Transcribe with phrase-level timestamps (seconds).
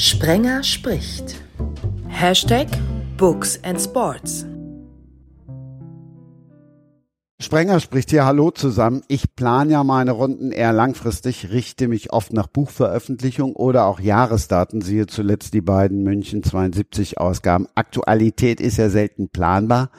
[0.00, 1.34] Sprenger spricht.
[2.06, 2.68] Hashtag
[3.16, 4.46] Books and Sports.
[7.42, 9.02] Sprenger spricht hier Hallo zusammen.
[9.08, 14.82] Ich plane ja meine Runden eher langfristig, richte mich oft nach Buchveröffentlichung oder auch Jahresdaten,
[14.82, 17.66] siehe zuletzt die beiden München 72 Ausgaben.
[17.74, 19.90] Aktualität ist ja selten planbar.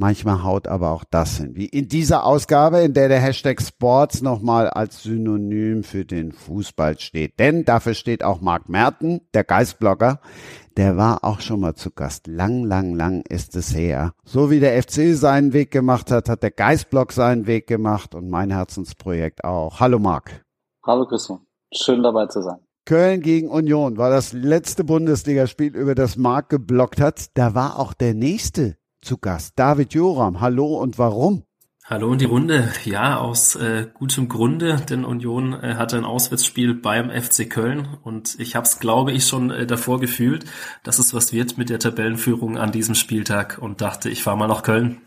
[0.00, 1.56] Manchmal haut aber auch das hin.
[1.56, 6.98] Wie in dieser Ausgabe, in der der Hashtag Sports nochmal als Synonym für den Fußball
[6.98, 7.38] steht.
[7.38, 10.20] Denn dafür steht auch Marc Merten, der Geistblogger.
[10.78, 12.28] Der war auch schon mal zu Gast.
[12.28, 14.14] Lang, lang, lang ist es her.
[14.24, 18.30] So wie der FC seinen Weg gemacht hat, hat der Geistblog seinen Weg gemacht und
[18.30, 19.80] mein Herzensprojekt auch.
[19.80, 20.46] Hallo Marc.
[20.82, 21.40] Hallo Christian.
[21.74, 22.56] Schön dabei zu sein.
[22.86, 27.26] Köln gegen Union war das letzte Bundesligaspiel, über das Marc geblockt hat.
[27.34, 29.58] Da war auch der nächste zu Gast.
[29.58, 31.44] David Joram, hallo und warum?
[31.84, 32.68] Hallo in die Runde.
[32.84, 38.38] Ja, aus äh, gutem Grunde, denn Union äh, hatte ein Auswärtsspiel beim FC Köln und
[38.38, 40.44] ich habe es, glaube ich, schon äh, davor gefühlt,
[40.84, 44.46] dass es was wird mit der Tabellenführung an diesem Spieltag und dachte, ich fahre mal
[44.46, 44.98] nach Köln.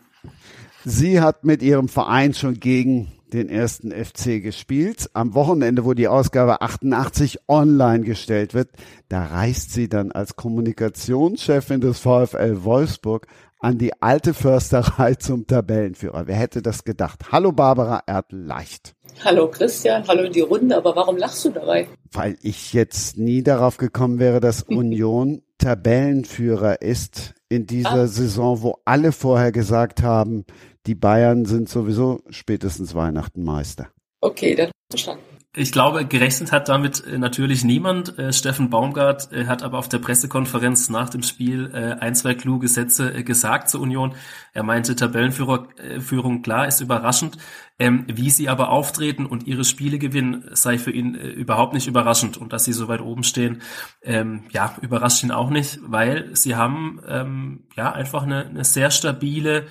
[0.84, 5.10] Sie hat mit ihrem Verein schon gegen den ersten FC gespielt.
[5.14, 8.70] Am Wochenende, wo die Ausgabe 88 online gestellt wird,
[9.08, 13.28] da reist sie dann als Kommunikationschefin des VfL Wolfsburg
[13.64, 16.28] an die alte Försterei zum Tabellenführer.
[16.28, 17.32] Wer hätte das gedacht?
[17.32, 18.94] Hallo Barbara Erdleicht.
[19.24, 21.88] Hallo Christian, hallo in die Runde, aber warum lachst du dabei?
[22.12, 28.08] Weil ich jetzt nie darauf gekommen wäre, dass Union Tabellenführer ist in dieser ah.
[28.08, 30.46] Saison, wo alle vorher gesagt haben,
[30.86, 33.88] die Bayern sind sowieso spätestens Weihnachten Meister.
[34.20, 35.24] Okay, dann verstanden.
[35.56, 38.18] Ich glaube, gerechnet hat damit äh, natürlich niemand.
[38.18, 42.68] Äh, Steffen Baumgart äh, hat aber auf der Pressekonferenz nach dem Spiel ein, zwei kluge
[42.68, 44.16] Sätze gesagt zur Union.
[44.54, 47.38] Er meinte, Tabellenführung, klar, ist überraschend.
[47.78, 52.38] Ähm, wie sie aber auftreten und ihre Spiele gewinnen, sei für ihn überhaupt nicht überraschend.
[52.38, 53.62] Und dass sie so weit oben stehen,
[54.02, 58.90] ähm, ja, überrascht ihn auch nicht, weil sie haben ähm, ja einfach eine, eine sehr
[58.90, 59.68] stabile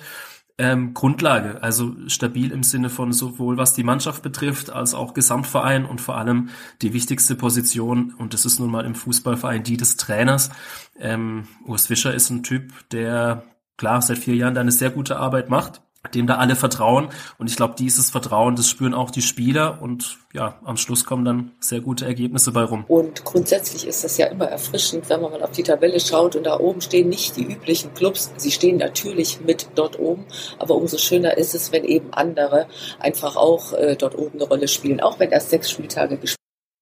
[0.57, 5.85] ähm, Grundlage, also stabil im Sinne von sowohl was die Mannschaft betrifft, als auch Gesamtverein
[5.85, 6.49] und vor allem
[6.81, 10.51] die wichtigste Position, und das ist nun mal im Fußballverein die des Trainers.
[10.99, 13.43] Ähm, Urs Fischer ist ein Typ, der
[13.77, 15.81] klar seit vier Jahren da eine sehr gute Arbeit macht
[16.11, 17.09] dem da alle vertrauen.
[17.37, 19.81] Und ich glaube, dieses Vertrauen, das spüren auch die Spieler.
[19.81, 22.83] Und ja, am Schluss kommen dann sehr gute Ergebnisse bei rum.
[22.87, 26.45] Und grundsätzlich ist das ja immer erfrischend, wenn man mal auf die Tabelle schaut und
[26.45, 28.31] da oben stehen nicht die üblichen Clubs.
[28.37, 30.25] Sie stehen natürlich mit dort oben.
[30.59, 32.67] Aber umso schöner ist es, wenn eben andere
[32.99, 34.99] einfach auch äh, dort oben eine Rolle spielen.
[34.99, 36.37] Auch wenn erst sechs Spieltage gespielt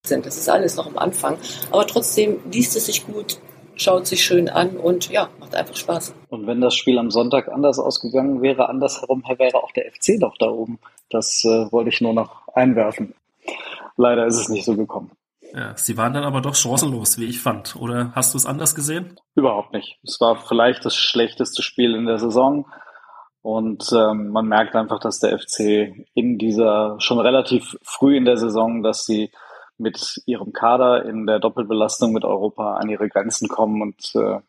[0.05, 0.25] sind.
[0.25, 1.37] Das ist alles noch am Anfang.
[1.69, 3.39] Aber trotzdem liest es sich gut,
[3.75, 6.13] schaut sich schön an und ja, macht einfach Spaß.
[6.29, 10.37] Und wenn das Spiel am Sonntag anders ausgegangen wäre, andersherum wäre auch der FC doch
[10.37, 10.79] da oben.
[11.09, 13.13] Das äh, wollte ich nur noch einwerfen.
[13.97, 15.11] Leider ist es nicht so gekommen.
[15.53, 17.75] Ja, sie waren dann aber doch chancenlos, wie ich fand.
[17.75, 19.19] Oder hast du es anders gesehen?
[19.35, 19.99] Überhaupt nicht.
[20.03, 22.65] Es war vielleicht das schlechteste Spiel in der Saison.
[23.41, 28.37] Und ähm, man merkt einfach, dass der FC in dieser schon relativ früh in der
[28.37, 29.31] Saison, dass sie
[29.81, 33.81] mit ihrem Kader in der Doppelbelastung mit Europa an ihre Grenzen kommen.
[33.81, 34.39] Und äh,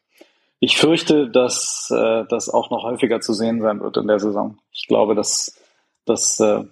[0.61, 4.59] ich fürchte, dass äh, das auch noch häufiger zu sehen sein wird in der Saison.
[4.73, 5.59] Ich glaube, dass
[6.05, 6.65] das äh,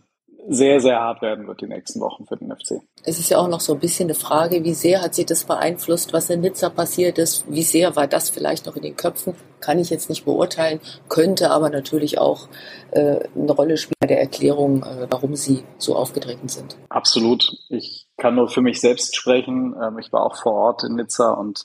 [0.48, 2.80] sehr, sehr hart werden wird die nächsten Wochen für den FC.
[3.04, 5.44] Es ist ja auch noch so ein bisschen eine Frage, wie sehr hat sich das
[5.44, 7.50] beeinflusst, was in Nizza passiert ist?
[7.50, 9.34] Wie sehr war das vielleicht noch in den Köpfen?
[9.60, 12.48] Kann ich jetzt nicht beurteilen, könnte aber natürlich auch
[12.90, 16.76] äh, eine Rolle spielen bei der Erklärung, äh, warum sie so aufgetreten sind.
[16.88, 17.50] Absolut.
[17.68, 19.74] Ich kann nur für mich selbst sprechen.
[19.80, 21.64] Ähm, ich war auch vor Ort in Nizza und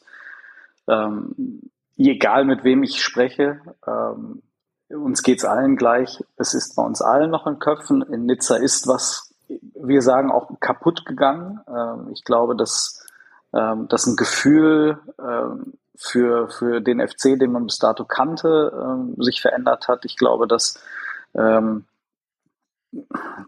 [0.88, 1.62] ähm,
[1.98, 4.42] egal mit wem ich spreche, ähm,
[4.90, 6.24] uns geht's allen gleich.
[6.38, 8.02] Es ist bei uns allen noch in Köpfen.
[8.02, 11.60] In Nizza ist was, wir sagen, auch kaputt gegangen.
[11.68, 13.06] Ähm, ich glaube, dass,
[13.54, 19.42] ähm, dass ein Gefühl ähm, für, für den FC, den man bis dato kannte, sich
[19.42, 20.04] verändert hat.
[20.04, 20.78] Ich glaube, dass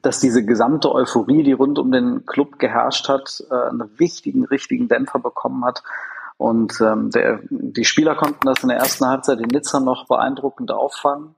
[0.01, 4.87] dass diese gesamte Euphorie, die rund um den Club geherrscht hat, äh, einen richtigen, richtigen
[4.87, 5.83] Dämpfer bekommen hat.
[6.37, 10.71] Und ähm, der, die Spieler konnten das in der ersten Halbzeit in Nizza noch beeindruckend
[10.71, 11.35] auffangen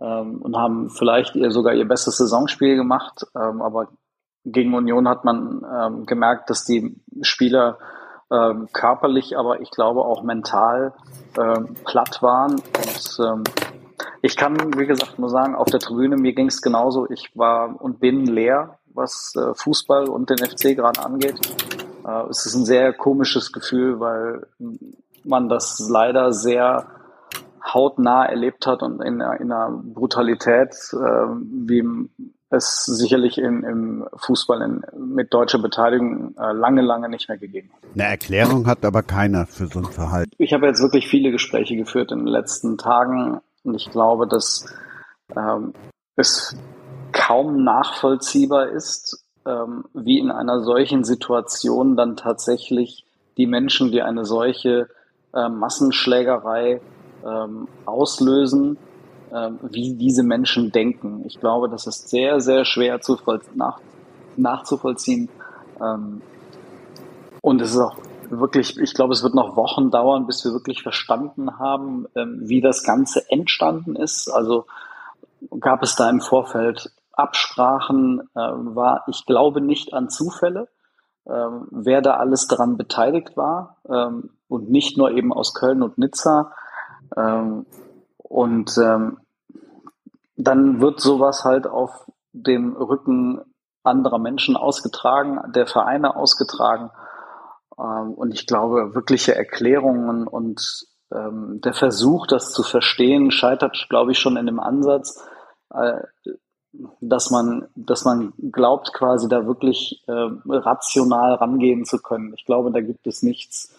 [0.00, 3.26] ähm, und haben vielleicht ihr, sogar ihr bestes Saisonspiel gemacht.
[3.36, 3.88] Ähm, aber
[4.44, 7.78] gegen Union hat man ähm, gemerkt, dass die Spieler
[8.30, 10.94] ähm, körperlich, aber ich glaube auch mental
[11.38, 13.44] ähm, platt waren und ähm,
[14.24, 17.10] ich kann, wie gesagt, nur sagen, auf der Tribüne, mir ging es genauso.
[17.10, 21.40] Ich war und bin leer, was äh, Fußball und den FC gerade angeht.
[22.06, 24.46] Äh, es ist ein sehr komisches Gefühl, weil
[25.24, 26.86] man das leider sehr
[27.64, 32.08] hautnah erlebt hat und in, in einer Brutalität, äh, wie
[32.50, 34.82] es sicherlich in, im Fußball in,
[35.14, 39.66] mit deutscher Beteiligung äh, lange, lange nicht mehr gegeben Eine Erklärung hat aber keiner für
[39.66, 40.32] so ein Verhalten.
[40.38, 44.66] Ich habe jetzt wirklich viele Gespräche geführt in den letzten Tagen und ich glaube, dass
[45.34, 45.72] ähm,
[46.16, 46.56] es
[47.12, 53.04] kaum nachvollziehbar ist, ähm, wie in einer solchen Situation dann tatsächlich
[53.36, 54.88] die Menschen, die eine solche
[55.34, 56.80] äh, Massenschlägerei
[57.24, 58.76] ähm, auslösen,
[59.32, 61.24] ähm, wie diese Menschen denken.
[61.26, 63.18] Ich glaube, das ist sehr, sehr schwer zu
[63.54, 63.80] nach,
[64.36, 65.28] nachzuvollziehen.
[65.80, 66.20] Ähm,
[67.40, 67.96] und es ist auch
[68.28, 72.60] wirklich, ich glaube, es wird noch Wochen dauern, bis wir wirklich verstanden haben, ähm, wie
[72.60, 74.28] das Ganze entstanden ist.
[74.28, 74.66] Also
[75.60, 80.68] gab es da im Vorfeld Absprachen, äh, war, ich glaube nicht an Zufälle,
[81.26, 85.98] ähm, wer da alles daran beteiligt war ähm, und nicht nur eben aus Köln und
[85.98, 86.52] Nizza.
[87.16, 87.66] Ähm,
[88.16, 89.18] und ähm,
[90.36, 93.40] dann wird sowas halt auf dem Rücken
[93.84, 96.90] anderer Menschen ausgetragen, der Vereine ausgetragen.
[97.78, 104.12] Ähm, und ich glaube, wirkliche Erklärungen und ähm, der Versuch, das zu verstehen, scheitert, glaube
[104.12, 105.22] ich, schon in dem Ansatz,
[105.70, 106.00] äh,
[107.00, 112.32] dass man, dass man glaubt, quasi da wirklich äh, rational rangehen zu können.
[112.36, 113.74] Ich glaube, da gibt es nichts,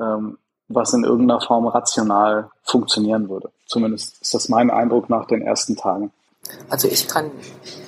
[0.00, 3.50] ähm, was in irgendeiner Form rational funktionieren würde.
[3.66, 6.12] Zumindest ist das mein Eindruck nach den ersten Tagen.
[6.68, 7.30] Also ich kann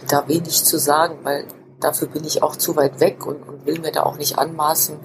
[0.08, 1.46] da wenig zu sagen, weil
[1.80, 4.98] dafür bin ich auch zu weit weg und, und will mir da auch nicht anmaßen,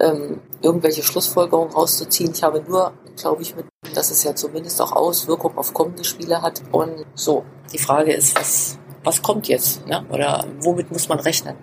[0.00, 2.32] ähm, irgendwelche Schlussfolgerungen rauszuziehen.
[2.32, 6.40] Ich habe nur, glaube ich, mit, dass es ja zumindest auch Auswirkungen auf kommende Spiele
[6.40, 6.62] hat.
[6.72, 9.86] Und so, die Frage ist, was, was kommt jetzt?
[9.86, 10.04] Ne?
[10.10, 11.56] Oder womit muss man rechnen?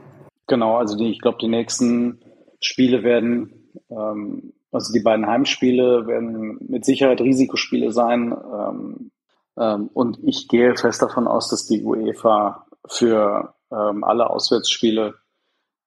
[0.47, 2.19] Genau, also die, ich glaube, die nächsten
[2.59, 8.33] Spiele werden ähm, also die beiden Heimspiele werden mit Sicherheit Risikospiele sein.
[8.33, 9.11] Ähm,
[9.57, 15.15] ähm, und ich gehe fest davon aus, dass die UEFA für ähm, alle Auswärtsspiele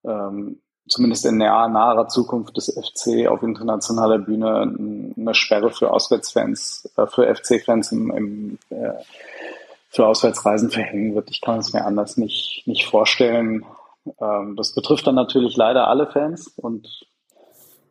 [0.05, 6.93] ähm, zumindest in naher, naher Zukunft des FC auf internationaler Bühne eine Sperre für Auswärtsfans,
[6.97, 8.93] äh, für FC-Fans im, im äh,
[9.95, 11.31] für Auswärtsreisen verhängen wird.
[11.31, 13.65] Ich kann es mir anders nicht, nicht vorstellen.
[14.21, 17.07] Ähm, das betrifft dann natürlich leider alle Fans und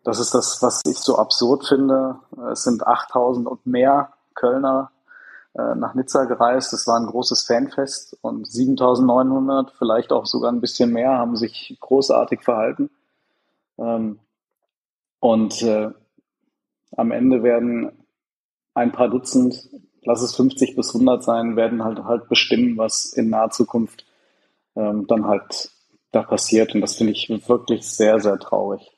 [0.03, 2.19] das ist das, was ich so absurd finde.
[2.51, 4.91] Es sind 8000 und mehr Kölner
[5.53, 6.73] äh, nach Nizza gereist.
[6.73, 11.77] Es war ein großes Fanfest und 7900, vielleicht auch sogar ein bisschen mehr, haben sich
[11.79, 12.89] großartig verhalten.
[13.77, 14.19] Ähm,
[15.19, 15.91] und äh,
[16.97, 17.91] am Ende werden
[18.73, 19.69] ein paar Dutzend,
[20.05, 24.05] lass es 50 bis 100 sein, werden halt halt bestimmen, was in naher Zukunft
[24.75, 25.69] ähm, dann halt
[26.11, 26.75] da passiert.
[26.75, 28.93] Und das finde ich wirklich sehr, sehr traurig.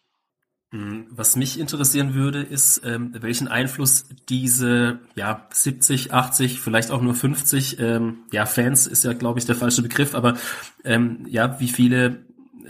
[0.72, 1.08] Mhm.
[1.10, 7.14] Was mich interessieren würde, ist, ähm, welchen Einfluss diese ja 70, 80, vielleicht auch nur
[7.14, 10.36] 50 ähm, ja Fans ist ja glaube ich der falsche Begriff, aber
[10.84, 12.26] ähm, ja wie viele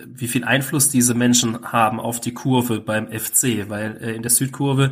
[0.06, 4.32] wie viel Einfluss diese Menschen haben auf die Kurve beim FC, weil äh, in der
[4.32, 4.92] Südkurve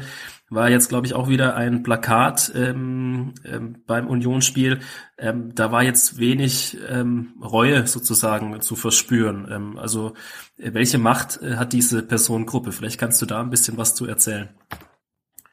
[0.53, 4.79] war jetzt, glaube ich, auch wieder ein Plakat ähm, ähm, beim Unionsspiel.
[5.17, 9.47] Ähm, da war jetzt wenig ähm, Reue sozusagen zu verspüren.
[9.51, 10.13] Ähm, also
[10.57, 12.71] äh, welche Macht äh, hat diese Personengruppe?
[12.71, 14.49] Vielleicht kannst du da ein bisschen was zu erzählen.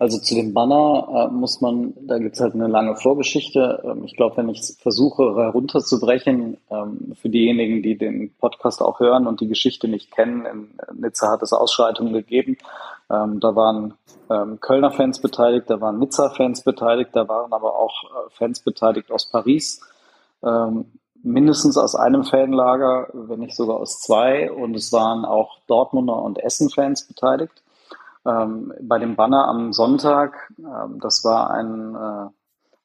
[0.00, 3.82] Also zu dem Banner äh, muss man, da gibt es halt eine lange Vorgeschichte.
[3.84, 9.26] Ähm, ich glaube, wenn ich versuche herunterzubrechen, ähm, für diejenigen, die den Podcast auch hören
[9.26, 10.68] und die Geschichte nicht kennen, in
[10.98, 12.56] Nizza hat es Ausschreitungen gegeben.
[13.10, 13.94] Ähm, da waren
[14.30, 19.10] ähm, Kölner Fans beteiligt, da waren Nizza-Fans beteiligt, da waren aber auch äh, Fans beteiligt
[19.10, 19.80] aus Paris.
[20.42, 20.92] Ähm,
[21.22, 24.50] mindestens aus einem Fanlager, wenn nicht sogar aus zwei.
[24.50, 27.62] Und es waren auch Dortmunder und Essen-Fans beteiligt
[28.26, 32.28] ähm, bei dem Banner am Sonntag, ähm, das war ein, äh,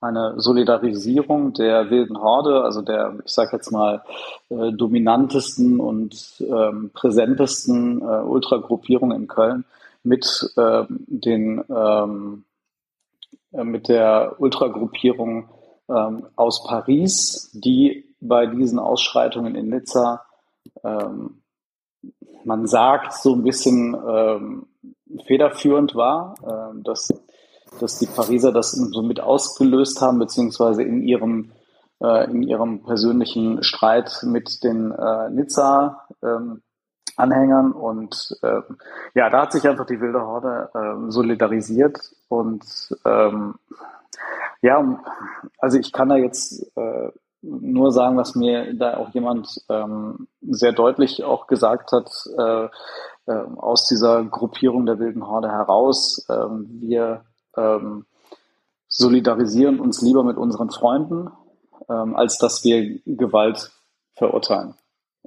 [0.02, 4.04] eine Solidarisierung der wilden Horde, also der, ich sage jetzt mal,
[4.50, 9.66] äh, dominantesten und ähm, präsentesten äh, Ultragruppierung in Köln
[10.06, 12.46] mit äh, den ähm,
[13.52, 15.50] äh, mit der Ultragruppierung
[15.90, 20.26] ähm, aus Paris, die bei diesen Ausschreitungen in Nizza
[20.84, 21.42] ähm,
[22.46, 24.68] man sagt so ein bisschen ähm,
[25.26, 27.10] federführend war, äh, dass,
[27.80, 31.52] dass die Pariser das so mit ausgelöst haben, beziehungsweise in ihrem,
[32.02, 36.62] äh, in ihrem persönlichen Streit mit den äh, Nizza ähm,
[37.18, 38.62] Anhängern und äh,
[39.14, 42.64] ja, da hat sich einfach die wilde Horde äh, solidarisiert und
[43.06, 43.56] ähm,
[44.62, 45.00] ja,
[45.60, 50.72] also ich kann da jetzt äh, nur sagen, was mir da auch jemand ähm, sehr
[50.72, 52.68] deutlich auch gesagt hat, äh,
[53.28, 56.26] äh, aus dieser Gruppierung der wilden Horde heraus.
[56.30, 58.06] Ähm, wir ähm,
[58.88, 61.30] solidarisieren uns lieber mit unseren Freunden,
[61.90, 63.72] ähm, als dass wir Gewalt
[64.16, 64.76] verurteilen.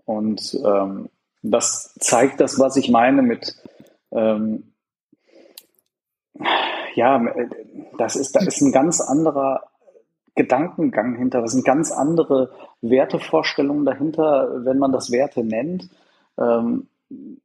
[0.05, 1.11] Und ähm,
[1.43, 3.55] das zeigt das, was ich meine mit
[4.11, 4.73] ähm,
[6.95, 7.25] ja,
[7.97, 9.63] das ist, da ist ein ganz anderer
[10.35, 15.91] Gedankengang hinter, das sind ganz andere Wertevorstellungen dahinter, wenn man das Werte nennt.
[16.39, 16.89] Ähm,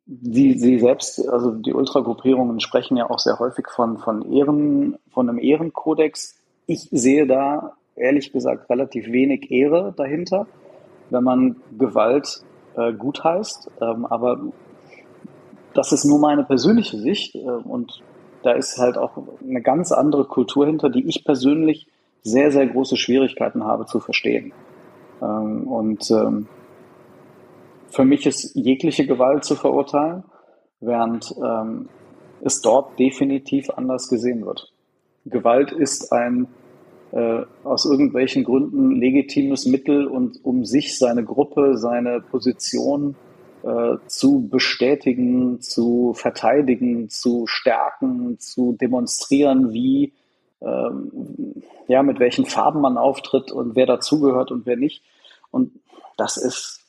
[0.06, 5.30] sie, sie selbst, also die Ultragruppierungen sprechen ja auch sehr häufig von, von Ehren, von
[5.30, 6.36] einem Ehrenkodex.
[6.68, 10.48] Ich sehe da ehrlich gesagt relativ wenig Ehre dahinter,
[11.10, 12.44] wenn man Gewalt
[12.76, 13.72] äh, gut heißt.
[13.82, 14.40] Ähm, aber
[15.74, 18.02] das ist nur meine persönliche Sicht äh, und
[18.44, 21.88] da ist halt auch eine ganz andere Kultur hinter, die ich persönlich
[22.22, 24.54] sehr, sehr große Schwierigkeiten habe zu verstehen.
[25.22, 26.48] Ähm, und ähm,
[27.90, 30.24] für mich ist jegliche Gewalt zu verurteilen,
[30.80, 31.90] während ähm,
[32.42, 34.74] es dort definitiv anders gesehen wird.
[35.26, 36.48] Gewalt ist ein
[37.14, 43.16] äh, aus irgendwelchen Gründen legitimes Mittel und um sich, seine Gruppe, seine Position
[43.64, 50.14] äh, zu bestätigen, zu verteidigen, zu stärken, zu demonstrieren, wie
[50.62, 55.04] ähm, ja mit welchen Farben man auftritt und wer dazugehört und wer nicht.
[55.52, 55.72] Und
[56.18, 56.80] das ist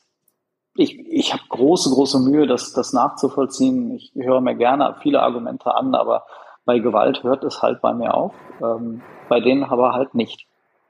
[0.77, 3.95] ich, ich habe große, große Mühe, das, das nachzuvollziehen.
[3.95, 6.25] Ich höre mir gerne viele Argumente an, aber
[6.65, 10.47] bei Gewalt hört es halt bei mir auf, ähm, bei denen aber halt nicht.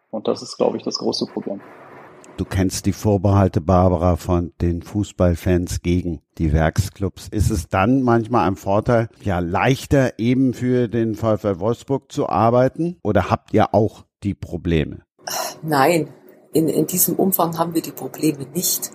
[0.10, 1.62] Und das ist, glaube ich, das große Problem.
[2.38, 7.30] Du kennst die Vorbehalte, Barbara, von den Fußballfans gegen die Werksclubs.
[7.30, 12.98] Ist es dann manchmal ein Vorteil, ja, leichter eben für den VfL Wolfsburg zu arbeiten?
[13.04, 15.04] Oder habt ihr auch die Probleme?
[15.62, 16.14] Nein,
[16.52, 18.92] in, in diesem Umfang haben wir die Probleme nicht.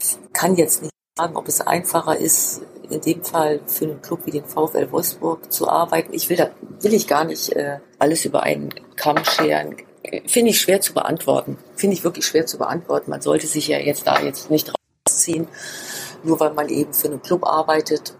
[0.00, 4.20] Ich kann jetzt nicht sagen, ob es einfacher ist, in dem Fall für einen Club
[4.24, 6.14] wie den VfL Wolfsburg zu arbeiten.
[6.14, 9.76] Ich will da will ich gar nicht äh, alles über einen Kamm scheren.
[10.26, 11.58] Finde ich schwer zu beantworten.
[11.76, 13.10] Finde ich wirklich schwer zu beantworten.
[13.10, 14.72] Man sollte sich ja jetzt da jetzt nicht
[15.06, 15.48] rausziehen,
[16.22, 18.14] nur weil man eben für einen Club arbeitet,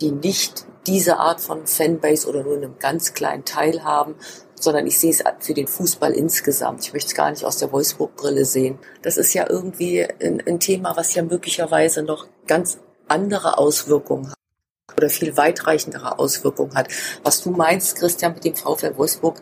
[0.00, 4.16] die nicht diese Art von Fanbase oder nur einen ganz kleinen Teil haben,
[4.54, 6.84] sondern ich sehe es für den Fußball insgesamt.
[6.84, 8.78] Ich möchte es gar nicht aus der Wolfsburg-Brille sehen.
[9.02, 12.78] Das ist ja irgendwie ein, ein Thema, was ja möglicherweise noch ganz
[13.08, 14.36] andere Auswirkungen hat
[14.96, 16.88] oder viel weitreichendere Auswirkungen hat.
[17.22, 19.40] Was du meinst, Christian, mit dem VfL Wolfsburg,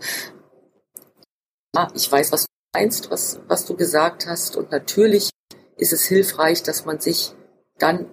[1.74, 4.56] ja, ich weiß, was du meinst, was, was du gesagt hast.
[4.56, 5.30] Und natürlich
[5.76, 7.34] ist es hilfreich, dass man sich
[7.78, 8.06] dann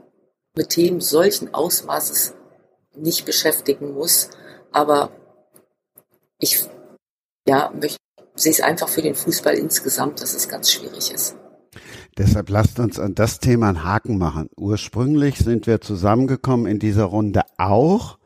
[0.55, 2.34] mit Themen solchen Ausmaßes
[2.97, 4.29] nicht beschäftigen muss.
[4.71, 5.11] Aber
[6.39, 6.67] ich
[7.47, 7.97] ja, möchte,
[8.35, 11.37] sehe es einfach für den Fußball insgesamt, dass es ganz schwierig ist.
[12.17, 14.49] Deshalb lasst uns an das Thema einen Haken machen.
[14.55, 18.17] Ursprünglich sind wir zusammengekommen in dieser Runde auch,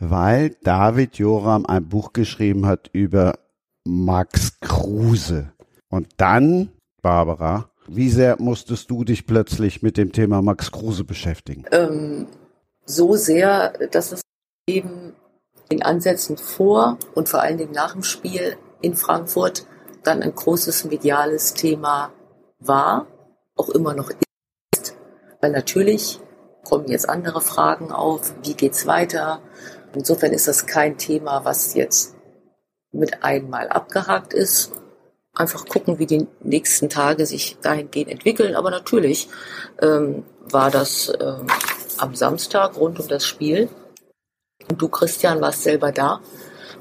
[0.00, 3.38] weil David Joram ein Buch geschrieben hat über
[3.84, 5.52] Max Kruse.
[5.90, 6.70] Und dann,
[7.02, 11.64] Barbara, wie sehr musstest du dich plötzlich mit dem Thema Max Kruse beschäftigen?
[11.70, 12.26] Ähm,
[12.84, 14.22] so sehr, dass es
[14.66, 15.14] eben
[15.70, 19.66] den Ansätzen vor und vor allen Dingen nach dem Spiel in Frankfurt
[20.02, 22.12] dann ein großes mediales Thema
[22.58, 23.06] war,
[23.56, 24.96] auch immer noch ist,
[25.40, 26.20] weil natürlich
[26.64, 29.40] kommen jetzt andere Fragen auf, wie geht's weiter?
[29.94, 32.14] Insofern ist das kein Thema, was jetzt
[32.92, 34.72] mit einmal abgehakt ist.
[35.34, 38.54] Einfach gucken, wie die nächsten Tage sich dahingehend entwickeln.
[38.54, 39.28] Aber natürlich
[39.82, 41.46] ähm, war das ähm,
[41.98, 43.68] am Samstag rund um das Spiel.
[44.68, 46.20] Und du, Christian, warst selber da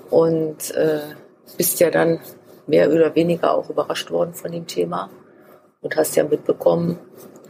[0.09, 1.01] und äh,
[1.57, 2.19] bist ja dann
[2.67, 5.09] mehr oder weniger auch überrascht worden von dem Thema
[5.81, 6.97] und hast ja mitbekommen,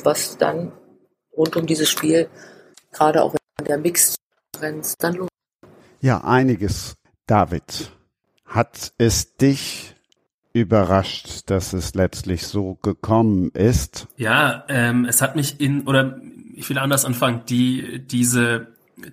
[0.03, 0.71] was dann
[1.35, 2.29] rund um dieses Spiel,
[2.91, 5.29] gerade auch in der Mixed-Konferenz, dann los.
[6.01, 6.95] Ja, einiges.
[7.27, 7.91] David,
[8.45, 9.95] hat es dich
[10.51, 14.07] überrascht, dass es letztlich so gekommen ist?
[14.17, 16.19] Ja, ähm, es hat mich in, oder
[16.55, 18.67] ich will anders anfangen, die, diese,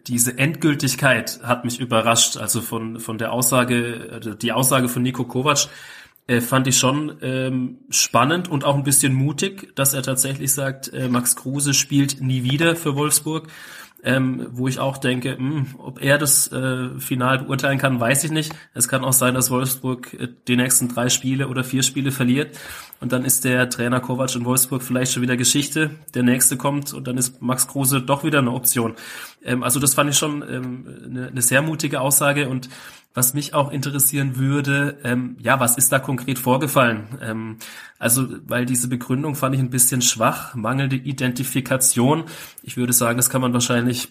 [0.06, 2.36] diese Endgültigkeit hat mich überrascht.
[2.36, 5.68] Also von, von der Aussage, also die Aussage von Nico Kovac,
[6.26, 10.92] äh, fand ich schon ähm, spannend und auch ein bisschen mutig, dass er tatsächlich sagt,
[10.92, 13.48] äh, Max Kruse spielt nie wieder für Wolfsburg.
[14.02, 18.24] Ähm, wo ich auch denke, mh, hm, ob er das äh, final beurteilen kann, weiß
[18.24, 18.52] ich nicht.
[18.72, 22.56] Es kann auch sein, dass Wolfsburg äh, die nächsten drei Spiele oder vier Spiele verliert
[23.00, 25.90] und dann ist der Trainer Kovac in Wolfsburg vielleicht schon wieder Geschichte.
[26.14, 28.94] Der nächste kommt und dann ist Max Kruse doch wieder eine Option.
[29.42, 32.68] Ähm, also das fand ich schon ähm, eine, eine sehr mutige Aussage und
[33.14, 37.18] was mich auch interessieren würde, ähm, ja, was ist da konkret vorgefallen?
[37.20, 37.56] Ähm,
[37.98, 42.24] also, weil diese Begründung fand ich ein bisschen schwach, mangelnde Identifikation.
[42.62, 44.08] Ich würde sagen, das kann man wahrscheinlich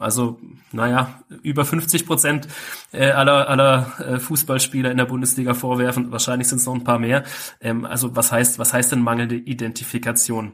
[0.00, 0.38] also,
[0.72, 2.48] naja, über 50 Prozent
[2.92, 6.12] äh, aller, aller äh, Fußballspieler in der Bundesliga vorwerfen.
[6.12, 7.24] Wahrscheinlich sind es noch ein paar mehr.
[7.60, 10.52] Ähm, also, was heißt, was heißt denn mangelnde Identifikation?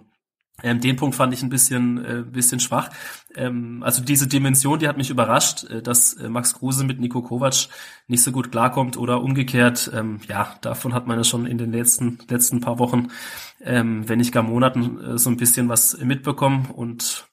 [0.62, 2.90] Ähm, den Punkt fand ich ein bisschen, äh, bisschen schwach.
[3.34, 7.22] Ähm, also diese Dimension, die hat mich überrascht, äh, dass äh, Max Kruse mit Nico
[7.22, 7.68] Kovac
[8.06, 9.90] nicht so gut klarkommt oder umgekehrt.
[9.92, 13.08] Ähm, ja, davon hat man ja schon in den letzten, letzten paar Wochen,
[13.62, 17.26] ähm, wenn nicht gar Monaten, äh, so ein bisschen was mitbekommen und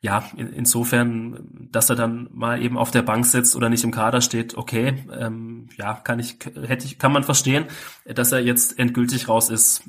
[0.00, 3.90] ja, in, insofern, dass er dann mal eben auf der Bank sitzt oder nicht im
[3.90, 7.64] Kader steht, okay, ähm, ja, kann ich, hätte ich, kann man verstehen,
[8.04, 9.82] dass er jetzt endgültig raus ist.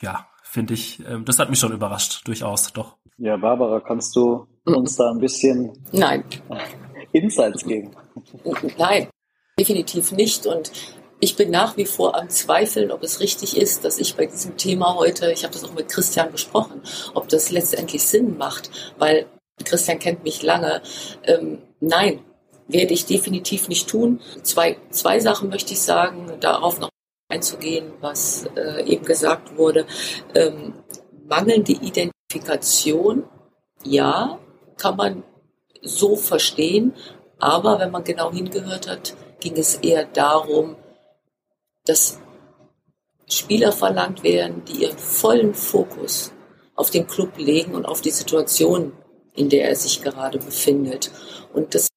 [0.00, 2.96] Ja, finde ich, ähm, das hat mich schon überrascht, durchaus, doch.
[3.18, 6.24] Ja, Barbara, kannst du uns da ein bisschen Nein.
[7.12, 7.90] Insights geben?
[8.78, 9.08] Nein,
[9.58, 10.46] definitiv nicht.
[10.46, 10.70] Und
[11.20, 14.56] ich bin nach wie vor am Zweifeln, ob es richtig ist, dass ich bei diesem
[14.56, 16.80] Thema heute, ich habe das auch mit Christian besprochen,
[17.14, 19.26] ob das letztendlich Sinn macht, weil
[19.64, 20.82] Christian kennt mich lange.
[21.24, 22.20] Ähm, nein,
[22.68, 24.20] werde ich definitiv nicht tun.
[24.42, 26.90] Zwei, zwei Sachen möchte ich sagen, darauf noch
[27.34, 29.86] einzugehen, was äh, eben gesagt wurde.
[30.34, 30.74] Ähm,
[31.26, 33.24] mangelnde Identifikation,
[33.82, 34.38] ja,
[34.76, 35.24] kann man
[35.82, 36.94] so verstehen,
[37.38, 40.76] aber wenn man genau hingehört hat, ging es eher darum,
[41.84, 42.18] dass
[43.28, 46.32] Spieler verlangt werden, die ihren vollen Fokus
[46.74, 48.92] auf den Club legen und auf die Situation,
[49.34, 51.10] in der er sich gerade befindet.
[51.52, 51.88] Und das,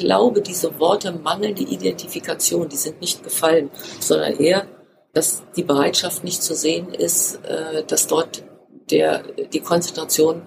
[0.00, 4.66] glaube, diese Worte mangelnde Identifikation, die sind nicht gefallen, sondern eher,
[5.12, 8.44] dass die Bereitschaft nicht zu sehen ist, äh, dass dort
[8.90, 10.42] der, die Konzentration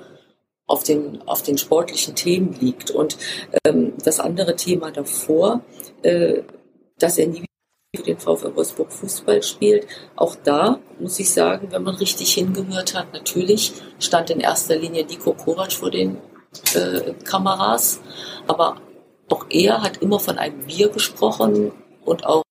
[0.66, 2.92] auf den, auf den sportlichen Themen liegt.
[2.92, 3.18] Und
[3.66, 5.62] ähm, das andere Thema davor,
[6.02, 6.42] äh,
[6.98, 7.46] dass er nie
[7.96, 9.86] für den VfL Wolfsburg Fußball spielt.
[10.16, 15.06] Auch da muss ich sagen, wenn man richtig hingehört hat, natürlich stand in erster Linie
[15.06, 16.18] Nico Kovac vor den
[16.74, 18.02] äh, Kameras,
[18.48, 18.78] aber
[19.30, 21.72] auch er hat immer von einem Wir gesprochen
[22.04, 22.44] und auch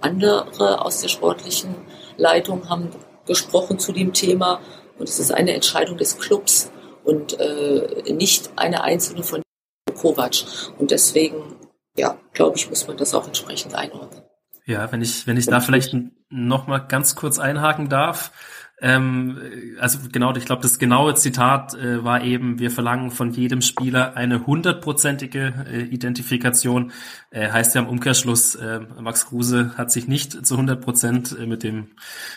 [0.00, 1.74] andere aus der sportlichen
[2.16, 2.90] Leitung haben
[3.26, 4.60] gesprochen zu dem Thema.
[4.98, 6.70] Und es ist eine Entscheidung des Clubs
[7.04, 9.42] und äh, nicht eine einzelne von
[9.94, 10.44] Kovac.
[10.78, 11.56] Und deswegen,
[11.96, 14.22] ja, glaube ich, muss man das auch entsprechend einordnen.
[14.66, 15.96] Ja, wenn ich, wenn ich da vielleicht
[16.28, 18.32] noch mal ganz kurz einhaken darf.
[18.82, 19.38] Ähm,
[19.78, 24.16] also genau, ich glaube, das genaue Zitat äh, war eben, wir verlangen von jedem Spieler
[24.16, 26.92] eine hundertprozentige äh, Identifikation.
[27.30, 31.46] Äh, heißt ja im Umkehrschluss, äh, Max Kruse hat sich nicht zu 100 Prozent äh,
[31.46, 31.88] mit dem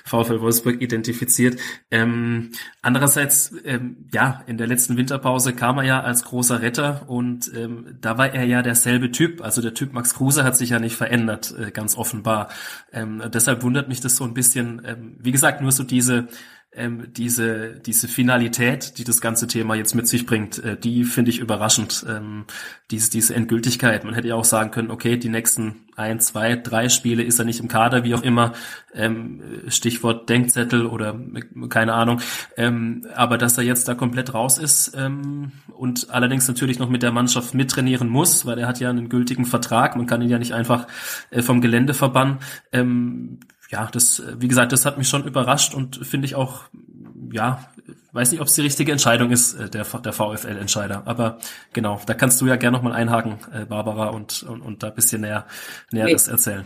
[0.03, 1.59] VfL Wolfsburg identifiziert.
[1.89, 2.51] Ähm,
[2.81, 7.97] andererseits, ähm, ja, in der letzten Winterpause kam er ja als großer Retter und ähm,
[8.01, 9.41] da war er ja derselbe Typ.
[9.41, 12.49] Also der Typ Max Kruse hat sich ja nicht verändert, äh, ganz offenbar.
[12.91, 14.81] Ähm, deshalb wundert mich das so ein bisschen.
[14.85, 16.27] Ähm, wie gesagt, nur so diese
[16.75, 21.31] ähm, diese, diese Finalität, die das ganze Thema jetzt mit sich bringt, äh, die finde
[21.31, 22.05] ich überraschend.
[22.07, 22.45] Ähm,
[22.91, 24.03] diese, diese Endgültigkeit.
[24.03, 27.45] Man hätte ja auch sagen können, okay, die nächsten ein, zwei, drei Spiele ist er
[27.45, 28.53] nicht im Kader, wie auch immer.
[28.93, 31.19] Ähm, Stichwort Denkzettel oder
[31.69, 32.19] keine Ahnung.
[32.55, 37.03] Ähm, aber dass er jetzt da komplett raus ist ähm, und allerdings natürlich noch mit
[37.03, 39.95] der Mannschaft mittrainieren muss, weil er hat ja einen gültigen Vertrag.
[39.95, 40.87] Man kann ihn ja nicht einfach
[41.31, 42.37] äh, vom Gelände verbannen.
[42.71, 43.39] Ähm,
[43.73, 46.65] ja, das, wie gesagt, das hat mich schon überrascht und finde ich auch,
[47.31, 47.67] ja,
[48.11, 51.01] weiß nicht, ob es die richtige Entscheidung ist, äh, der, der VfL-Entscheider.
[51.05, 51.39] Aber
[51.73, 54.93] genau, da kannst du ja gerne nochmal einhaken, äh, Barbara, und, und, und da ein
[54.93, 55.47] bisschen näher,
[55.91, 56.13] näher nee.
[56.13, 56.65] das erzählen.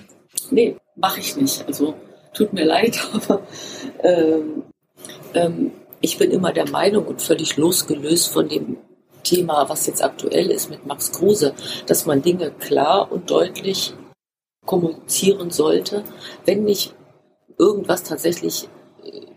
[0.51, 1.65] Nee, mache ich nicht.
[1.65, 1.95] Also
[2.33, 3.41] tut mir leid, aber
[4.03, 4.63] ähm,
[5.33, 8.75] ähm, ich bin immer der Meinung und völlig losgelöst von dem
[9.23, 11.53] Thema, was jetzt aktuell ist mit Max Kruse,
[11.85, 13.93] dass man Dinge klar und deutlich
[14.65, 16.03] kommunizieren sollte,
[16.45, 16.96] wenn nicht
[17.57, 18.69] irgendwas tatsächlich
[19.03, 19.27] äh,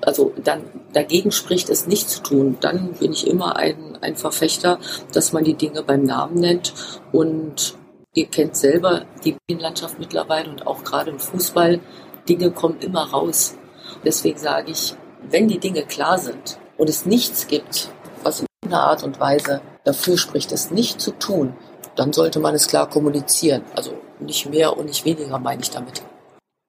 [0.00, 4.78] also dann dagegen spricht, es nicht zu tun, dann bin ich immer ein, ein Verfechter,
[5.12, 6.72] dass man die Dinge beim Namen nennt.
[7.12, 7.74] Und
[8.14, 11.80] ihr kennt selber die Medienlandschaft mittlerweile und auch gerade im Fußball,
[12.28, 13.56] Dinge kommen immer raus.
[14.04, 14.94] Deswegen sage ich,
[15.28, 17.90] wenn die Dinge klar sind und es nichts gibt,
[18.22, 21.54] was in irgendeiner Art und Weise dafür spricht, es nicht zu tun,
[21.96, 23.62] dann sollte man es klar kommunizieren.
[23.74, 26.02] Also nicht mehr und nicht weniger meine ich damit.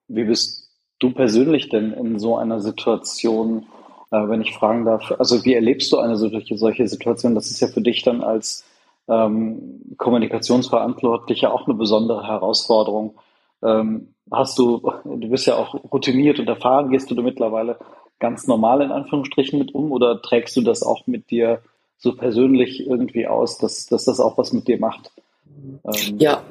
[0.09, 0.69] Wie bist
[0.99, 3.67] du persönlich denn in so einer Situation,
[4.11, 7.35] äh, wenn ich fragen darf, also wie erlebst du eine solche, solche Situation?
[7.35, 8.65] Das ist ja für dich dann als
[9.07, 13.15] ähm, Kommunikationsverantwortlicher auch eine besondere Herausforderung.
[13.63, 17.77] Ähm, hast du, du bist ja auch routiniert und erfahren, gehst du da mittlerweile
[18.19, 21.61] ganz normal in Anführungsstrichen mit um oder trägst du das auch mit dir
[21.97, 25.11] so persönlich irgendwie aus, dass, dass das auch was mit dir macht?
[25.85, 26.41] Ähm, ja,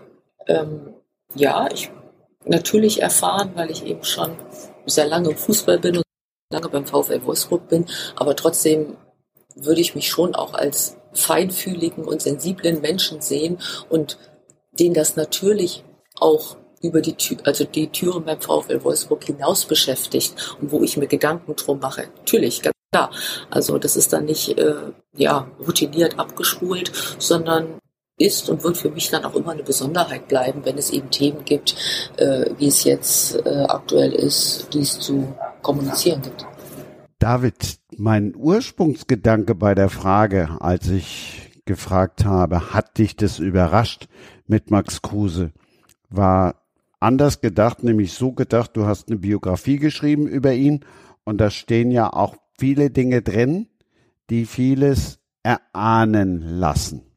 [0.46, 0.94] ähm,
[1.34, 1.90] ja, ich
[2.44, 4.36] natürlich erfahren, weil ich eben schon
[4.86, 6.04] sehr lange im Fußball bin und
[6.50, 8.96] lange beim VfL Wolfsburg bin, aber trotzdem
[9.54, 14.18] würde ich mich schon auch als feinfühligen und sensiblen Menschen sehen und
[14.72, 15.84] den das natürlich
[16.16, 20.96] auch über die Tür, also die Türen beim VfL Wolfsburg hinaus beschäftigt und wo ich
[20.96, 22.08] mir Gedanken drum mache.
[22.18, 23.10] Natürlich, ganz klar.
[23.50, 24.74] Also das ist dann nicht äh,
[25.16, 27.80] ja routiniert abgespult, sondern
[28.18, 31.44] ist und wird für mich dann auch immer eine Besonderheit bleiben, wenn es eben Themen
[31.44, 31.74] gibt,
[32.16, 36.44] äh, wie es jetzt äh, aktuell ist, die es zu kommunizieren gibt.
[37.18, 44.08] David, mein Ursprungsgedanke bei der Frage, als ich gefragt habe, hat dich das überrascht
[44.46, 45.52] mit Max Kruse,
[46.08, 46.62] war
[47.00, 50.84] anders gedacht, nämlich so gedacht, du hast eine Biografie geschrieben über ihn
[51.24, 53.68] und da stehen ja auch viele Dinge drin,
[54.30, 57.07] die vieles erahnen lassen.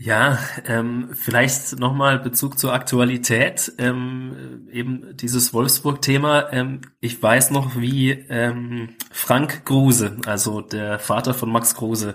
[0.00, 6.52] Ja, ähm, vielleicht nochmal Bezug zur Aktualität, ähm, eben dieses Wolfsburg-Thema.
[6.52, 12.14] Ähm, ich weiß noch, wie ähm, Frank Kruse, also der Vater von Max Kruse,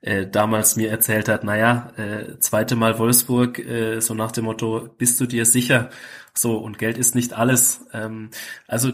[0.00, 4.88] äh, damals mir erzählt hat, naja, äh, zweite Mal Wolfsburg, äh, so nach dem Motto,
[4.96, 5.90] bist du dir sicher?
[6.34, 7.84] So, und Geld ist nicht alles.
[7.92, 8.30] Ähm,
[8.68, 8.92] also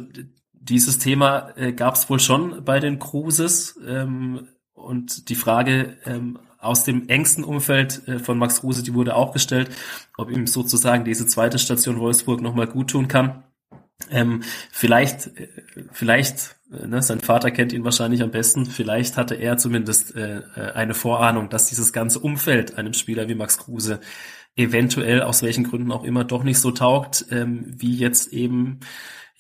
[0.55, 3.79] dieses Thema äh, gab es wohl schon bei den Cruises.
[3.87, 9.17] Ähm, und die Frage, ähm, aus dem engsten Umfeld äh, von Max Kruse, die wurde
[9.17, 9.71] auch gestellt,
[10.17, 13.43] ob ihm sozusagen diese zweite Station Wolfsburg nochmal gut tun kann.
[14.11, 15.49] Ähm, vielleicht, äh,
[15.93, 20.43] vielleicht, äh, ne, sein Vater kennt ihn wahrscheinlich am besten, vielleicht hatte er zumindest äh,
[20.75, 24.01] eine Vorahnung, dass dieses ganze Umfeld einem Spieler wie Max Kruse
[24.57, 28.81] eventuell aus welchen Gründen auch immer doch nicht so taugt, ähm, wie jetzt eben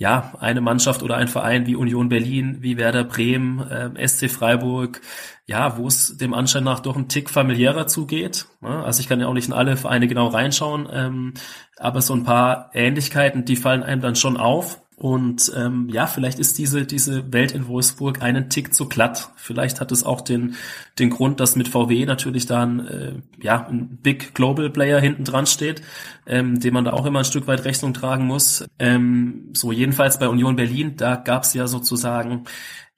[0.00, 5.02] ja, eine Mannschaft oder ein Verein wie Union Berlin, wie Werder Bremen, äh, SC Freiburg,
[5.44, 8.46] ja, wo es dem Anschein nach doch ein Tick familiärer zugeht.
[8.62, 8.82] Ne?
[8.82, 11.34] Also ich kann ja auch nicht in alle Vereine genau reinschauen, ähm,
[11.76, 14.80] aber so ein paar Ähnlichkeiten, die fallen einem dann schon auf.
[15.00, 19.30] Und ähm, ja, vielleicht ist diese, diese Welt in Wolfsburg einen Tick zu glatt.
[19.34, 20.56] Vielleicht hat es auch den,
[20.98, 25.24] den Grund, dass mit VW natürlich da ein, äh, ja, ein Big Global Player hinten
[25.24, 25.80] dran steht,
[26.26, 28.66] ähm, dem man da auch immer ein Stück weit Rechnung tragen muss.
[28.78, 32.44] Ähm, so jedenfalls bei Union Berlin, da gab es ja sozusagen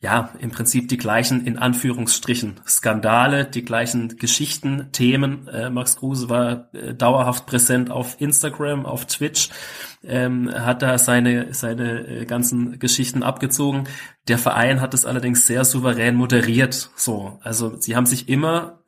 [0.03, 5.47] ja, im Prinzip die gleichen, in Anführungsstrichen, Skandale, die gleichen Geschichten, Themen.
[5.47, 9.51] Äh, Max Kruse war äh, dauerhaft präsent auf Instagram, auf Twitch,
[10.03, 13.85] ähm, hat da seine, seine äh, ganzen Geschichten abgezogen.
[14.27, 16.91] Der Verein hat es allerdings sehr souverän moderiert.
[16.97, 18.82] So, also sie haben sich immer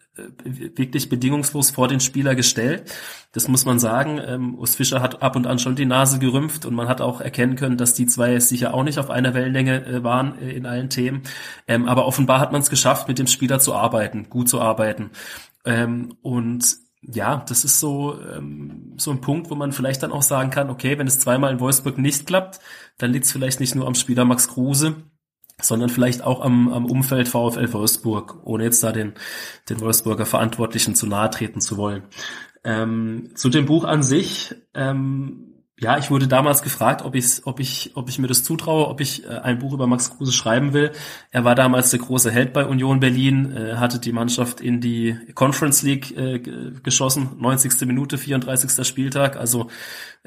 [0.45, 2.93] wirklich bedingungslos vor den Spieler gestellt.
[3.33, 4.21] Das muss man sagen.
[4.25, 7.21] Ähm, Urs Fischer hat ab und an schon die Nase gerümpft und man hat auch
[7.21, 10.67] erkennen können, dass die zwei sicher auch nicht auf einer Wellenlänge äh, waren äh, in
[10.67, 11.23] allen Themen.
[11.67, 15.11] Ähm, aber offenbar hat man es geschafft, mit dem Spieler zu arbeiten, gut zu arbeiten.
[15.65, 20.23] Ähm, und ja, das ist so, ähm, so ein Punkt, wo man vielleicht dann auch
[20.23, 22.61] sagen kann, okay, wenn es zweimal in Wolfsburg nicht klappt,
[22.99, 24.97] dann liegt es vielleicht nicht nur am Spieler Max Kruse,
[25.61, 29.15] sondern vielleicht auch am, am Umfeld VfL Wolfsburg, ohne jetzt da den,
[29.69, 32.03] den Wolfsburger Verantwortlichen zu nahe treten zu wollen.
[32.65, 37.59] Ähm, zu dem Buch an sich, ähm, ja, ich wurde damals gefragt, ob ich, ob
[37.59, 40.73] ich, ob ich mir das zutraue, ob ich äh, ein Buch über Max Kruse schreiben
[40.73, 40.93] will.
[41.33, 45.17] Er war damals der große Held bei Union Berlin, äh, hatte die Mannschaft in die
[45.35, 47.87] Conference League äh, geschossen, 90.
[47.87, 48.87] Minute, 34.
[48.87, 49.69] Spieltag, also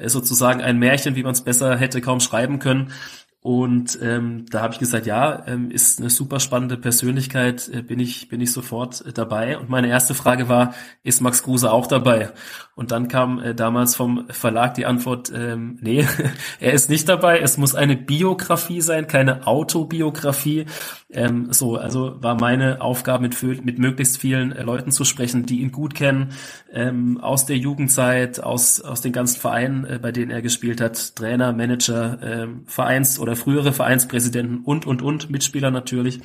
[0.00, 2.92] sozusagen ein Märchen, wie man es besser hätte kaum schreiben können.
[3.40, 8.00] Und ähm, da habe ich gesagt, ja, ähm, ist eine super spannende Persönlichkeit, äh, bin
[8.00, 9.58] ich bin ich sofort äh, dabei.
[9.58, 10.74] Und meine erste Frage war,
[11.04, 12.32] ist Max Kruse auch dabei?
[12.78, 16.06] Und dann kam äh, damals vom Verlag die Antwort, ähm, nee,
[16.60, 17.40] er ist nicht dabei.
[17.40, 20.66] Es muss eine Biografie sein, keine Autobiografie.
[21.10, 25.58] Ähm, so, also war meine Aufgabe mit mit möglichst vielen äh, Leuten zu sprechen, die
[25.60, 26.28] ihn gut kennen,
[26.72, 31.16] ähm, aus der Jugendzeit, aus aus den ganzen Vereinen, äh, bei denen er gespielt hat,
[31.16, 36.20] Trainer, Manager, äh, Vereins- oder frühere Vereinspräsidenten und, und, und, Mitspieler natürlich.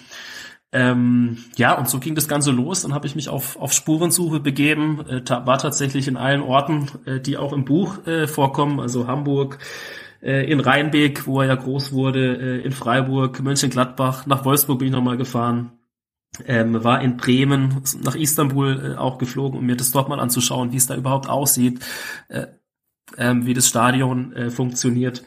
[0.75, 2.81] Ähm, ja, und so ging das Ganze los.
[2.81, 6.89] Dann habe ich mich auf, auf Spurensuche begeben, äh, ta war tatsächlich in allen Orten,
[7.05, 9.59] äh, die auch im Buch äh, vorkommen, also Hamburg,
[10.23, 14.87] äh, in Rheinbeck, wo er ja groß wurde, äh, in Freiburg, Mönchengladbach, nach Wolfsburg bin
[14.87, 15.73] ich nochmal gefahren,
[16.47, 20.71] ähm, war in Bremen, nach Istanbul äh, auch geflogen, um mir das dort mal anzuschauen,
[20.71, 21.85] wie es da überhaupt aussieht,
[22.29, 22.47] äh,
[23.15, 25.23] äh, wie das Stadion äh, funktioniert.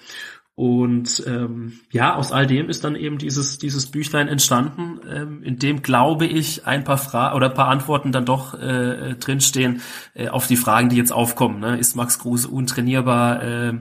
[0.57, 5.59] Und ähm, ja, aus all dem ist dann eben dieses dieses Büchlein entstanden, ähm, in
[5.59, 9.83] dem glaube ich ein paar Fragen oder ein paar Antworten dann doch äh, drinstehen
[10.15, 11.61] äh, auf die Fragen, die jetzt aufkommen.
[11.61, 11.79] Ne?
[11.79, 13.43] Ist Max Kruse untrainierbar?
[13.43, 13.73] Äh,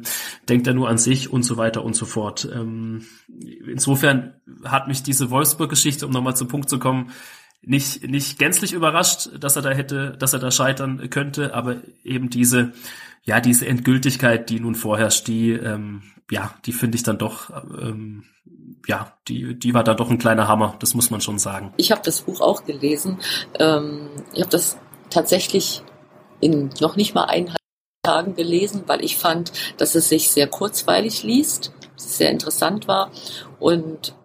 [0.50, 2.46] denkt er nur an sich und so weiter und so fort.
[2.54, 3.06] Ähm,
[3.66, 4.34] insofern
[4.66, 7.12] hat mich diese Wolfsburg-Geschichte, um nochmal zum Punkt zu kommen,
[7.62, 12.30] nicht nicht gänzlich überrascht, dass er da hätte, dass er da scheitern könnte, aber eben
[12.30, 12.74] diese
[13.26, 18.24] ja diese Endgültigkeit, die nun vorherrscht, die ähm, ja, die finde ich dann doch, ähm,
[18.88, 21.74] ja, die, die war da doch ein kleiner Hammer, das muss man schon sagen.
[21.78, 23.20] Ich habe das Buch auch gelesen.
[23.60, 24.78] Ähm, ich habe das
[25.10, 25.84] tatsächlich
[26.42, 27.58] in noch nicht mal eineinhalb
[28.04, 33.12] Tagen gelesen, weil ich fand, dass es sich sehr kurzweilig liest, sehr interessant war
[33.60, 34.16] und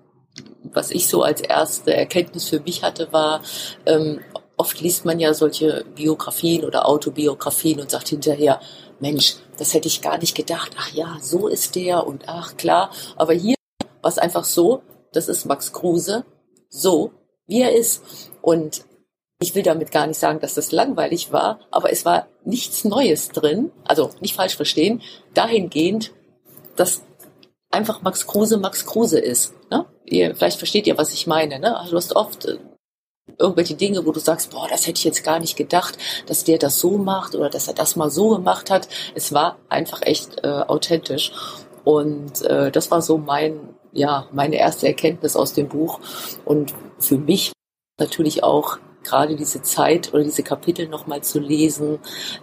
[0.62, 3.40] was ich so als erste Erkenntnis für mich hatte, war,
[3.86, 4.20] ähm,
[4.58, 8.60] oft liest man ja solche Biografien oder Autobiografien und sagt hinterher,
[9.00, 10.72] Mensch, das hätte ich gar nicht gedacht.
[10.78, 12.90] Ach ja, so ist der und ach klar.
[13.16, 13.56] Aber hier
[14.02, 14.82] war es einfach so,
[15.12, 16.24] das ist Max Kruse,
[16.68, 17.12] so
[17.46, 18.02] wie er ist.
[18.42, 18.84] Und
[19.40, 23.30] ich will damit gar nicht sagen, dass das langweilig war, aber es war nichts Neues
[23.30, 23.72] drin.
[23.84, 25.02] Also nicht falsch verstehen,
[25.34, 26.12] dahingehend,
[26.76, 27.02] dass
[27.70, 29.54] einfach Max Kruse Max Kruse ist.
[29.70, 29.86] Ne?
[30.04, 31.58] Ihr, vielleicht versteht ihr, was ich meine.
[31.58, 31.76] Ne?
[31.88, 32.58] Du hast oft äh,
[33.38, 36.58] irgendwelche Dinge, wo du sagst, boah, das hätte ich jetzt gar nicht gedacht, dass der
[36.58, 38.88] das so macht oder dass er das mal so gemacht hat.
[39.14, 41.32] Es war einfach echt äh, authentisch.
[41.84, 46.00] Und äh, das war so mein, ja, meine erste Erkenntnis aus dem Buch.
[46.44, 47.52] Und für mich
[47.98, 51.98] natürlich auch gerade diese Zeit oder diese Kapitel nochmal zu lesen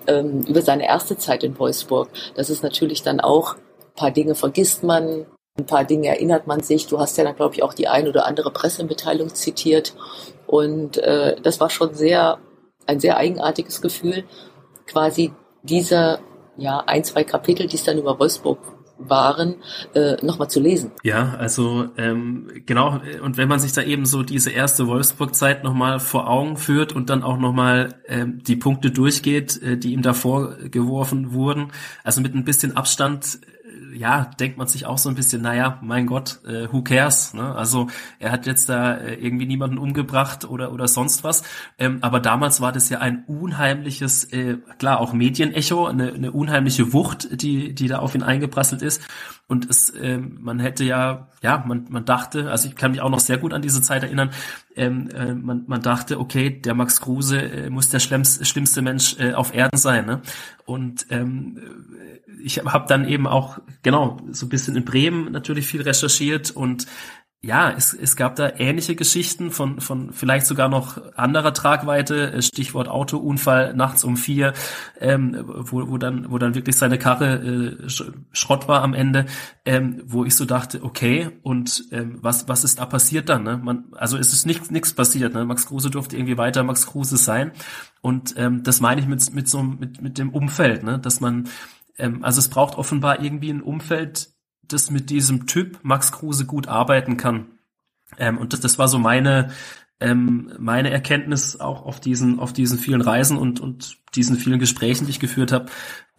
[0.07, 2.09] ähm, über seine erste Zeit in Wolfsburg.
[2.35, 3.55] Das ist natürlich dann auch
[3.97, 5.25] paar Dinge vergisst man,
[5.57, 6.87] ein paar Dinge erinnert man sich.
[6.87, 9.95] Du hast ja dann, glaube ich, auch die ein oder andere Pressemitteilung zitiert.
[10.45, 12.37] Und äh, das war schon sehr,
[12.85, 14.23] ein sehr eigenartiges Gefühl,
[14.85, 16.19] quasi diese
[16.57, 18.59] ja, ein, zwei Kapitel, die es dann über Wolfsburg
[18.99, 19.55] waren,
[19.93, 20.91] äh, nochmal zu lesen.
[21.03, 25.99] Ja, also ähm, genau, und wenn man sich da eben so diese erste Wolfsburg-Zeit nochmal
[25.99, 30.55] vor Augen führt und dann auch nochmal ähm, die Punkte durchgeht, äh, die ihm davor
[30.71, 31.71] geworfen wurden,
[32.03, 33.39] also mit ein bisschen Abstand
[33.97, 37.33] ja, denkt man sich auch so ein bisschen, naja, mein Gott, äh, who cares?
[37.33, 37.55] Ne?
[37.55, 37.87] Also
[38.19, 41.43] er hat jetzt da äh, irgendwie niemanden umgebracht oder, oder sonst was.
[41.77, 46.93] Ähm, aber damals war das ja ein unheimliches, äh, klar, auch Medienecho, eine, eine unheimliche
[46.93, 49.01] Wucht, die, die da auf ihn eingeprasselt ist.
[49.47, 53.09] Und es, ähm, man hätte ja, ja, man, man dachte, also ich kann mich auch
[53.09, 54.31] noch sehr gut an diese Zeit erinnern,
[54.75, 59.33] ähm, äh, man, man dachte, okay, der Max Kruse äh, muss der schlimmste, Mensch äh,
[59.33, 60.05] auf Erden sein.
[60.05, 60.21] Ne?
[60.65, 61.57] Und ähm,
[62.43, 66.87] ich habe dann eben auch, genau, so ein bisschen in Bremen natürlich viel recherchiert und
[67.43, 72.41] ja, es, es gab da ähnliche Geschichten von, von vielleicht sogar noch anderer Tragweite, äh,
[72.41, 74.53] Stichwort Autounfall nachts um vier,
[74.99, 77.89] ähm, wo, wo, dann, wo dann wirklich seine Karre äh,
[78.31, 79.27] Schrott war am Ende,
[79.65, 83.43] ähm, wo ich so dachte, okay, und ähm, was, was ist da passiert dann?
[83.43, 83.57] Ne?
[83.57, 85.35] Man, also es ist nichts nichts passiert.
[85.35, 85.45] Ne?
[85.45, 87.51] Max Kruse durfte irgendwie weiter Max Kruse sein.
[88.01, 90.97] Und ähm, das meine ich mit, mit so mit, mit dem Umfeld, ne?
[90.97, 91.47] dass man,
[91.97, 94.29] ähm, also es braucht offenbar irgendwie ein Umfeld,
[94.63, 97.47] das mit diesem Typ Max Kruse gut arbeiten kann.
[98.17, 99.51] Ähm, und das, das war so meine
[99.99, 105.05] ähm, meine Erkenntnis auch auf diesen auf diesen vielen Reisen und und diesen vielen Gesprächen,
[105.05, 105.67] die ich geführt habe.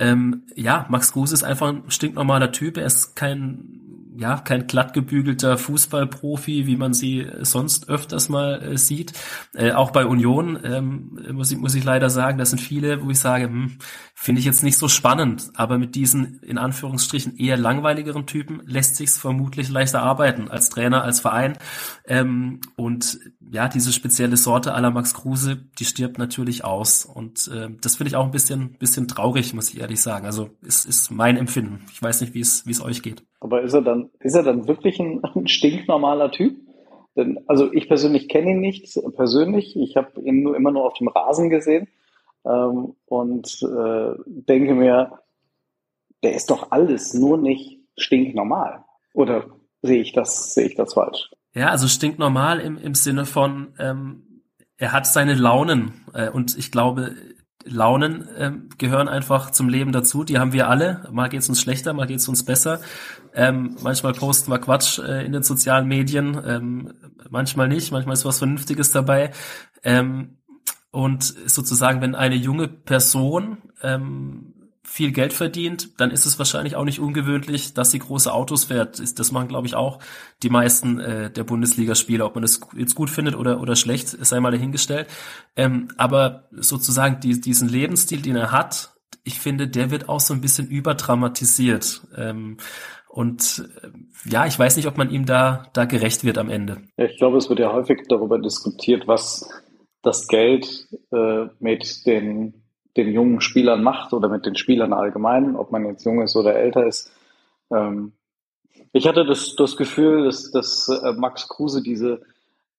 [0.00, 2.76] Ähm, ja, Max Kruse ist einfach ein stinknormaler Typ.
[2.76, 3.78] Er ist kein
[4.18, 9.12] ja, kein glattgebügelter Fußballprofi, wie man sie sonst öfters mal äh, sieht.
[9.54, 13.10] Äh, auch bei Union ähm, muss, ich, muss ich leider sagen, das sind viele, wo
[13.10, 13.78] ich sage, hm,
[14.16, 18.96] finde ich jetzt nicht so spannend, aber mit diesen in Anführungsstrichen eher langweiligeren Typen lässt
[18.96, 21.56] sich's vermutlich leichter arbeiten als Trainer, als Verein.
[22.04, 23.20] Ähm, und
[23.52, 27.04] ja, diese spezielle Sorte aller Max Kruse, die stirbt natürlich aus.
[27.04, 30.26] Und äh, das finde ich auch ein bisschen, bisschen traurig, muss ich ehrlich sagen.
[30.26, 31.84] Also ist, ist mein Empfinden.
[31.92, 33.27] Ich weiß nicht, wie es, wie es euch geht.
[33.40, 36.56] Aber ist er dann, ist er dann wirklich ein, ein stinknormaler Typ?
[37.16, 39.76] Denn, also ich persönlich kenne ihn nicht persönlich.
[39.76, 41.88] Ich habe ihn nur immer nur auf dem Rasen gesehen
[42.44, 45.18] ähm, und äh, denke mir,
[46.22, 48.84] der ist doch alles nur nicht stinknormal.
[49.14, 49.46] Oder
[49.82, 51.30] sehe ich das, sehe ich das falsch?
[51.54, 54.42] Ja, also stinknormal im, im Sinne von, ähm,
[54.76, 57.16] er hat seine Launen äh, und ich glaube,
[57.64, 60.24] Launen ähm, gehören einfach zum Leben dazu.
[60.24, 61.08] Die haben wir alle.
[61.10, 62.80] Mal geht's uns schlechter, mal geht's uns besser.
[63.34, 66.92] Ähm, manchmal posten wir Quatsch äh, in den sozialen Medien, ähm,
[67.28, 67.92] manchmal nicht.
[67.92, 69.32] Manchmal ist was Vernünftiges dabei.
[69.82, 70.38] Ähm,
[70.90, 74.54] und sozusagen, wenn eine junge Person ähm,
[74.88, 78.98] viel Geld verdient, dann ist es wahrscheinlich auch nicht ungewöhnlich, dass sie große Autos fährt.
[79.18, 79.98] Das machen, glaube ich, auch
[80.42, 82.24] die meisten äh, der Bundesligaspieler.
[82.24, 85.06] Ob man das jetzt gut findet oder, oder schlecht, sei mal dahingestellt.
[85.56, 90.32] Ähm, aber sozusagen die, diesen Lebensstil, den er hat, ich finde, der wird auch so
[90.32, 92.00] ein bisschen überdramatisiert.
[92.16, 92.56] Ähm,
[93.08, 93.88] und äh,
[94.28, 96.78] ja, ich weiß nicht, ob man ihm da, da gerecht wird am Ende.
[96.96, 99.48] Ich glaube, es wird ja häufig darüber diskutiert, was
[100.02, 102.64] das Geld äh, mit den
[102.98, 106.54] den jungen Spielern macht oder mit den Spielern allgemein, ob man jetzt jung ist oder
[106.54, 107.10] älter ist.
[107.70, 108.12] Ähm,
[108.92, 112.20] ich hatte das, das Gefühl, dass, dass äh, Max Kruse diese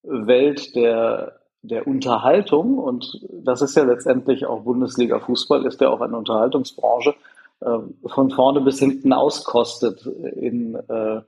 [0.04, 6.18] Welt der, der Unterhaltung, und das ist ja letztendlich auch Bundesliga-Fußball, ist ja auch eine
[6.18, 7.16] Unterhaltungsbranche,
[7.62, 11.22] äh, von vorne bis hinten auskostet in, äh,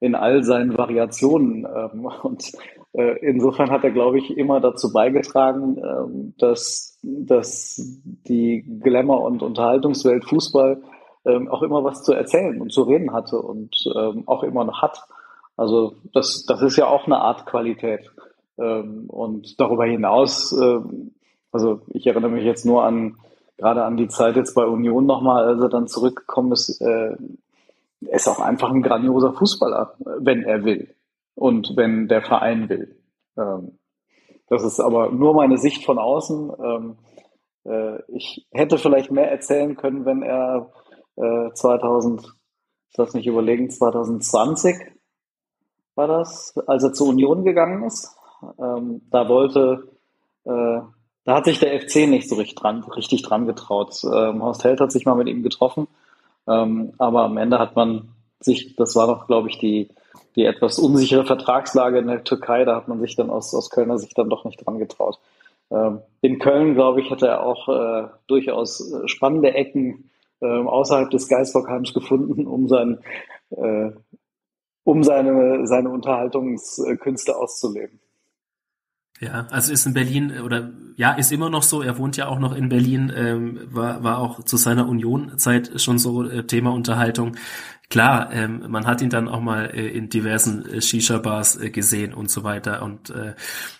[0.00, 1.66] in all seinen Variationen.
[1.66, 2.52] Ähm, und
[2.94, 10.24] insofern hat er, glaube ich, immer dazu beigetragen, ähm, dass, dass die Glamour- und Unterhaltungswelt
[10.24, 10.82] Fußball
[11.24, 14.80] ähm, auch immer was zu erzählen und zu reden hatte und ähm, auch immer noch
[14.82, 15.02] hat.
[15.56, 18.10] Also das, das ist ja auch eine Art Qualität.
[18.56, 20.56] Und darüber hinaus,
[21.50, 23.16] also ich erinnere mich jetzt nur an
[23.56, 27.16] gerade an die Zeit jetzt bei Union nochmal, als er dann zurückgekommen ist, äh,
[28.00, 30.94] ist auch einfach ein grandioser Fußballer, wenn er will
[31.34, 32.96] und wenn der Verein will.
[33.36, 33.78] Ähm,
[34.48, 36.52] das ist aber nur meine Sicht von außen.
[36.62, 36.96] Ähm,
[37.64, 40.70] äh, ich hätte vielleicht mehr erzählen können, wenn er
[41.16, 42.22] äh, 2000,
[42.90, 44.76] ich lass mich überlegen, 2020
[45.94, 48.16] war das, als er zur Union gegangen ist.
[48.58, 49.88] Ähm, da wollte,
[50.44, 50.80] äh,
[51.24, 53.94] da hat sich der FC nicht so richtig dran, richtig dran getraut.
[54.04, 55.88] Ähm, Horst Held hat sich mal mit ihm getroffen,
[56.46, 59.88] ähm, aber am Ende hat man sich, das war doch, glaube ich, die,
[60.36, 63.98] die etwas unsichere Vertragslage in der Türkei, da hat man sich dann aus, aus Kölner
[63.98, 65.18] Sicht dann doch nicht dran getraut.
[65.70, 71.10] Ähm, in Köln, glaube ich, hätte er auch äh, durchaus äh, spannende Ecken äh, außerhalb
[71.10, 72.98] des Geisbockheims gefunden, um sein,
[73.50, 73.90] äh,
[74.84, 78.00] um seine, seine Unterhaltungskünste auszuleben.
[79.20, 81.82] Ja, also ist in Berlin oder ja, ist immer noch so.
[81.82, 85.98] Er wohnt ja auch noch in Berlin, ähm, war, war auch zu seiner Union-Zeit schon
[85.98, 87.36] so äh, Thema Unterhaltung.
[87.94, 92.12] Klar, ähm, man hat ihn dann auch mal äh, in diversen äh, Shisha-Bars äh, gesehen
[92.12, 93.36] und so weiter und äh,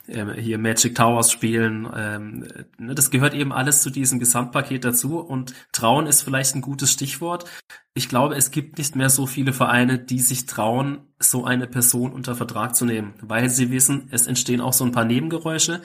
[0.07, 1.89] äh, hier Magic Towers spielen.
[1.97, 2.47] Ähm,
[2.79, 6.93] ne, das gehört eben alles zu diesem Gesamtpaket dazu und Trauen ist vielleicht ein gutes
[6.93, 7.47] Stichwort.
[7.93, 12.13] Ich glaube, es gibt nicht mehr so viele Vereine, die sich trauen, so eine Person
[12.13, 15.83] unter Vertrag zu nehmen, weil sie wissen, es entstehen auch so ein paar Nebengeräusche.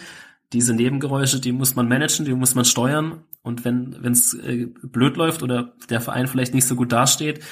[0.54, 5.18] Diese Nebengeräusche, die muss man managen, die muss man steuern und wenn es äh, blöd
[5.18, 7.44] läuft oder der Verein vielleicht nicht so gut dasteht,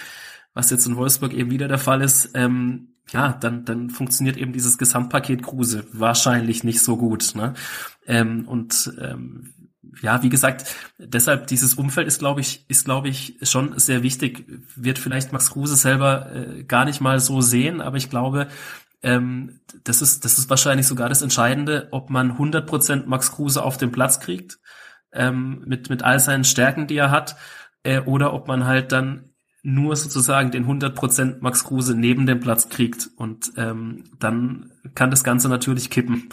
[0.54, 4.54] was jetzt in Wolfsburg eben wieder der Fall ist, ähm, ja, dann, dann funktioniert eben
[4.54, 7.36] dieses Gesamtpaket Kruse wahrscheinlich nicht so gut.
[7.36, 7.54] Ne?
[8.06, 9.54] Ähm, und ähm,
[10.02, 14.46] ja, wie gesagt, deshalb dieses Umfeld ist, glaube ich, ist, glaube ich, schon sehr wichtig.
[14.76, 18.48] Wird vielleicht Max Kruse selber äh, gar nicht mal so sehen, aber ich glaube,
[19.02, 23.78] ähm, das ist, das ist wahrscheinlich sogar das Entscheidende, ob man 100% Max Kruse auf
[23.78, 24.60] den Platz kriegt,
[25.14, 27.38] ähm, mit, mit all seinen Stärken, die er hat,
[27.84, 29.27] äh, oder ob man halt dann
[29.68, 35.26] nur sozusagen den 100% Max Kruse neben dem Platz kriegt und ähm, dann kann das
[35.26, 36.30] Ganze natürlich kippen.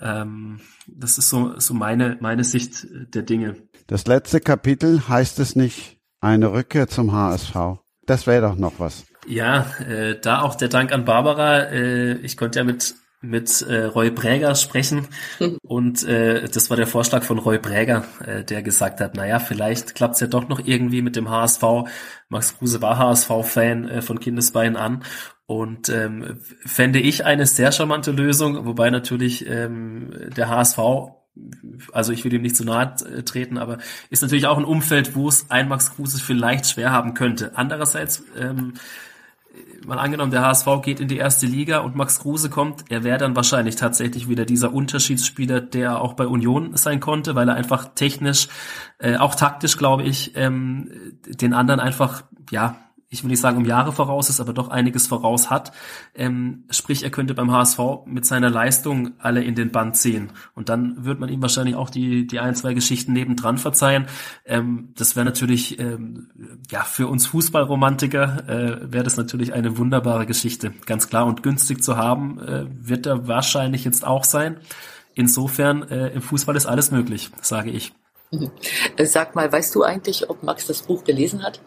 [0.00, 3.56] Ähm, das ist so, so meine, meine Sicht der Dinge.
[3.88, 7.80] Das letzte Kapitel heißt es nicht eine Rückkehr zum HSV.
[8.06, 9.06] Das wäre doch noch was.
[9.26, 11.64] Ja, äh, da auch der Dank an Barbara.
[11.64, 15.08] Äh, ich konnte ja mit mit äh, Roy Präger sprechen
[15.62, 19.94] und äh, das war der Vorschlag von Roy Präger, äh, der gesagt hat, naja, vielleicht
[19.94, 21.62] klappt's ja doch noch irgendwie mit dem HSV.
[22.28, 25.02] Max Kruse war HSV-Fan äh, von Kindesbeinen an
[25.46, 30.78] und ähm, fände ich eine sehr charmante Lösung, wobei natürlich ähm, der HSV
[31.92, 33.78] also ich will ihm nicht zu nahe treten, aber
[34.10, 37.52] ist natürlich auch ein Umfeld, wo es ein Max Kruse vielleicht schwer haben könnte.
[37.54, 38.74] Andererseits ähm,
[39.86, 43.18] mal angenommen, der HSV geht in die erste Liga und Max Kruse kommt, er wäre
[43.18, 47.94] dann wahrscheinlich tatsächlich wieder dieser Unterschiedsspieler, der auch bei Union sein konnte, weil er einfach
[47.94, 48.48] technisch,
[48.98, 50.90] äh, auch taktisch, glaube ich, ähm,
[51.26, 55.06] den anderen einfach, ja, ich will nicht sagen um Jahre voraus ist, aber doch einiges
[55.06, 55.72] voraus hat.
[56.14, 60.30] Ähm, sprich, er könnte beim HSV mit seiner Leistung alle in den Band ziehen.
[60.54, 64.06] Und dann wird man ihm wahrscheinlich auch die, die ein, zwei Geschichten nebendran verzeihen.
[64.44, 66.28] Ähm, das wäre natürlich, ähm,
[66.70, 70.74] ja, für uns Fußballromantiker äh, wäre das natürlich eine wunderbare Geschichte.
[70.84, 71.24] Ganz klar.
[71.24, 74.58] Und günstig zu haben, äh, wird er wahrscheinlich jetzt auch sein.
[75.14, 77.94] Insofern, äh, im Fußball ist alles möglich, sage ich.
[79.02, 81.60] Sag mal, weißt du eigentlich, ob Max das Buch gelesen hat?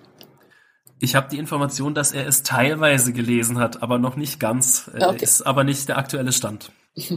[1.03, 4.89] Ich habe die Information, dass er es teilweise gelesen hat, aber noch nicht ganz.
[4.93, 5.23] Okay.
[5.23, 6.71] Ist aber nicht der aktuelle Stand.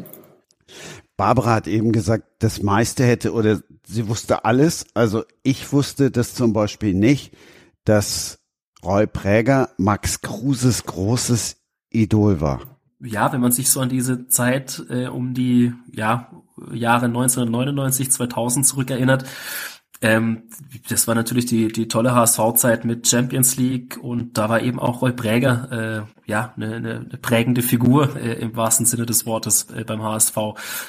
[1.19, 4.87] Barbara hat eben gesagt, das meiste hätte oder sie wusste alles.
[4.95, 7.35] Also ich wusste das zum Beispiel nicht,
[7.85, 8.41] dass
[8.83, 11.57] Roy Präger Max Kruses großes
[11.91, 12.79] Idol war.
[13.01, 16.31] Ja, wenn man sich so an diese Zeit äh, um die ja,
[16.73, 19.25] Jahre 1999, 2000 zurückerinnert,
[20.05, 20.43] ähm,
[20.91, 25.01] das war natürlich die, die tolle HSV-Zeit mit Champions League und da war eben auch
[25.01, 29.71] Roy Präger, äh, ja, eine, eine, eine prägende Figur äh, im wahrsten Sinne des Wortes
[29.71, 30.37] äh, beim HSV.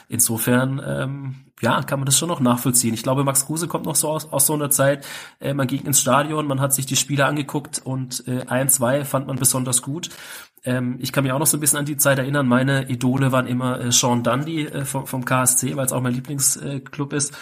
[0.10, 2.94] Insofern, ähm, ja, kann man das schon noch nachvollziehen.
[2.94, 5.08] Ich glaube, Max Kruse kommt noch so aus, aus so einer Zeit,
[5.40, 9.06] äh, man ging ins Stadion, man hat sich die Spiele angeguckt und äh, ein, zwei
[9.06, 10.10] fand man besonders gut
[10.66, 12.48] ähm, ich kann mich auch noch so ein bisschen an die Zeit erinnern.
[12.48, 17.14] Meine Idole waren immer äh, Sean Dundee äh, vom, KSC, weil es auch mein Lieblingsclub
[17.14, 17.38] äh, ist.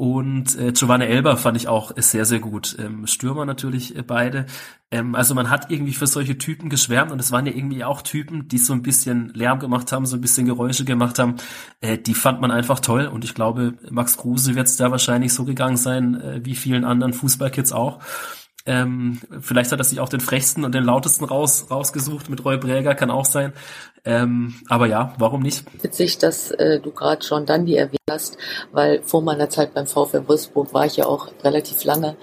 [0.00, 2.74] Und äh, Giovanni Elber fand ich auch sehr, sehr gut.
[2.78, 4.46] Ähm, Stürmer natürlich äh, beide.
[4.90, 8.00] Ähm, also man hat irgendwie für solche Typen geschwärmt und es waren ja irgendwie auch
[8.00, 11.34] Typen, die so ein bisschen Lärm gemacht haben, so ein bisschen Geräusche gemacht haben.
[11.82, 15.34] Äh, die fand man einfach toll und ich glaube, Max Kruse wird es da wahrscheinlich
[15.34, 17.98] so gegangen sein, äh, wie vielen anderen Fußballkids auch.
[18.70, 22.56] Ähm, vielleicht hat er sich auch den frechsten und den lautesten raus, rausgesucht mit Roy
[22.56, 23.52] Bräger, kann auch sein.
[24.04, 25.64] Ähm, aber ja, warum nicht?
[25.82, 28.38] Witzig, dass äh, du gerade John Dundee erwähnt hast,
[28.70, 32.16] weil vor meiner Zeit beim VfL Wolfsburg war ich ja auch relativ lange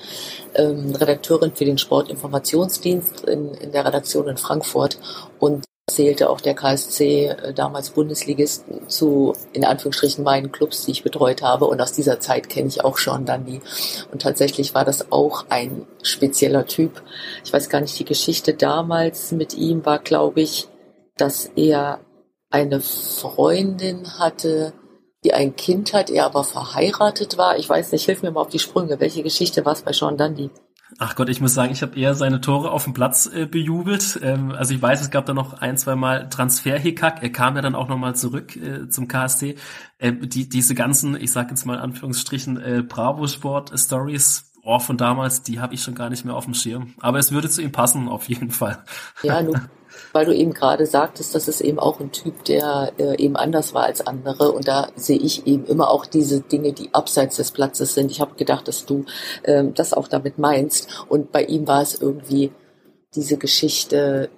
[0.56, 5.00] ähm, Redakteurin für den Sportinformationsdienst in, in der Redaktion in Frankfurt
[5.40, 11.04] und zählte auch der KSC, äh, damals Bundesligisten, zu, in Anführungsstrichen, meinen Clubs, die ich
[11.04, 11.66] betreut habe.
[11.66, 13.62] Und aus dieser Zeit kenne ich auch Sean Dundee.
[14.12, 17.02] Und tatsächlich war das auch ein spezieller Typ.
[17.44, 20.68] Ich weiß gar nicht, die Geschichte damals mit ihm war, glaube ich,
[21.16, 22.00] dass er
[22.50, 24.74] eine Freundin hatte,
[25.24, 27.58] die ein Kind hat, er aber verheiratet war.
[27.58, 29.00] Ich weiß nicht, hilf mir mal auf die Sprünge.
[29.00, 30.50] Welche Geschichte war es bei Sean Dundee?
[31.00, 34.20] Ach Gott, ich muss sagen, ich habe eher seine Tore auf dem Platz äh, bejubelt.
[34.24, 37.22] Ähm, also ich weiß, es gab da noch ein, zwei Mal Transfer-Hickhack.
[37.22, 39.56] Er kam ja dann auch nochmal zurück äh, zum KST.
[39.98, 45.44] Äh, die, diese ganzen, ich sage jetzt mal in Anführungsstrichen, äh, Bravo-Sport-Stories oh, von damals,
[45.44, 46.94] die habe ich schon gar nicht mehr auf dem Schirm.
[47.00, 48.84] Aber es würde zu ihm passen, auf jeden Fall.
[49.24, 49.62] Ja, nun,
[50.14, 53.74] weil du eben gerade sagtest, das ist eben auch ein Typ, der äh, eben anders
[53.74, 54.52] war als andere.
[54.52, 58.12] Und da sehe ich eben immer auch diese Dinge, die abseits des Platzes sind.
[58.12, 59.06] Ich habe gedacht, dass du
[59.44, 61.06] ähm, das auch damit meinst.
[61.10, 62.52] Und bei ihm war es irgendwie
[63.16, 64.30] diese Geschichte.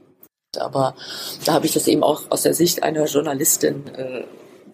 [0.57, 0.95] Aber
[1.45, 4.24] da habe ich das eben auch aus der Sicht einer Journalistin, äh,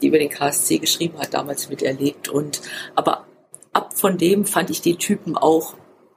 [0.01, 2.29] die über den KSC geschrieben hat, damals miterlebt.
[2.29, 2.61] Und
[2.95, 3.25] aber
[3.73, 5.73] ab von dem fand ich die Typen auch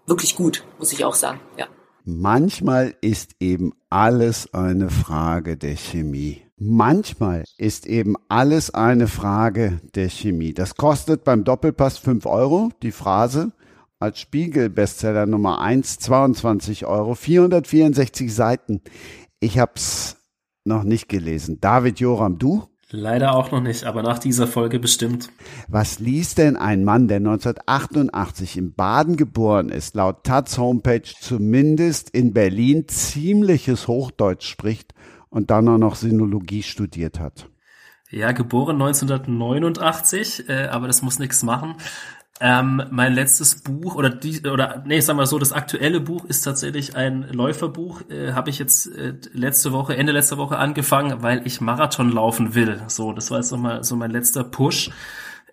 [0.06, 1.40] wirklich gut, muss ich auch sagen.
[1.56, 1.66] Ja.
[2.10, 6.40] Manchmal ist eben alles eine Frage der Chemie.
[6.56, 10.54] Manchmal ist eben alles eine Frage der Chemie.
[10.54, 13.52] Das kostet beim Doppelpass 5 Euro, die Phrase.
[13.98, 18.80] Als Spiegel-Bestseller Nummer 1 22 Euro, 464 Seiten.
[19.38, 20.16] Ich hab's
[20.64, 21.60] noch nicht gelesen.
[21.60, 22.68] David Joram, du?
[22.90, 25.28] Leider auch noch nicht, aber nach dieser Folge bestimmt.
[25.68, 32.08] Was liest denn ein Mann, der 1988 in Baden geboren ist, laut Taz Homepage zumindest
[32.08, 34.94] in Berlin ziemliches Hochdeutsch spricht
[35.28, 37.50] und dann auch noch Sinologie studiert hat?
[38.10, 41.74] Ja, geboren 1989, äh, aber das muss nichts machen.
[42.40, 46.42] Ähm, mein letztes Buch oder die oder nee, sagen wir so, das aktuelle Buch ist
[46.42, 48.02] tatsächlich ein Läuferbuch.
[48.10, 52.54] Äh, Habe ich jetzt äh, letzte Woche, Ende letzter Woche angefangen, weil ich Marathon laufen
[52.54, 52.80] will.
[52.86, 54.90] So, das war jetzt nochmal so mein letzter Push.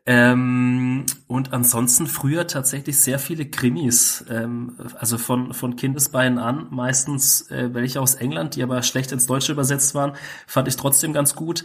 [0.07, 7.49] Ähm, und ansonsten früher tatsächlich sehr viele Krimis, ähm, also von, von Kindesbeinen an, meistens
[7.49, 10.13] äh, welche aus England, die aber schlecht ins Deutsche übersetzt waren,
[10.45, 11.63] fand ich trotzdem ganz gut.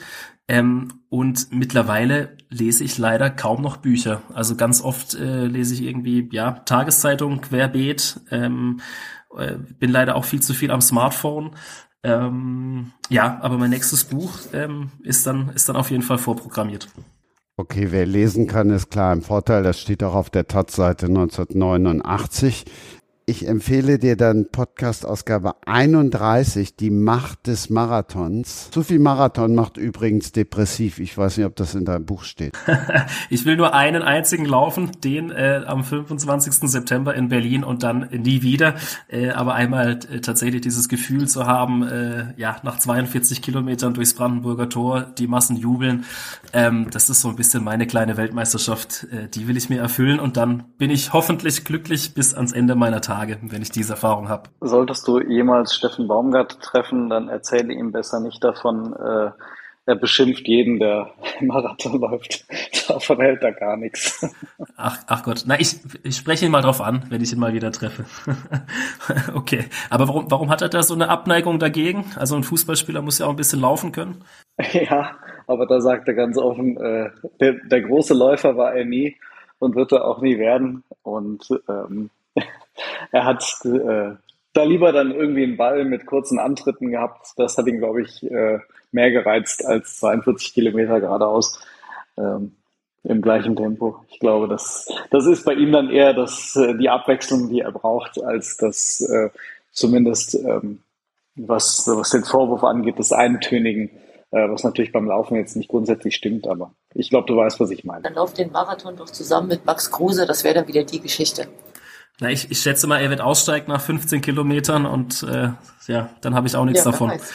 [0.51, 4.23] Ähm, und mittlerweile lese ich leider kaum noch Bücher.
[4.35, 8.81] Also ganz oft äh, lese ich irgendwie, ja, Tageszeitung, querbeet, ähm,
[9.39, 11.53] äh, bin leider auch viel zu viel am Smartphone.
[12.03, 16.89] Ähm, ja, aber mein nächstes Buch ähm, ist dann ist dann auf jeden Fall vorprogrammiert.
[17.57, 19.63] Okay, wer lesen kann, ist klar im Vorteil.
[19.63, 22.65] Das steht auch auf der Taz-Seite 1989.
[23.27, 28.71] Ich empfehle dir dann Podcast-Ausgabe 31, die Macht des Marathons.
[28.71, 30.99] Zu viel Marathon macht übrigens depressiv.
[30.99, 32.55] Ich weiß nicht, ob das in deinem Buch steht.
[33.31, 36.69] ich will nur einen einzigen laufen, den äh, am 25.
[36.71, 38.75] September in Berlin und dann nie wieder.
[39.09, 44.15] Äh, aber einmal äh, tatsächlich dieses Gefühl zu haben, äh, ja, nach 42 Kilometern durchs
[44.15, 46.05] Brandenburger Tor, die Massen jubeln.
[46.53, 49.07] Ähm, das ist so ein bisschen meine kleine Weltmeisterschaft.
[49.13, 52.75] Äh, die will ich mir erfüllen und dann bin ich hoffentlich glücklich bis ans Ende
[52.75, 53.20] meiner Tage.
[53.21, 54.45] Tage, wenn ich diese Erfahrung habe.
[54.61, 59.31] Solltest du jemals Steffen Baumgart treffen, dann erzähle ihm besser nicht davon, äh,
[59.87, 61.11] er beschimpft jeden, der
[61.41, 62.47] Marathon läuft.
[62.89, 64.27] Davon hält er gar nichts.
[64.77, 67.53] Ach, ach Gott, na ich, ich spreche ihn mal drauf an, wenn ich ihn mal
[67.53, 68.05] wieder treffe.
[69.35, 72.05] okay, aber warum, warum hat er da so eine Abneigung dagegen?
[72.17, 74.25] Also ein Fußballspieler muss ja auch ein bisschen laufen können.
[74.73, 75.17] Ja,
[75.47, 77.11] aber da sagt er ganz offen, äh,
[77.41, 79.17] der, der große Läufer war er nie
[79.59, 80.83] und wird er auch nie werden.
[81.03, 82.11] Und ähm,
[83.13, 84.17] er hat äh,
[84.53, 87.29] da lieber dann irgendwie einen Ball mit kurzen Antritten gehabt.
[87.37, 88.59] Das hat ihn, glaube ich, äh,
[88.93, 91.61] mehr gereizt als 42 Kilometer geradeaus
[92.17, 92.57] ähm,
[93.05, 94.05] im gleichen Tempo.
[94.09, 97.73] Ich glaube, das, das ist bei ihm dann eher das, äh, die Abwechslung, die er
[97.73, 99.31] braucht, als das äh,
[99.73, 100.81] zumindest, ähm,
[101.37, 103.91] was, was den Vorwurf angeht, des Eintönigen,
[104.33, 107.71] äh, was natürlich beim Laufen jetzt nicht grundsätzlich stimmt, aber ich glaube, du weißt, was
[107.71, 108.03] ich meine.
[108.03, 111.47] Dann lauft den Marathon doch zusammen mit Max Kruse, das wäre dann wieder die Geschichte.
[112.21, 115.51] Na, ich, ich schätze mal, er wird aussteigen nach 15 Kilometern und äh,
[115.87, 117.11] ja, dann habe ich auch nichts ja, davon.
[117.11, 117.33] Weiß.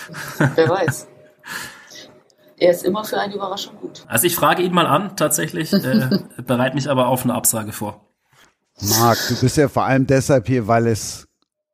[0.55, 1.07] Wer weiß.
[2.57, 4.05] er ist immer für eine Überraschung gut.
[4.07, 6.09] Also ich frage ihn mal an, tatsächlich, äh,
[6.45, 8.05] bereite mich aber auf eine Absage vor.
[8.99, 11.27] Marc, du bist ja vor allem deshalb hier, weil es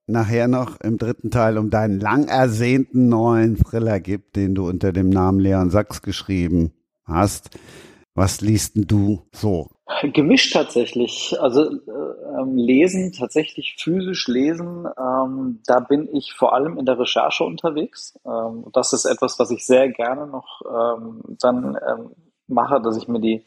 [0.07, 4.93] nachher noch im dritten Teil um deinen lang ersehnten neuen Thriller gibt, den du unter
[4.93, 6.71] dem Namen Leon Sachs geschrieben
[7.03, 7.49] hast.
[8.13, 9.69] Was liest denn du so?
[10.13, 11.35] Gemischt tatsächlich.
[11.39, 16.99] Also äh, ähm, lesen, tatsächlich physisch lesen, ähm, da bin ich vor allem in der
[16.99, 18.19] Recherche unterwegs.
[18.25, 22.11] Ähm, das ist etwas, was ich sehr gerne noch ähm, dann ähm,
[22.47, 23.43] mache, dass ich mir die,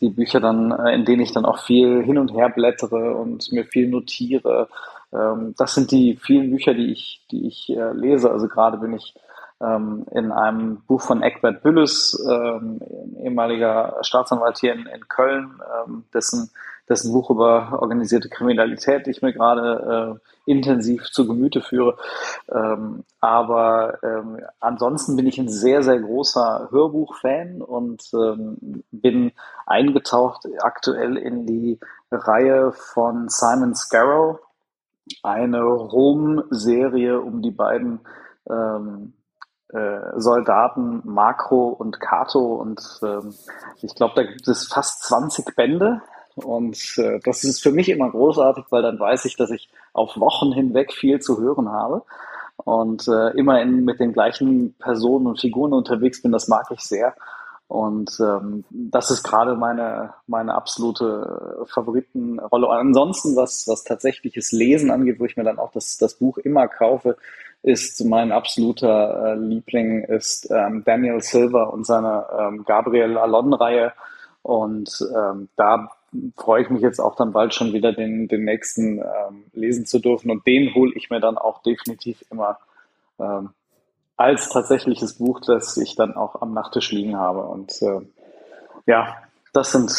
[0.00, 3.50] die Bücher dann, äh, in denen ich dann auch viel hin und her blättere und
[3.52, 4.68] mir viel notiere.
[5.12, 8.30] Ähm, das sind die vielen Bücher, die ich, die ich äh, lese.
[8.30, 9.14] Also gerade bin ich
[9.60, 12.80] in einem Buch von Eckbert Bülles, ähm,
[13.18, 16.50] ehemaliger Staatsanwalt hier in, in Köln, ähm, dessen,
[16.88, 21.98] dessen Buch über organisierte Kriminalität ich mir gerade äh, intensiv zu Gemüte führe.
[22.50, 29.32] Ähm, aber ähm, ansonsten bin ich ein sehr, sehr großer Hörbuch-Fan und ähm, bin
[29.66, 31.78] eingetaucht aktuell in die
[32.10, 34.40] Reihe von Simon Scarrow,
[35.22, 38.00] eine Rom-Serie um die beiden
[38.48, 39.12] ähm,
[40.16, 43.34] Soldaten Makro und Kato und ähm,
[43.82, 46.02] ich glaube, da gibt es fast 20 Bände
[46.36, 50.18] und äh, das ist für mich immer großartig, weil dann weiß ich, dass ich auf
[50.18, 52.02] Wochen hinweg viel zu hören habe
[52.56, 56.32] und äh, immer in, mit den gleichen Personen und Figuren unterwegs bin.
[56.32, 57.14] Das mag ich sehr.
[57.68, 62.66] Und ähm, das ist gerade meine, meine absolute Favoritenrolle.
[62.66, 66.38] Und ansonsten, was, was tatsächliches Lesen angeht, wo ich mir dann auch das, das Buch
[66.38, 67.16] immer kaufe,
[67.62, 73.92] ist mein absoluter äh, Liebling ist ähm, Daniel Silver und seine ähm, Gabriel Alon-Reihe.
[74.42, 75.90] Und ähm, da
[76.36, 79.98] freue ich mich jetzt auch dann bald schon wieder den, den nächsten ähm, lesen zu
[79.98, 80.30] dürfen.
[80.30, 82.58] Und den hole ich mir dann auch definitiv immer
[83.18, 83.50] ähm,
[84.16, 87.42] als tatsächliches Buch, das ich dann auch am Nachttisch liegen habe.
[87.42, 88.00] Und äh,
[88.86, 89.16] ja,
[89.52, 89.92] das sind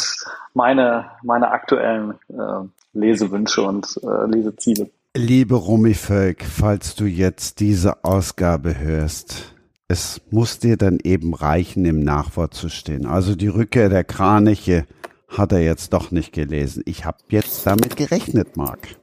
[0.54, 4.90] meine, meine aktuellen äh, Lesewünsche und äh, Leseziele.
[5.14, 9.54] Liebe Romy Völk, falls du jetzt diese Ausgabe hörst,
[9.86, 13.04] es muss dir dann eben reichen, im Nachwort zu stehen.
[13.04, 14.86] Also die Rückkehr der Kraniche
[15.28, 16.82] hat er jetzt doch nicht gelesen.
[16.86, 18.96] Ich habe jetzt damit gerechnet, Marc.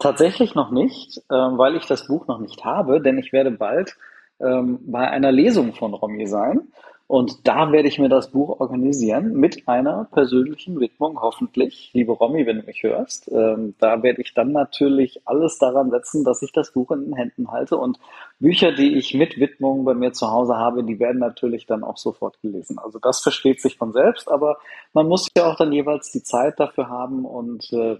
[0.00, 3.96] Tatsächlich noch nicht, äh, weil ich das Buch noch nicht habe, denn ich werde bald
[4.40, 6.62] ähm, bei einer Lesung von Romy sein.
[7.06, 11.90] Und da werde ich mir das Buch organisieren mit einer persönlichen Widmung, hoffentlich.
[11.92, 16.24] Liebe Romy, wenn du mich hörst, ähm, da werde ich dann natürlich alles daran setzen,
[16.24, 17.76] dass ich das Buch in den Händen halte.
[17.76, 17.98] Und
[18.40, 21.98] Bücher, die ich mit Widmung bei mir zu Hause habe, die werden natürlich dann auch
[21.98, 22.78] sofort gelesen.
[22.78, 24.56] Also das versteht sich von selbst, aber
[24.94, 27.26] man muss ja auch dann jeweils die Zeit dafür haben.
[27.26, 27.92] Und äh,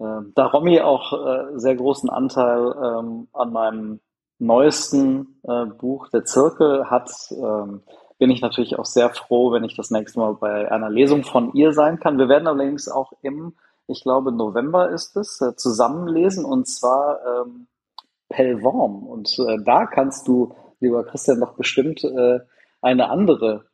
[0.00, 4.00] äh, da Romy auch äh, sehr großen Anteil ähm, an meinem
[4.42, 7.82] neuesten äh, Buch, Der Zirkel, hat, ähm,
[8.22, 11.52] bin ich natürlich auch sehr froh, wenn ich das nächste Mal bei einer Lesung von
[11.54, 12.18] ihr sein kann.
[12.18, 13.56] Wir werden allerdings auch im,
[13.88, 17.66] ich glaube, November ist es, äh, zusammenlesen und zwar ähm,
[18.28, 19.02] Pellworm.
[19.08, 22.38] Und äh, da kannst du, lieber Christian, doch bestimmt äh,
[22.80, 23.64] eine andere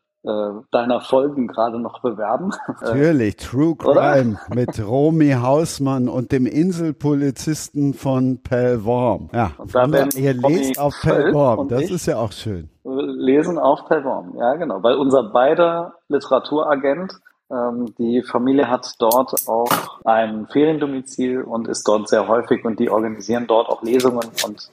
[0.70, 2.50] deiner Folgen gerade noch bewerben.
[2.80, 9.30] Natürlich, True Crime mit Romy Hausmann und dem Inselpolizisten von Pellworm.
[9.32, 12.68] Ja, werden ihr lest auf Pellworm, das ist ja auch schön.
[12.84, 17.12] Lesen auf Pellworm, ja genau, weil unser beider Literaturagent
[17.50, 22.90] ähm, die Familie hat dort auch ein Feriendomizil und ist dort sehr häufig und die
[22.90, 24.70] organisieren dort auch Lesungen und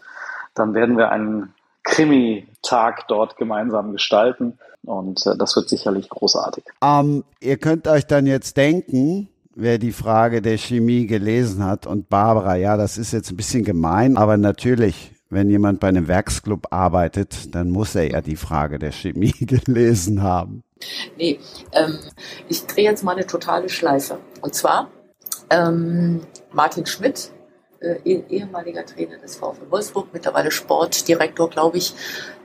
[0.55, 1.53] dann werden wir einen
[1.83, 4.57] Krimi-Tag dort gemeinsam gestalten.
[4.85, 6.63] Und äh, das wird sicherlich großartig.
[6.81, 11.87] Ähm, ihr könnt euch dann jetzt denken, wer die Frage der Chemie gelesen hat.
[11.87, 16.07] Und Barbara, ja, das ist jetzt ein bisschen gemein, aber natürlich, wenn jemand bei einem
[16.07, 20.63] Werksclub arbeitet, dann muss er ja die Frage der Chemie gelesen haben.
[21.17, 21.39] Nee,
[21.71, 21.97] ähm,
[22.49, 24.19] ich drehe jetzt mal eine totale Schleife.
[24.41, 24.89] Und zwar
[25.49, 26.21] ähm,
[26.51, 27.31] Martin Schmidt,
[27.79, 31.93] äh, eh, ehemaliger Trainer des VfL Wolfsburg, mittlerweile Sportdirektor, glaube ich,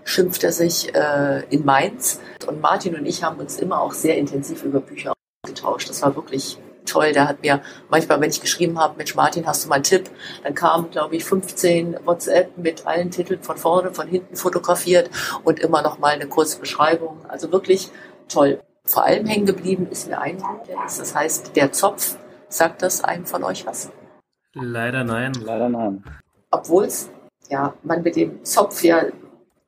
[0.05, 2.20] schimpft er sich äh, in Mainz.
[2.46, 5.12] Und Martin und ich haben uns immer auch sehr intensiv über Bücher
[5.44, 5.88] ausgetauscht.
[5.88, 7.12] Das war wirklich toll.
[7.12, 10.11] Der hat mir manchmal, wenn ich geschrieben habe, Mensch Martin, hast du mal einen Tipp?
[10.42, 15.11] Dann kamen, glaube ich, 15 WhatsApp mit allen Titeln von vorne, von hinten fotografiert
[15.44, 17.18] und immer noch mal eine kurze Beschreibung.
[17.28, 17.90] Also wirklich
[18.28, 18.61] toll.
[18.84, 22.16] Vor allem hängen geblieben ist mir ein Buch, das heißt Der Zopf.
[22.48, 23.92] Sagt das einem von euch was?
[24.55, 25.32] Leider nein.
[25.34, 26.03] Leider nein.
[26.51, 27.09] Obwohl es
[27.48, 29.05] ja, man mit dem Zopf ja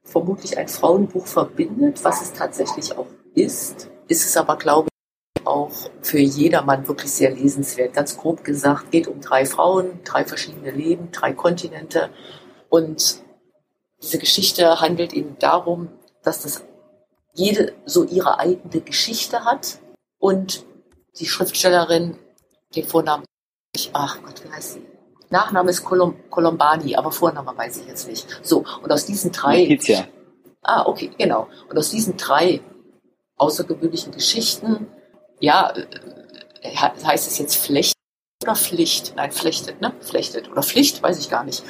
[0.05, 4.89] vermutlich ein Frauenbuch verbindet, was es tatsächlich auch ist, ist es aber, glaube
[5.37, 7.95] ich, auch für jedermann wirklich sehr lesenswert.
[7.95, 12.11] Ganz grob gesagt, geht um drei Frauen, drei verschiedene Leben, drei Kontinente.
[12.69, 13.23] Und
[14.03, 15.89] diese Geschichte handelt eben darum,
[16.23, 16.65] dass das
[17.35, 19.79] jede so ihre eigene Geschichte hat
[20.19, 20.65] und
[21.19, 22.19] die Schriftstellerin,
[22.75, 23.25] den Vornamen,
[23.93, 24.92] ach Gott, wie heißt sie?
[25.33, 28.27] Nachname ist Colom Colombani, aber Vorname weiß ich jetzt nicht.
[28.43, 29.65] So, und aus diesen drei.
[29.65, 30.07] Letizia.
[30.63, 31.49] Ah, okay, genau.
[31.69, 32.61] Und aus diesen drei
[33.37, 34.87] außergewöhnlichen Geschichten,
[35.41, 35.73] ja,
[36.63, 37.95] äh, heißt es jetzt Flecht
[38.45, 39.15] oder Pflicht?
[39.17, 39.93] Nein, Flechtet, ne?
[40.01, 40.51] Flechtet.
[40.51, 41.65] Oder Pflicht, weiß ich gar nicht.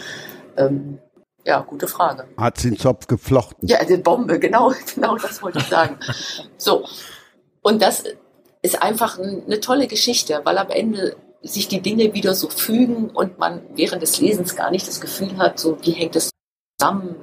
[0.57, 0.99] Ähm,
[1.47, 2.29] ja, gute Frage.
[2.37, 3.69] Hat sie den Zopf geflochten?
[3.69, 5.99] Ja, die Bombe, genau, genau das wollte ich sagen.
[6.57, 6.85] so.
[7.63, 8.05] Und das
[8.61, 13.39] ist einfach eine tolle Geschichte, weil am Ende sich die Dinge wieder so fügen und
[13.39, 16.31] man während des Lesens gar nicht das Gefühl hat, so wie hängt das
[16.79, 17.17] zusammen,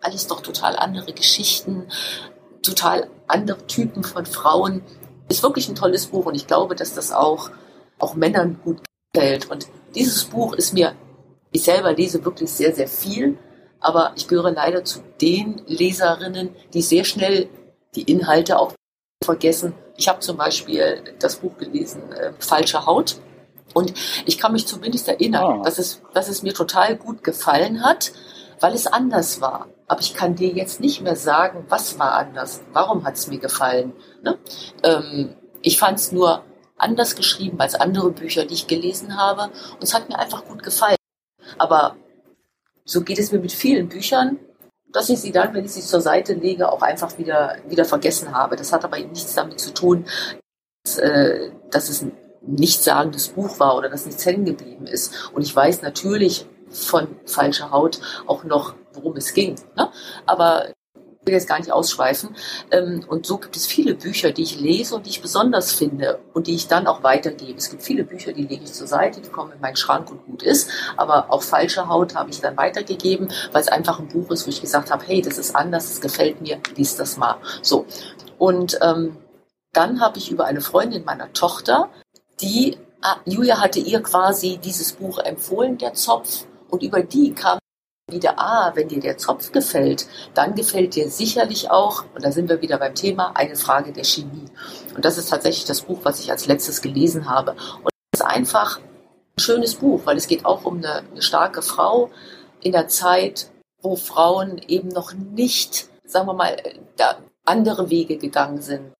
[0.00, 1.88] alles doch total andere Geschichten,
[2.62, 4.82] total andere Typen von Frauen.
[5.28, 7.50] Ist wirklich ein tolles Buch und ich glaube, dass das auch,
[7.98, 8.80] auch Männern gut
[9.12, 9.50] gefällt.
[9.50, 10.94] Und dieses Buch ist mir,
[11.50, 13.38] ich selber lese wirklich sehr, sehr viel,
[13.80, 17.48] aber ich gehöre leider zu den Leserinnen, die sehr schnell
[17.94, 18.72] die Inhalte auch
[19.24, 19.74] vergessen.
[19.96, 23.16] Ich habe zum Beispiel das Buch gelesen, äh, Falsche Haut
[23.76, 23.92] und
[24.24, 25.62] ich kann mich zumindest erinnern, oh.
[25.62, 28.10] dass, es, dass es mir total gut gefallen hat,
[28.58, 29.68] weil es anders war.
[29.86, 33.38] Aber ich kann dir jetzt nicht mehr sagen, was war anders, warum hat es mir
[33.38, 33.92] gefallen.
[34.22, 34.38] Ne?
[34.82, 36.42] Ähm, ich fand es nur
[36.78, 39.50] anders geschrieben als andere Bücher, die ich gelesen habe.
[39.74, 40.96] Und es hat mir einfach gut gefallen.
[41.58, 41.96] Aber
[42.86, 44.38] so geht es mir mit vielen Büchern,
[44.90, 48.34] dass ich sie dann, wenn ich sie zur Seite lege, auch einfach wieder, wieder vergessen
[48.34, 48.56] habe.
[48.56, 50.06] Das hat aber nichts damit zu tun,
[50.82, 52.16] dass, äh, dass es ein
[52.46, 55.30] nichtssagendes Buch war oder dass nichts hängen geblieben ist.
[55.32, 59.56] Und ich weiß natürlich von falscher Haut auch noch, worum es ging.
[59.76, 59.90] Ne?
[60.26, 60.74] Aber ich
[61.26, 62.36] will jetzt gar nicht ausschweifen.
[62.70, 66.20] Ähm, und so gibt es viele Bücher, die ich lese und die ich besonders finde
[66.34, 67.58] und die ich dann auch weitergebe.
[67.58, 70.24] Es gibt viele Bücher, die lege ich zur Seite, die kommen in meinen Schrank und
[70.24, 70.70] gut ist.
[70.96, 74.50] Aber auch falsche Haut habe ich dann weitergegeben, weil es einfach ein Buch ist, wo
[74.50, 77.36] ich gesagt habe, hey, das ist anders, das gefällt mir, lies das mal.
[77.60, 77.86] So.
[78.38, 79.16] Und ähm,
[79.72, 81.90] dann habe ich über eine Freundin meiner Tochter
[82.40, 87.58] die, ah, Julia hatte ihr quasi dieses Buch empfohlen, der Zopf, und über die kam
[88.10, 92.48] wieder, ah, wenn dir der Zopf gefällt, dann gefällt dir sicherlich auch, und da sind
[92.48, 94.46] wir wieder beim Thema, eine Frage der Chemie.
[94.94, 97.52] Und das ist tatsächlich das Buch, was ich als letztes gelesen habe.
[97.82, 101.62] Und es ist einfach ein schönes Buch, weil es geht auch um eine, eine starke
[101.62, 102.10] Frau
[102.60, 103.50] in der Zeit,
[103.82, 106.56] wo Frauen eben noch nicht, sagen wir mal,
[106.96, 108.92] da andere Wege gegangen sind,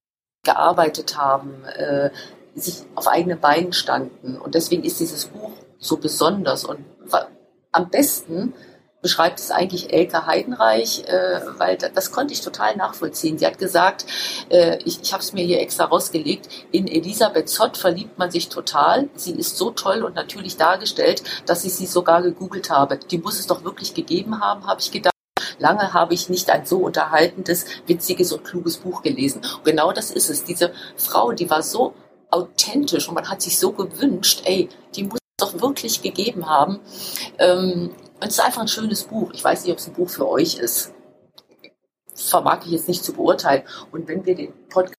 [0.44, 2.10] gearbeitet haben, äh,
[2.56, 4.36] sich auf eigenen Beinen standen.
[4.38, 6.64] Und deswegen ist dieses Buch so besonders.
[6.64, 6.84] Und
[7.72, 8.54] am besten
[9.02, 13.38] beschreibt es eigentlich Elke Heidenreich, äh, weil das, das konnte ich total nachvollziehen.
[13.38, 14.04] Sie hat gesagt,
[14.48, 18.48] äh, ich, ich habe es mir hier extra rausgelegt, in Elisabeth Zott verliebt man sich
[18.48, 19.08] total.
[19.14, 22.98] Sie ist so toll und natürlich dargestellt, dass ich sie sogar gegoogelt habe.
[22.98, 25.12] Die muss es doch wirklich gegeben haben, habe ich gedacht.
[25.58, 29.42] Lange habe ich nicht ein so unterhaltendes, witziges und kluges Buch gelesen.
[29.58, 30.44] Und genau das ist es.
[30.44, 31.94] Diese Frau, die war so
[32.30, 36.80] authentisch und man hat sich so gewünscht, ey, die muss es doch wirklich gegeben haben.
[37.38, 39.30] Ähm, es ist einfach ein schönes Buch.
[39.34, 40.92] Ich weiß nicht, ob es ein Buch für euch ist.
[42.14, 43.62] Vermag ich jetzt nicht zu beurteilen.
[43.92, 44.96] Und wenn wir den Podcast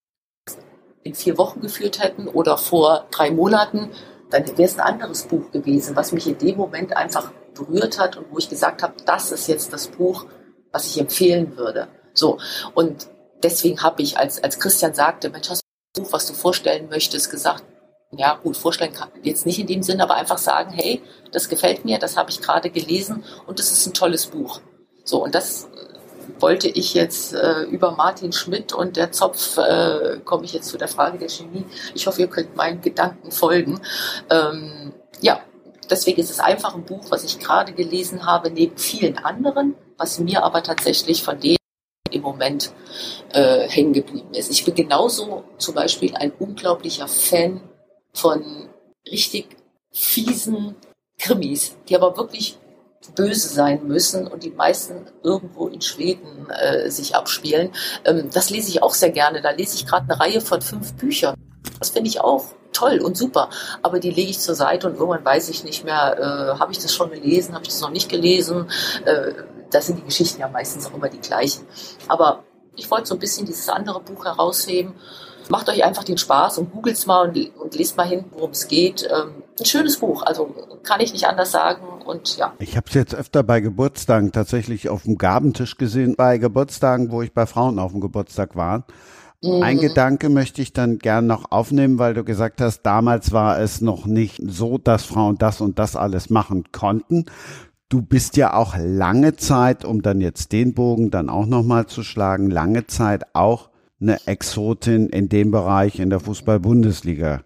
[1.04, 3.90] in vier Wochen geführt hätten oder vor drei Monaten,
[4.30, 8.18] dann wäre es ein anderes Buch gewesen, was mich in dem Moment einfach berührt hat
[8.18, 10.26] und wo ich gesagt habe, das ist jetzt das Buch,
[10.72, 11.88] was ich empfehlen würde.
[12.14, 12.38] So.
[12.76, 13.08] Und
[13.42, 15.62] deswegen habe ich, als, als Christian sagte, Mensch, hast
[16.12, 17.64] was du vorstellen möchtest, gesagt,
[18.12, 21.84] ja gut, vorstellen kann jetzt nicht in dem Sinn, aber einfach sagen, hey, das gefällt
[21.84, 24.62] mir, das habe ich gerade gelesen und das ist ein tolles Buch.
[25.04, 30.20] So, und das äh, wollte ich jetzt äh, über Martin Schmidt und der Zopf, äh,
[30.24, 31.66] komme ich jetzt zu der Frage der Chemie.
[31.96, 33.82] Ich hoffe, ihr könnt meinen Gedanken folgen.
[34.30, 35.42] Ähm, ja,
[35.90, 40.20] deswegen ist es einfach ein Buch, was ich gerade gelesen habe, neben vielen anderen, was
[40.20, 41.57] mir aber tatsächlich von dem
[42.12, 42.72] im Moment
[43.34, 44.52] äh, hängen geblieben ist.
[44.52, 47.62] Ich bin genauso zum Beispiel ein unglaublicher Fan
[48.14, 48.70] von
[49.10, 49.58] richtig
[49.92, 50.76] fiesen
[51.18, 52.58] Krimis, die aber wirklich
[53.16, 57.72] böse sein müssen und die meisten irgendwo in Schweden äh, sich abspielen.
[58.06, 59.42] Ähm, das lese ich auch sehr gerne.
[59.42, 61.36] Da lese ich gerade eine Reihe von fünf Büchern.
[61.80, 63.50] Das finde ich auch toll und super.
[63.82, 66.80] Aber die lege ich zur Seite und irgendwann weiß ich nicht mehr, äh, habe ich
[66.80, 68.68] das schon gelesen, habe ich das noch nicht gelesen.
[69.06, 69.34] Äh,
[69.72, 71.66] da sind die Geschichten ja meistens auch immer die gleichen.
[72.08, 72.44] Aber
[72.76, 74.94] ich wollte so ein bisschen dieses andere Buch herausheben.
[75.50, 78.52] Macht euch einfach den Spaß und googelt es mal und, und lest mal hin, worum
[78.52, 79.04] es geht.
[79.04, 80.54] Ähm, ein schönes Buch, also
[80.84, 82.54] kann ich nicht anders sagen und ja.
[82.60, 87.22] Ich habe es jetzt öfter bei Geburtstagen tatsächlich auf dem Gabentisch gesehen, bei Geburtstagen, wo
[87.22, 88.86] ich bei Frauen auf dem Geburtstag war.
[89.42, 89.62] Mhm.
[89.62, 93.82] Ein Gedanke möchte ich dann gern noch aufnehmen, weil du gesagt hast, damals war es
[93.82, 97.26] noch nicht so, dass Frauen das und das alles machen konnten.
[97.90, 102.04] Du bist ja auch lange Zeit, um dann jetzt den Bogen dann auch nochmal zu
[102.04, 103.70] schlagen, lange Zeit auch
[104.02, 107.44] eine Exotin in dem Bereich in der Fußball-Bundesliga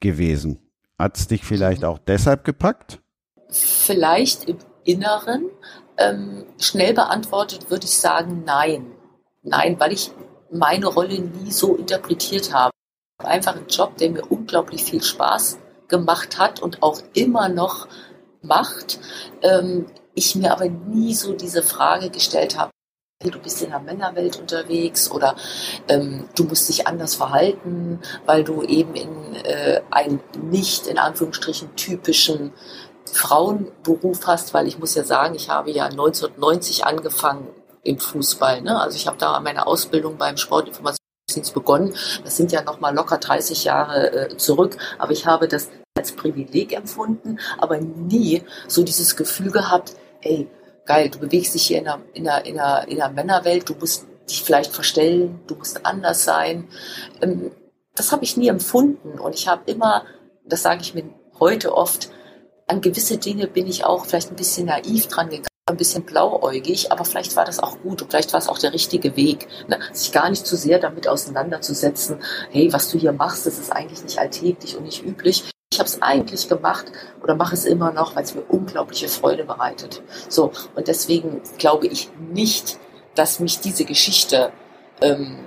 [0.00, 0.58] gewesen.
[0.98, 3.00] Hat es dich vielleicht auch deshalb gepackt?
[3.48, 5.46] Vielleicht im Inneren.
[5.96, 8.84] Ähm, schnell beantwortet würde ich sagen, nein.
[9.42, 10.10] Nein, weil ich
[10.52, 12.72] meine Rolle nie so interpretiert habe.
[13.18, 15.58] Einfach ein Job, der mir unglaublich viel Spaß
[15.88, 17.88] gemacht hat und auch immer noch
[18.42, 18.98] macht.
[19.42, 22.70] Ähm, ich mir aber nie so diese Frage gestellt habe,
[23.22, 25.36] du bist in der Männerwelt unterwegs oder
[25.88, 31.76] ähm, du musst dich anders verhalten, weil du eben in äh, einen nicht in Anführungsstrichen
[31.76, 32.52] typischen
[33.12, 37.48] Frauenberuf hast, weil ich muss ja sagen, ich habe ja 1990 angefangen
[37.82, 38.62] im Fußball.
[38.62, 38.80] Ne?
[38.80, 41.94] Also ich habe da meine Ausbildung beim Sportinformationsdienst begonnen.
[42.24, 45.68] Das sind ja noch mal locker 30 Jahre äh, zurück, aber ich habe das
[46.00, 50.48] als Privileg empfunden, aber nie so dieses Gefühl gehabt, ey,
[50.86, 53.74] geil, du bewegst dich hier in der, in der, in der, in der Männerwelt, du
[53.74, 56.68] musst dich vielleicht verstellen, du musst anders sein.
[57.20, 57.52] Ähm,
[57.94, 60.04] das habe ich nie empfunden und ich habe immer,
[60.44, 61.04] das sage ich mir
[61.38, 62.10] heute oft,
[62.66, 66.92] an gewisse Dinge bin ich auch vielleicht ein bisschen naiv dran gegangen, ein bisschen blauäugig,
[66.92, 69.78] aber vielleicht war das auch gut und vielleicht war es auch der richtige Weg, ne?
[69.92, 72.18] sich gar nicht zu sehr damit auseinanderzusetzen,
[72.50, 75.44] hey, was du hier machst, das ist eigentlich nicht alltäglich und nicht üblich.
[75.72, 76.86] Ich habe es eigentlich gemacht
[77.22, 80.02] oder mache es immer noch, weil es mir unglaubliche Freude bereitet.
[80.28, 82.78] So, und deswegen glaube ich nicht,
[83.14, 84.52] dass mich diese Geschichte
[85.00, 85.46] ähm,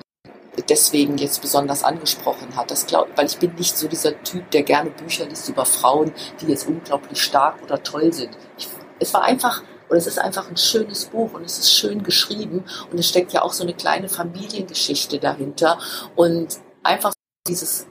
[0.70, 2.72] deswegen jetzt besonders angesprochen hat.
[2.72, 6.14] Das glaub, weil ich bin nicht so dieser Typ, der gerne Bücher liest über Frauen,
[6.40, 8.38] die jetzt unglaublich stark oder toll sind.
[8.58, 8.70] Ich,
[9.00, 12.64] es war einfach, und es ist einfach ein schönes Buch und es ist schön geschrieben
[12.90, 15.80] und es steckt ja auch so eine kleine Familiengeschichte dahinter
[16.16, 17.14] und einfach
[17.46, 17.88] dieses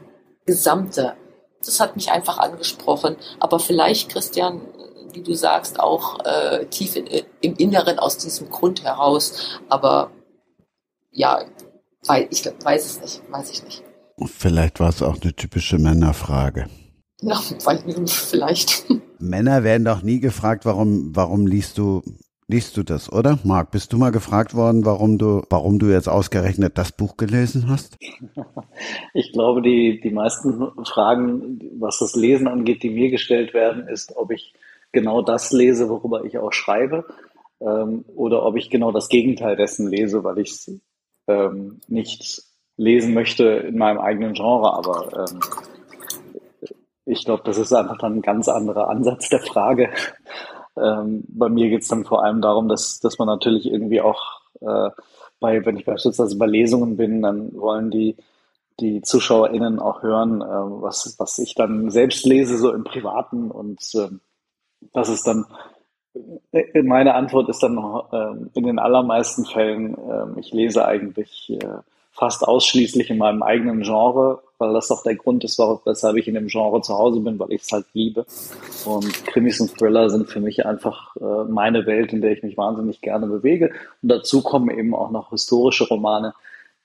[0.47, 1.15] Gesamte
[1.65, 3.17] das hat mich einfach angesprochen.
[3.41, 4.63] Aber vielleicht, Christian,
[5.13, 7.07] wie du sagst, auch äh, tief in,
[7.41, 9.61] im Inneren aus diesem Grund heraus.
[9.69, 10.11] Aber
[11.11, 11.45] ja,
[12.07, 13.83] weil, ich weiß es nicht, weiß ich nicht.
[14.27, 16.67] Vielleicht war es auch eine typische Männerfrage.
[17.25, 18.85] Ja, vielleicht.
[19.21, 22.03] Männer werden doch nie gefragt, warum, warum liest du
[22.53, 23.39] Liest du das, oder?
[23.45, 27.71] Marc, bist du mal gefragt worden, warum du, warum du jetzt ausgerechnet das Buch gelesen
[27.71, 27.97] hast?
[29.15, 34.15] Ich glaube, die, die meisten Fragen, was das Lesen angeht, die mir gestellt werden, ist,
[34.17, 34.53] ob ich
[34.91, 37.07] genau das lese, worüber ich auch schreibe,
[37.61, 40.81] ähm, oder ob ich genau das Gegenteil dessen lese, weil ich es
[41.29, 42.43] ähm, nicht
[42.77, 44.75] lesen möchte in meinem eigenen Genre.
[44.75, 45.41] Aber ähm,
[47.07, 49.91] ich glaube, das ist einfach dann ein ganz anderer Ansatz der Frage.
[50.77, 54.41] Ähm, bei mir geht es dann vor allem darum, dass, dass man natürlich irgendwie auch
[54.61, 54.91] äh,
[55.41, 58.17] bei, wenn ich beispielsweise bei Lesungen bin, dann wollen die,
[58.81, 63.51] die ZuschauerInnen auch hören, äh, was, was ich dann selbst lese, so im Privaten.
[63.51, 64.09] Und äh,
[64.93, 65.45] das ist dann,
[66.53, 67.77] äh, meine Antwort ist dann
[68.13, 71.79] äh, in den allermeisten Fällen, äh, ich lese eigentlich äh,
[72.13, 76.35] fast ausschließlich in meinem eigenen Genre, weil das auch der Grund ist, weshalb ich in
[76.35, 78.25] dem Genre zu Hause bin, weil ich es halt liebe.
[78.85, 82.57] Und Krimis und Thriller sind für mich einfach äh, meine Welt, in der ich mich
[82.57, 83.73] wahnsinnig gerne bewege.
[84.03, 86.33] Und dazu kommen eben auch noch historische Romane,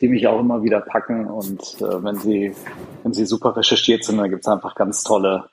[0.01, 1.27] die mich auch immer wieder packen.
[1.27, 2.55] Und äh, wenn sie,
[3.03, 5.45] wenn sie super recherchiert sind, dann gibt es einfach ganz tolle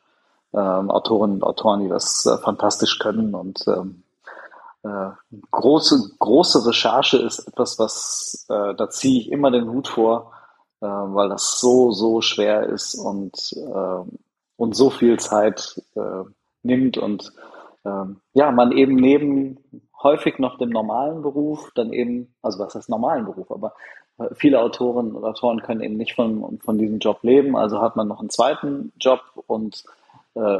[0.54, 3.34] ähm, Autorinnen und Autoren, die das äh, fantastisch können.
[3.34, 4.02] Und ähm,
[4.82, 5.10] äh,
[5.50, 10.33] große, große Recherche ist etwas, was äh, da ziehe ich immer den Hut vor,
[10.84, 14.10] äh, weil das so, so schwer ist und, äh,
[14.56, 16.24] und so viel Zeit äh,
[16.62, 17.32] nimmt und
[17.84, 18.04] äh,
[18.34, 19.58] ja, man eben neben
[20.02, 23.72] häufig noch dem normalen Beruf, dann eben, also was heißt normalen Beruf, aber
[24.18, 27.96] äh, viele Autoren und Autoren können eben nicht von, von diesem Job leben, also hat
[27.96, 29.84] man noch einen zweiten Job und
[30.34, 30.58] äh,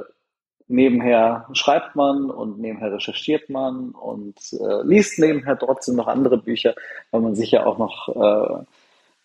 [0.69, 6.75] nebenher schreibt man und nebenher recherchiert man und äh, liest nebenher trotzdem noch andere Bücher,
[7.11, 8.65] weil man sich ja auch noch äh,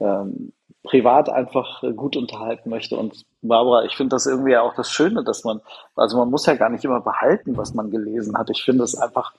[0.01, 0.51] ähm,
[0.83, 2.97] privat einfach gut unterhalten möchte.
[2.97, 5.61] Und Barbara, ich finde das irgendwie auch das Schöne, dass man,
[5.95, 8.49] also man muss ja gar nicht immer behalten, was man gelesen hat.
[8.49, 9.33] Ich finde es einfach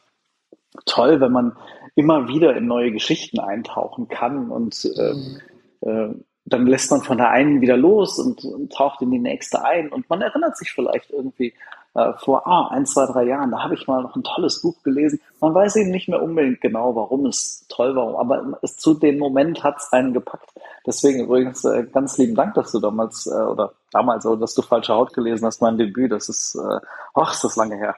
[0.87, 1.57] toll, wenn man
[1.95, 6.15] immer wieder in neue Geschichten eintauchen kann und äh, äh,
[6.45, 9.91] dann lässt man von der einen wieder los und, und, taucht in die nächste ein
[9.91, 11.55] und man erinnert sich vielleicht irgendwie
[11.95, 14.83] äh, vor ah, ein, zwei, drei Jahren, da habe ich mal noch ein tolles Buch
[14.83, 15.21] gelesen.
[15.41, 19.19] Man weiß eben nicht mehr unbedingt genau, warum es toll war, aber es, zu dem
[19.19, 20.51] Moment hat es einen gepackt.
[20.87, 24.63] Deswegen übrigens äh, ganz lieben Dank, dass du damals äh, oder damals, oder dass du
[24.63, 26.13] falsche Haut gelesen hast, mein Debüt.
[26.13, 26.79] Das ist, äh,
[27.15, 27.97] ach, ist das lange her.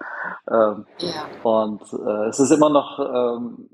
[0.50, 1.26] Ähm, ja.
[1.42, 3.68] Und äh, es ist immer noch ähm,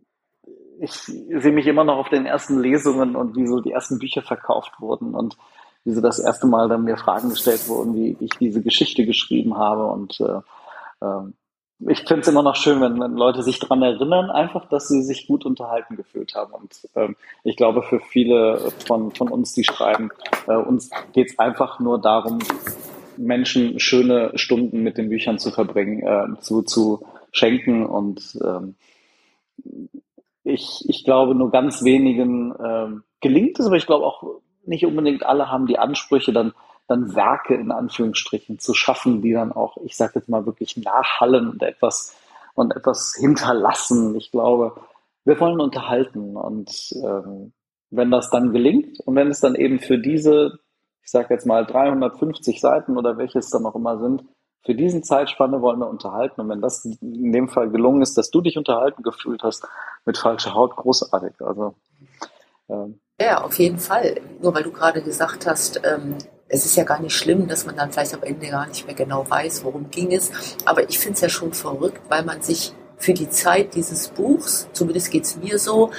[0.80, 4.22] ich sehe mich immer noch auf den ersten Lesungen und wie so die ersten Bücher
[4.22, 5.36] verkauft wurden und
[5.84, 9.56] wie so das erste Mal dann mir Fragen gestellt wurden, wie ich diese Geschichte geschrieben
[9.56, 10.40] habe und äh,
[11.04, 11.32] äh,
[11.86, 15.02] ich finde es immer noch schön, wenn, wenn Leute sich daran erinnern, einfach, dass sie
[15.02, 16.52] sich gut unterhalten gefühlt haben.
[16.52, 17.14] Und ähm,
[17.44, 20.10] ich glaube, für viele von, von uns, die schreiben,
[20.48, 22.40] äh, uns geht es einfach nur darum,
[23.16, 27.86] Menschen schöne Stunden mit den Büchern zu verbringen, äh, zu, zu schenken.
[27.86, 28.74] Und ähm,
[30.42, 34.24] ich, ich glaube, nur ganz wenigen ähm, gelingt es, aber ich glaube auch
[34.68, 36.52] nicht unbedingt alle haben die Ansprüche, dann
[36.88, 41.50] dann Werke in Anführungsstrichen zu schaffen, die dann auch, ich sage jetzt mal, wirklich nachhallen
[41.50, 42.16] und etwas
[42.54, 44.16] und etwas hinterlassen.
[44.16, 44.80] Ich glaube,
[45.24, 46.70] wir wollen unterhalten und
[47.04, 47.52] ähm,
[47.90, 50.58] wenn das dann gelingt und wenn es dann eben für diese,
[51.02, 54.24] ich sage jetzt mal 350 Seiten oder welche es dann auch immer sind,
[54.64, 56.40] für diesen Zeitspanne wollen wir unterhalten.
[56.40, 59.66] Und wenn das in dem Fall gelungen ist, dass du dich unterhalten gefühlt hast
[60.04, 61.34] mit falscher Haut, großartig.
[61.40, 61.74] Also
[62.68, 64.20] ähm, ja, auf jeden Fall.
[64.40, 66.16] Nur weil du gerade gesagt hast, ähm,
[66.48, 68.94] es ist ja gar nicht schlimm, dass man dann vielleicht am Ende gar nicht mehr
[68.94, 70.30] genau weiß, worum ging es.
[70.64, 74.68] Aber ich finde es ja schon verrückt, weil man sich für die Zeit dieses Buchs,
[74.72, 75.90] zumindest geht es mir so,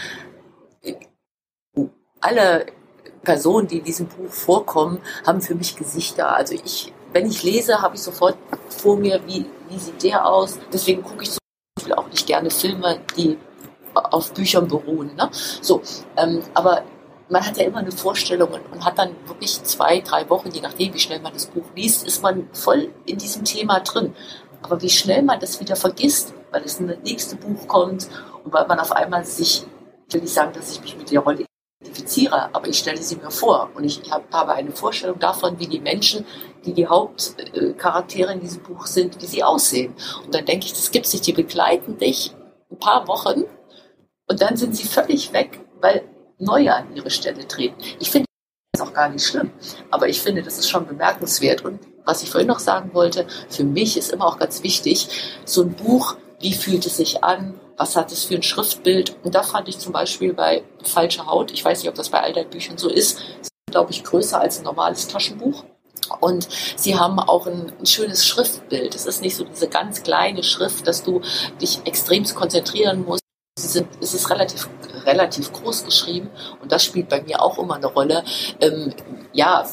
[2.22, 2.66] alle
[3.24, 6.36] Personen, die in diesem Buch vorkommen, haben für mich Gesichter.
[6.36, 8.38] Also ich, wenn ich lese, habe ich sofort
[8.70, 10.58] vor mir, wie, wie sieht der aus.
[10.74, 11.40] Deswegen gucke ich zum
[11.76, 13.38] Beispiel auch nicht gerne Filme, die
[13.94, 15.16] auf Büchern beruhen.
[15.16, 15.30] Ne?
[15.62, 15.82] So,
[16.18, 16.84] ähm, aber
[17.30, 20.62] man hat ja immer eine Vorstellung und, und, hat dann wirklich zwei, drei Wochen, je
[20.62, 24.16] nachdem, wie schnell man das Buch liest, ist man voll in diesem Thema drin.
[24.62, 28.10] Aber wie schnell man das wieder vergisst, weil das nächste Buch kommt
[28.44, 29.66] und weil man auf einmal sich,
[30.08, 31.46] ich will nicht sagen, dass ich mich mit der Rolle
[31.82, 35.68] identifiziere, aber ich stelle sie mir vor und ich hab, habe eine Vorstellung davon, wie
[35.68, 36.26] die Menschen,
[36.66, 39.94] die die Hauptcharaktere in diesem Buch sind, wie sie aussehen.
[40.26, 42.36] Und dann denke ich, das gibt es nicht, die begleiten dich
[42.70, 43.44] ein paar Wochen
[44.28, 46.04] und dann sind sie völlig weg, weil
[46.40, 47.76] Neue an ihre Stelle treten.
[48.00, 48.26] Ich finde
[48.74, 49.52] das auch gar nicht schlimm,
[49.92, 51.64] aber ich finde, das ist schon bemerkenswert.
[51.64, 55.10] Und was ich vorhin noch sagen wollte, für mich ist immer auch ganz wichtig,
[55.46, 59.18] so ein Buch, wie fühlt es sich an, was hat es für ein Schriftbild.
[59.24, 62.22] Und da fand ich zum Beispiel bei Falsche Haut, ich weiß nicht, ob das bei
[62.22, 63.20] all deinen Büchern so ist,
[63.70, 65.64] glaube ich, größer als ein normales Taschenbuch.
[66.20, 68.96] Und sie haben auch ein, ein, schönes Schriftbild.
[68.96, 71.22] Es ist nicht so diese ganz kleine Schrift, dass du
[71.62, 73.22] dich extremst konzentrieren musst.
[73.60, 74.70] Sind, es ist relativ
[75.10, 76.30] relativ groß geschrieben
[76.62, 78.24] und das spielt bei mir auch immer eine Rolle.
[78.62, 78.94] Ähm,
[79.34, 79.66] ja,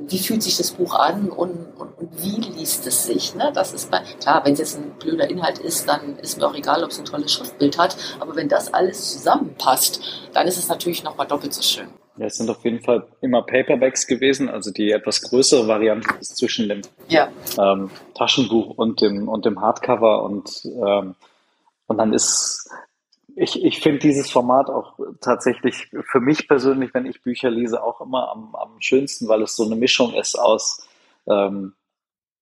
[0.00, 3.34] wie fühlt sich das Buch an und, und, und wie liest es sich?
[3.34, 3.50] Ne?
[3.54, 6.54] Das ist bei, klar, wenn es jetzt ein blöder Inhalt ist, dann ist mir auch
[6.54, 7.96] egal, ob es ein tolles Schriftbild hat.
[8.20, 10.00] Aber wenn das alles zusammenpasst,
[10.32, 11.88] dann ist es natürlich nochmal doppelt so schön.
[12.16, 16.36] Ja, es sind auf jeden Fall immer Paperbacks gewesen, also die etwas größere Variante ist
[16.36, 17.28] zwischen dem ja.
[17.58, 21.14] ähm, Taschenbuch und dem, und dem Hardcover und, ähm,
[21.86, 22.68] und dann ist
[23.38, 28.00] ich, ich finde dieses Format auch tatsächlich für mich persönlich, wenn ich Bücher lese, auch
[28.00, 30.86] immer am, am schönsten, weil es so eine Mischung ist aus,
[31.26, 31.74] ähm,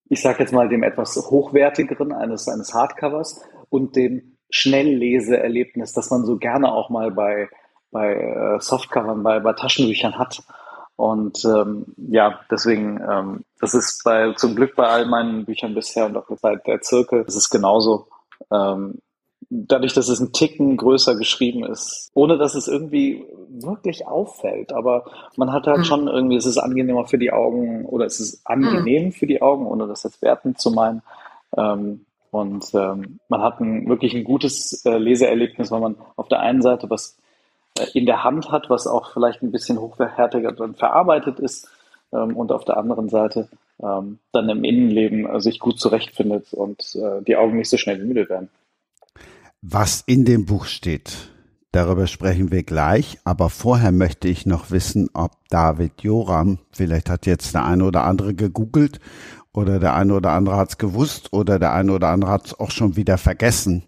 [0.09, 6.25] ich sage jetzt mal, dem etwas hochwertigeren eines, eines Hardcovers und dem Schnellleseerlebnis, das man
[6.25, 7.49] so gerne auch mal bei,
[7.91, 10.43] bei äh, Softcovern, bei, bei Taschenbüchern hat.
[10.95, 16.07] Und ähm, ja, deswegen, ähm, das ist bei, zum Glück bei all meinen Büchern bisher
[16.07, 18.07] und auch bei der Zirkel, das ist genauso.
[18.51, 19.01] Ähm,
[19.51, 24.73] dadurch, dass es ein Ticken größer geschrieben ist, ohne dass es irgendwie wirklich auffällt.
[24.73, 25.05] Aber
[25.37, 25.85] man hat halt mhm.
[25.85, 29.13] schon irgendwie, es ist angenehmer für die Augen oder es ist angenehm mhm.
[29.13, 31.03] für die Augen, ohne das jetzt wertend zu meinen.
[31.57, 36.41] Ähm, und ähm, man hat ein, wirklich ein gutes äh, Leseerlebnis, weil man auf der
[36.41, 37.17] einen Seite was
[37.79, 41.69] äh, in der Hand hat, was auch vielleicht ein bisschen hochwertiger dann verarbeitet ist
[42.13, 43.49] ähm, und auf der anderen Seite
[43.83, 48.05] ähm, dann im Innenleben äh, sich gut zurechtfindet und äh, die Augen nicht so schnell
[48.05, 48.51] müde werden.
[49.63, 51.31] Was in dem Buch steht,
[51.73, 57.25] darüber sprechen wir gleich, aber vorher möchte ich noch wissen, ob David Joram, vielleicht hat
[57.25, 59.01] jetzt der eine oder andere gegoogelt
[59.55, 62.61] oder der eine oder andere hat es gewusst oder der eine oder andere hat es
[62.61, 63.85] auch schon wieder vergessen.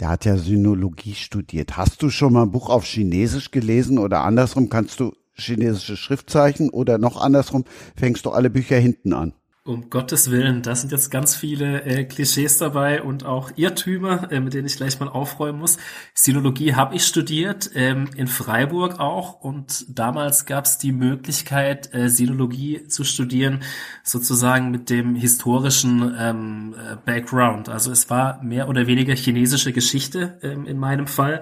[0.00, 1.76] Der hat ja Synologie studiert.
[1.76, 6.70] Hast du schon mal ein Buch auf Chinesisch gelesen oder andersrum kannst du chinesische Schriftzeichen
[6.70, 7.64] oder noch andersrum
[7.96, 9.34] fängst du alle Bücher hinten an?
[9.64, 14.40] Um Gottes Willen, da sind jetzt ganz viele äh, Klischees dabei und auch Irrtümer, äh,
[14.40, 15.78] mit denen ich gleich mal aufräumen muss.
[16.14, 22.08] Sinologie habe ich studiert, ähm, in Freiburg auch und damals gab es die Möglichkeit, äh,
[22.08, 23.60] Sinologie zu studieren,
[24.02, 27.68] sozusagen mit dem historischen ähm, äh, Background.
[27.68, 31.40] Also es war mehr oder weniger chinesische Geschichte ähm, in meinem Fall.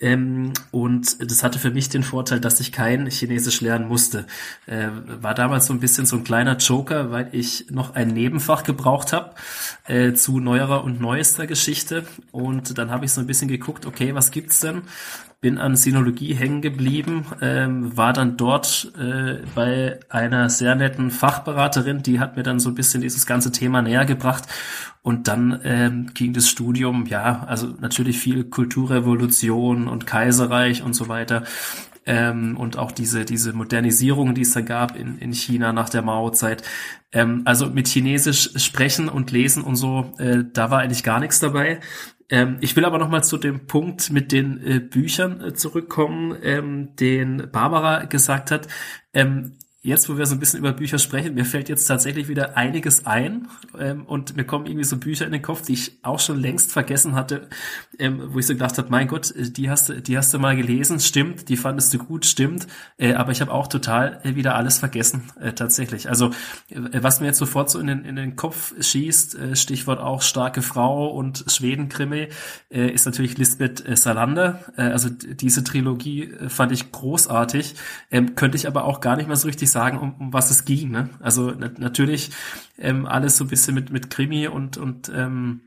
[0.00, 4.26] Ähm, und das hatte für mich den Vorteil, dass ich kein Chinesisch lernen musste.
[4.66, 4.88] Äh,
[5.22, 9.12] war damals so ein bisschen so ein kleiner Joker, weil ich noch ein Nebenfach gebraucht
[9.12, 9.34] habe
[9.86, 12.04] äh, zu neuerer und neuester Geschichte.
[12.32, 14.82] Und dann habe ich so ein bisschen geguckt, okay, was gibt's denn?
[15.40, 22.02] Bin an Sinologie hängen geblieben, ähm, war dann dort äh, bei einer sehr netten Fachberaterin,
[22.02, 24.44] die hat mir dann so ein bisschen dieses ganze Thema näher gebracht.
[25.02, 31.08] Und dann ähm, ging das Studium, ja, also natürlich viel Kulturrevolution und Kaiserreich und so
[31.08, 31.42] weiter
[32.06, 36.02] ähm, und auch diese, diese Modernisierung, die es da gab in, in China nach der
[36.02, 36.62] Mao-Zeit.
[37.12, 41.40] Ähm, also mit Chinesisch sprechen und lesen und so, äh, da war eigentlich gar nichts
[41.40, 41.80] dabei.
[42.30, 46.36] Ähm, ich will aber noch mal zu dem Punkt mit den äh, Büchern äh, zurückkommen,
[46.42, 48.68] ähm, den Barbara gesagt hat.
[49.12, 49.52] Ähm,
[49.84, 53.04] jetzt, wo wir so ein bisschen über Bücher sprechen, mir fällt jetzt tatsächlich wieder einiges
[53.04, 56.40] ein ähm, und mir kommen irgendwie so Bücher in den Kopf, die ich auch schon
[56.40, 57.48] längst vergessen hatte,
[57.98, 60.38] ähm, wo ich so gedacht habe, mein Gott, äh, die hast du, die hast du
[60.38, 62.66] mal gelesen, stimmt, die fandest du gut, stimmt,
[62.96, 66.08] äh, aber ich habe auch total äh, wieder alles vergessen, äh, tatsächlich.
[66.08, 66.30] Also
[66.70, 70.22] äh, was mir jetzt sofort so in den, in den Kopf schießt, äh, Stichwort auch
[70.22, 72.28] starke Frau und Schwedenkrimi,
[72.70, 74.60] ist natürlich Lisbeth Salander.
[74.76, 77.74] Also diese Trilogie fand ich großartig,
[78.10, 80.64] ähm, könnte ich aber auch gar nicht mehr so richtig sagen, um, um was es
[80.64, 80.90] ging.
[80.90, 81.10] Ne?
[81.20, 82.30] Also na natürlich
[82.78, 85.60] ähm, alles so ein bisschen mit, mit Krimi und, und ähm,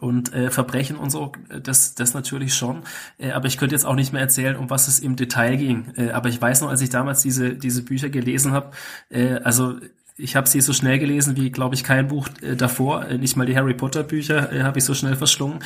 [0.00, 1.32] und äh, Verbrechen und so,
[1.62, 2.82] das, das natürlich schon.
[3.16, 5.94] Äh, aber ich könnte jetzt auch nicht mehr erzählen, um was es im Detail ging.
[5.96, 8.72] Äh, aber ich weiß noch, als ich damals diese, diese Bücher gelesen habe,
[9.08, 9.78] äh, also
[10.18, 13.06] ich habe sie so schnell gelesen wie, glaube ich, kein Buch äh, davor.
[13.06, 15.60] Äh, nicht mal die Harry Potter Bücher äh, habe ich so schnell verschlungen.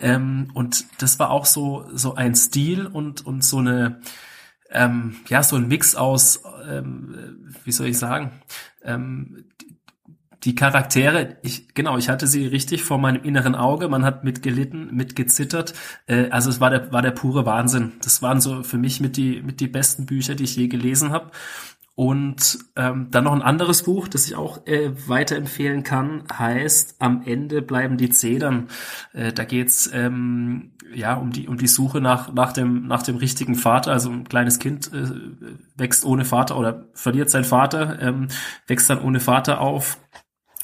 [0.00, 4.00] Ähm, und das war auch so so ein Stil und und so eine
[4.70, 8.32] ähm, ja, so ein Mix aus, ähm, wie soll ich sagen,
[8.82, 9.44] ähm,
[10.44, 14.94] die Charaktere, ich, genau, ich hatte sie richtig vor meinem inneren Auge, man hat mitgelitten,
[14.94, 15.74] mitgezittert,
[16.06, 17.94] äh, also es war der, war der pure Wahnsinn.
[18.02, 21.10] Das waren so für mich mit die, mit die besten Bücher, die ich je gelesen
[21.10, 21.32] habe.
[21.96, 27.22] Und ähm, dann noch ein anderes Buch, das ich auch äh, weiterempfehlen kann, heißt Am
[27.24, 28.68] Ende bleiben die Zedern.
[29.14, 33.16] Äh, da geht's ähm, ja um die um die Suche nach nach dem nach dem
[33.16, 33.92] richtigen Vater.
[33.92, 35.10] Also ein kleines Kind äh,
[35.76, 38.28] wächst ohne Vater oder verliert seinen Vater, ähm,
[38.66, 39.96] wächst dann ohne Vater auf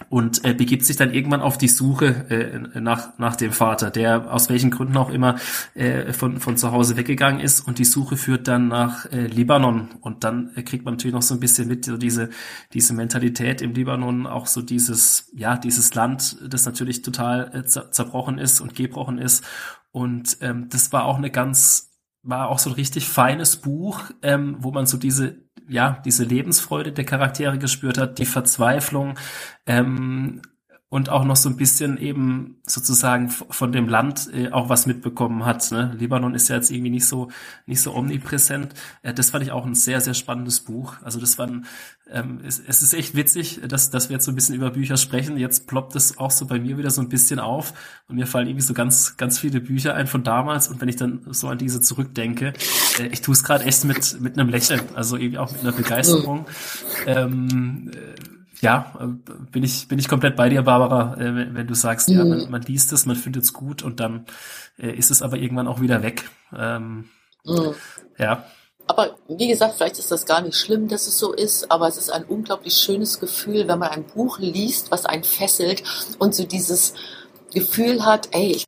[0.08, 4.32] und äh, begibt sich dann irgendwann auf die Suche äh, nach, nach dem Vater, der
[4.32, 5.36] aus welchen Gründen auch immer
[5.74, 7.66] äh, von, von zu Hause weggegangen ist.
[7.66, 9.88] Und die Suche führt dann nach äh, Libanon.
[10.00, 12.30] Und dann äh, kriegt man natürlich noch so ein bisschen mit, so diese,
[12.72, 18.38] diese Mentalität im Libanon, auch so dieses, ja, dieses Land, das natürlich total äh, zerbrochen
[18.38, 19.44] ist und gebrochen ist.
[19.90, 21.92] Und ähm, das war auch eine ganz
[22.22, 26.92] war auch so ein richtig feines Buch, ähm, wo man so diese ja, diese Lebensfreude
[26.92, 29.18] der Charaktere gespürt hat, die Verzweiflung
[29.66, 30.42] ähm,
[30.92, 35.46] und auch noch so ein bisschen eben sozusagen von dem Land äh, auch was mitbekommen
[35.46, 35.72] hat.
[35.72, 35.96] Ne?
[35.98, 37.30] Libanon ist ja jetzt irgendwie nicht so
[37.64, 38.74] nicht so omnipräsent.
[39.00, 40.96] Äh, das fand ich auch ein sehr sehr spannendes Buch.
[41.02, 41.64] Also das war ein,
[42.10, 44.98] ähm, es, es ist echt witzig, dass dass wir jetzt so ein bisschen über Bücher
[44.98, 45.38] sprechen.
[45.38, 47.72] Jetzt ploppt es auch so bei mir wieder so ein bisschen auf
[48.08, 50.68] und mir fallen irgendwie so ganz ganz viele Bücher ein von damals.
[50.68, 52.52] Und wenn ich dann so an diese zurückdenke,
[52.98, 55.72] äh, ich tue es gerade echt mit mit einem Lächeln, also irgendwie auch mit einer
[55.72, 56.44] Begeisterung.
[57.06, 58.31] Ähm, äh,
[58.62, 59.06] ja, äh,
[59.50, 62.16] bin ich, bin ich komplett bei dir, Barbara, äh, wenn, du sagst, mhm.
[62.16, 64.24] ja, man, man liest es, man findet es gut und dann
[64.78, 66.30] äh, ist es aber irgendwann auch wieder weg.
[66.56, 67.10] Ähm,
[67.44, 67.74] mhm.
[68.18, 68.46] Ja.
[68.86, 71.96] Aber wie gesagt, vielleicht ist das gar nicht schlimm, dass es so ist, aber es
[71.96, 75.82] ist ein unglaublich schönes Gefühl, wenn man ein Buch liest, was einen fesselt
[76.18, 76.94] und so dieses
[77.52, 78.64] Gefühl hat, ey, ich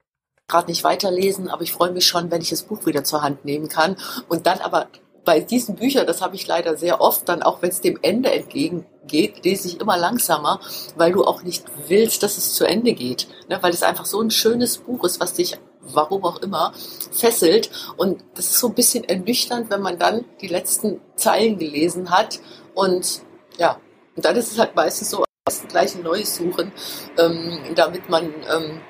[0.48, 3.22] kann gerade nicht weiterlesen, aber ich freue mich schon, wenn ich das Buch wieder zur
[3.22, 3.96] Hand nehmen kann
[4.28, 4.88] und dann aber
[5.24, 8.30] bei diesen Büchern, das habe ich leider sehr oft, dann auch wenn es dem Ende
[8.30, 10.60] entgegengeht, lese ich immer langsamer,
[10.96, 13.28] weil du auch nicht willst, dass es zu Ende geht.
[13.48, 13.58] Ne?
[13.60, 16.72] Weil es einfach so ein schönes Buch ist, was dich, warum auch immer,
[17.12, 17.70] fesselt.
[17.96, 22.40] Und das ist so ein bisschen ernüchternd, wenn man dann die letzten Zeilen gelesen hat.
[22.74, 23.22] Und
[23.58, 23.80] ja,
[24.16, 25.24] und dann ist es halt meistens so,
[25.68, 26.72] gleich ein neues suchen,
[27.18, 28.80] ähm, damit man ähm,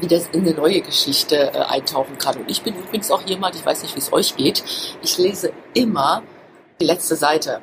[0.00, 2.36] wie das in eine neue Geschichte äh, eintauchen kann.
[2.36, 4.62] Und ich bin übrigens auch jemand, ich weiß nicht, wie es euch geht,
[5.02, 6.22] ich lese immer
[6.80, 7.60] die letzte Seite.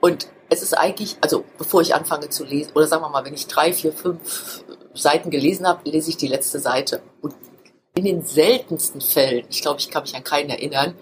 [0.00, 3.34] Und es ist eigentlich, also bevor ich anfange zu lesen, oder sagen wir mal, wenn
[3.34, 4.64] ich drei, vier, fünf
[4.94, 7.02] Seiten gelesen habe, lese ich die letzte Seite.
[7.20, 7.34] Und
[7.94, 10.94] in den seltensten Fällen, ich glaube, ich kann mich an keinen erinnern,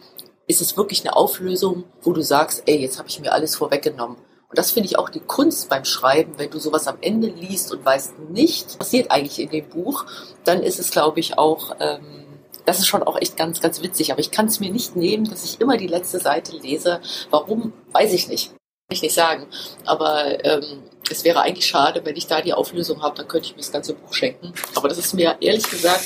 [0.46, 4.16] ist es wirklich eine Auflösung, wo du sagst, ey, jetzt habe ich mir alles vorweggenommen.
[4.48, 7.70] Und das finde ich auch die Kunst beim Schreiben, wenn du sowas am Ende liest
[7.70, 10.06] und weißt nicht, was passiert eigentlich in dem Buch,
[10.44, 12.24] dann ist es, glaube ich, auch, ähm,
[12.64, 14.10] das ist schon auch echt ganz, ganz witzig.
[14.10, 17.00] Aber ich kann es mir nicht nehmen, dass ich immer die letzte Seite lese.
[17.30, 18.48] Warum, weiß ich nicht.
[18.48, 19.46] Kann ich nicht sagen.
[19.84, 23.52] Aber ähm, es wäre eigentlich schade, wenn ich da die Auflösung habe, dann könnte ich
[23.52, 24.54] mir das ganze Buch schenken.
[24.74, 26.04] Aber das ist mir ehrlich gesagt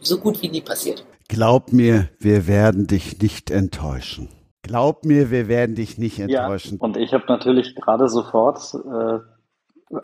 [0.00, 1.04] so gut wie nie passiert.
[1.28, 4.28] Glaub mir, wir werden dich nicht enttäuschen.
[4.62, 6.78] Glaub mir, wir werden dich nicht enttäuschen.
[6.80, 9.18] Ja, und ich habe natürlich gerade sofort äh,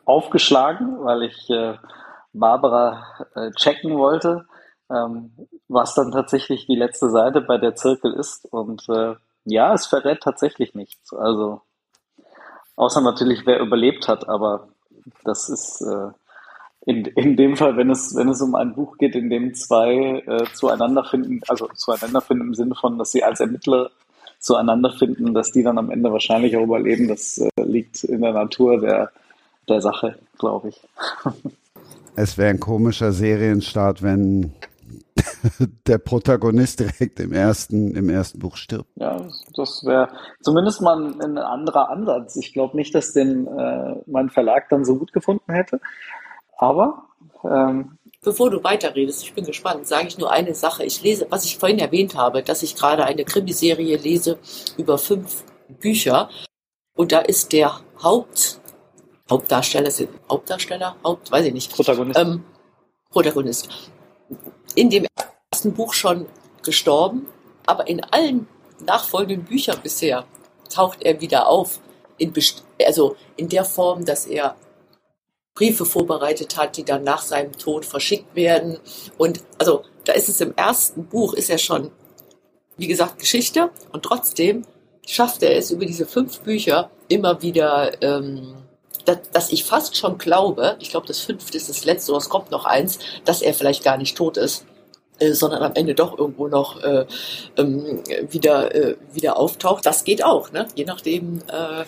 [0.04, 1.76] aufgeschlagen, weil ich äh,
[2.32, 3.04] Barbara
[3.34, 4.46] äh, checken wollte,
[4.90, 5.32] ähm,
[5.68, 8.46] was dann tatsächlich die letzte Seite bei der Zirkel ist.
[8.46, 11.12] Und äh, ja, es verrät tatsächlich nichts.
[11.14, 11.62] Also
[12.76, 14.68] außer natürlich, wer überlebt hat, aber
[15.24, 16.10] das ist äh,
[16.84, 20.22] in, in dem Fall, wenn es, wenn es um ein Buch geht, in dem zwei
[20.26, 23.90] äh, zueinander finden, also zueinander finden im Sinne von, dass sie als Ermittler
[24.38, 28.32] zueinander finden, dass die dann am Ende wahrscheinlich auch überleben, das äh, liegt in der
[28.32, 29.10] Natur der,
[29.68, 30.80] der Sache, glaube ich.
[32.20, 34.52] Es wäre ein komischer Serienstart, wenn
[35.86, 38.90] der Protagonist direkt im ersten, im ersten Buch stirbt.
[38.96, 39.24] Ja,
[39.54, 40.08] das wäre
[40.40, 42.34] zumindest mal ein, ein, anderer Ansatz.
[42.34, 45.80] Ich glaube nicht, dass den äh, mein Verlag dann so gut gefunden hätte.
[46.56, 47.04] Aber
[47.44, 50.84] ähm, Bevor du weiterredest, ich bin gespannt, sage ich nur eine Sache.
[50.84, 54.38] Ich lese, was ich vorhin erwähnt habe, dass ich gerade eine Krimiserie lese
[54.76, 56.28] über fünf Bücher.
[56.96, 58.60] Und da ist der Haupt,
[59.30, 59.92] Hauptdarsteller,
[60.28, 61.72] Hauptdarsteller, Haupt, weiß ich nicht.
[61.72, 62.18] Protagonist.
[62.18, 62.42] Ähm,
[63.10, 63.68] Protagonist.
[64.74, 65.06] In dem
[65.52, 66.26] ersten Buch schon
[66.62, 67.28] gestorben,
[67.66, 68.48] aber in allen
[68.84, 70.24] nachfolgenden Büchern bisher
[70.68, 71.80] taucht er wieder auf.
[72.16, 72.32] In,
[72.84, 74.56] also in der Form, dass er
[75.58, 78.78] Briefe vorbereitet hat, die dann nach seinem Tod verschickt werden.
[79.16, 81.90] Und also da ist es im ersten Buch, ist er schon,
[82.76, 83.70] wie gesagt, Geschichte.
[83.92, 84.64] Und trotzdem
[85.04, 88.54] schafft er es über diese fünf Bücher immer wieder, ähm,
[89.04, 92.28] dass, dass ich fast schon glaube, ich glaube, das fünfte ist das letzte, oder es
[92.28, 94.64] kommt noch eins, dass er vielleicht gar nicht tot ist.
[95.18, 97.04] Äh, sondern am Ende doch irgendwo noch äh,
[97.56, 99.84] ähm, wieder, äh, wieder auftaucht.
[99.84, 100.68] Das geht auch, ne?
[100.76, 101.84] je nachdem, äh,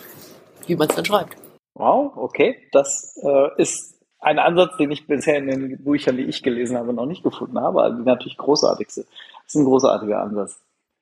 [0.66, 1.39] wie man es dann schreibt.
[1.80, 2.68] Wow, okay.
[2.72, 6.92] Das äh, ist ein Ansatz, den ich bisher in den Büchern, die ich gelesen habe,
[6.92, 9.02] noch nicht gefunden habe, aber die natürlich großartigste.
[9.02, 10.60] Das ist ein großartiger Ansatz.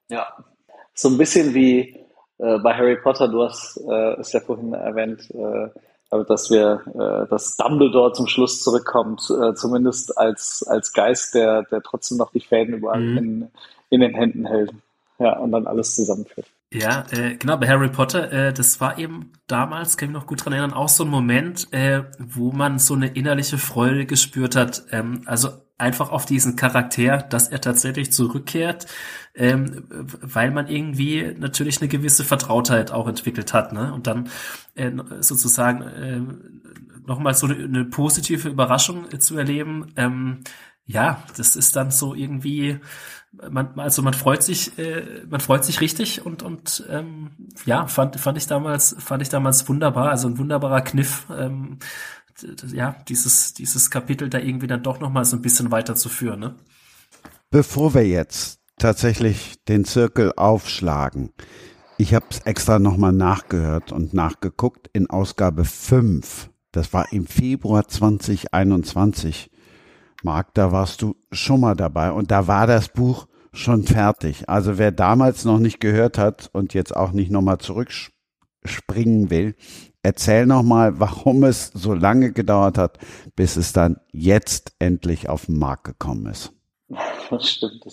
[0.08, 0.28] Ja.
[0.94, 1.96] So ein bisschen wie
[2.38, 5.68] äh, bei Harry Potter, du hast äh, es ja vorhin erwähnt, äh,
[6.10, 11.82] dass wir, äh, dass Dumbledore zum Schluss zurückkommt, äh, zumindest als, als Geist, der, der
[11.82, 13.18] trotzdem noch die Fäden überall mhm.
[13.18, 13.50] in,
[13.90, 14.70] in den Händen hält.
[15.18, 16.46] Ja, und dann alles zusammenführt.
[16.70, 20.26] Ja, äh, genau, bei Harry Potter, äh, das war eben damals, kann ich mich noch
[20.26, 24.54] gut dran erinnern, auch so ein Moment, äh, wo man so eine innerliche Freude gespürt
[24.54, 24.84] hat.
[24.90, 25.48] Ähm, also
[25.78, 28.86] einfach auf diesen Charakter, dass er tatsächlich zurückkehrt,
[29.34, 33.72] ähm, weil man irgendwie natürlich eine gewisse Vertrautheit auch entwickelt hat.
[33.72, 33.94] Ne?
[33.94, 34.28] Und dann
[34.74, 34.90] äh,
[35.20, 36.20] sozusagen äh,
[37.06, 39.92] nochmal so eine, eine positive Überraschung äh, zu erleben.
[39.96, 40.40] Ähm,
[40.84, 42.80] ja, das ist dann so irgendwie
[43.32, 47.30] man, also man freut sich, äh, man freut sich richtig und und ähm,
[47.66, 51.78] ja, fand fand ich damals fand ich damals wunderbar, also ein wunderbarer Kniff, ähm,
[52.72, 56.40] ja dieses dieses Kapitel da irgendwie dann doch noch mal so ein bisschen weiterzuführen.
[56.40, 56.54] Ne?
[57.50, 61.30] Bevor wir jetzt tatsächlich den Zirkel aufschlagen,
[61.96, 66.48] ich habe es extra noch mal nachgehört und nachgeguckt in Ausgabe 5.
[66.70, 69.50] Das war im Februar 2021
[70.22, 74.48] Marc, da warst du schon mal dabei und da war das Buch schon fertig.
[74.48, 79.54] Also wer damals noch nicht gehört hat und jetzt auch nicht nochmal zurückspringen will,
[80.02, 82.98] erzähl nochmal, warum es so lange gedauert hat,
[83.36, 86.52] bis es dann jetzt endlich auf den Markt gekommen ist.
[87.30, 87.84] Das stimmt.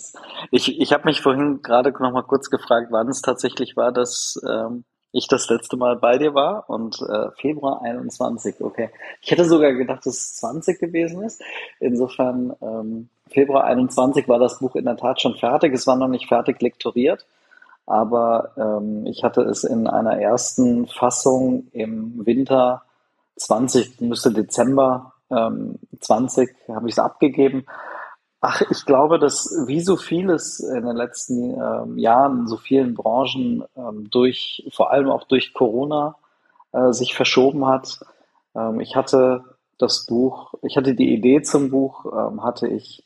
[0.51, 4.41] Ich, ich habe mich vorhin gerade noch mal kurz gefragt, wann es tatsächlich war, dass
[4.47, 8.89] ähm, ich das letzte Mal bei dir war und äh, Februar 21, okay.
[9.21, 11.41] Ich hätte sogar gedacht, dass es 20 gewesen ist.
[11.79, 15.73] Insofern ähm, Februar 21 war das Buch in der Tat schon fertig.
[15.73, 17.25] Es war noch nicht fertig lektoriert,
[17.85, 22.83] aber ähm, ich hatte es in einer ersten Fassung im Winter
[23.37, 27.65] 20, müsste Dezember ähm, 20, habe ich es abgegeben
[28.47, 33.63] Ach, ich glaube, dass wie so vieles in den letzten ähm, Jahren, so vielen Branchen
[33.75, 36.15] ähm, durch, vor allem auch durch Corona,
[36.71, 38.01] äh, sich verschoben hat.
[38.55, 39.43] Ähm, ich hatte
[39.79, 43.03] das Buch, ich hatte die Idee zum Buch, ähm, hatte ich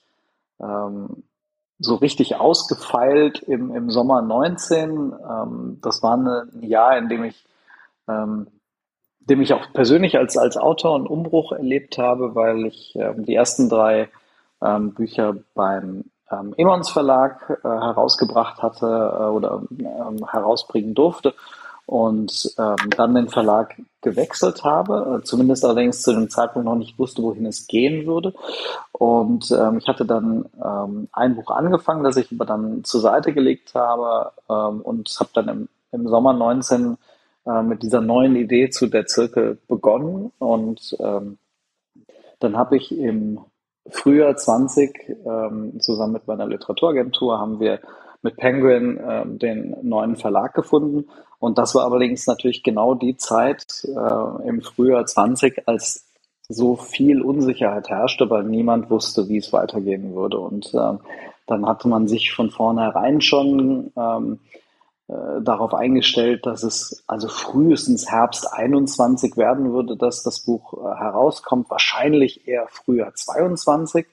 [0.60, 1.24] ähm,
[1.78, 4.90] so richtig ausgefeilt im, im Sommer 19.
[4.92, 7.46] Ähm, das war ein Jahr, in dem ich,
[8.10, 8.48] ähm,
[9.22, 13.70] dem ich auch persönlich als, als Autor einen Umbruch erlebt habe, weil ich die ersten
[13.70, 14.10] drei
[14.62, 21.34] ähm, Bücher beim ähm, Emons Verlag äh, herausgebracht hatte äh, oder ähm, herausbringen durfte
[21.90, 27.00] und ähm, dann den Verlag gewechselt habe, äh, zumindest allerdings zu dem Zeitpunkt noch nicht
[27.00, 28.36] wusste, wohin es gehen würde.
[28.92, 33.34] Und ähm, ich hatte dann ähm, ein Buch angefangen, das ich aber dann zur Seite
[33.34, 36.98] gelegt habe ähm, und habe dann im, im Sommer 19
[37.48, 41.40] äh, mit dieser neuen Idee zu der Zirkel begonnen und ähm,
[42.40, 43.40] dann habe ich im
[43.92, 47.80] Frühjahr 20 ähm, zusammen mit meiner Literaturagentur haben wir
[48.22, 51.10] mit Penguin äh, den neuen Verlag gefunden.
[51.40, 56.06] Und das war allerdings natürlich genau die Zeit äh, im Frühjahr 20, als
[56.50, 60.40] so viel Unsicherheit herrschte, weil niemand wusste, wie es weitergehen würde.
[60.40, 60.98] Und äh,
[61.48, 64.40] dann hatte man sich von vornherein schon ähm,
[65.10, 70.96] äh, darauf eingestellt, dass es also frühestens Herbst 21 werden würde, dass das Buch äh,
[71.00, 74.06] herauskommt, wahrscheinlich eher früher 22.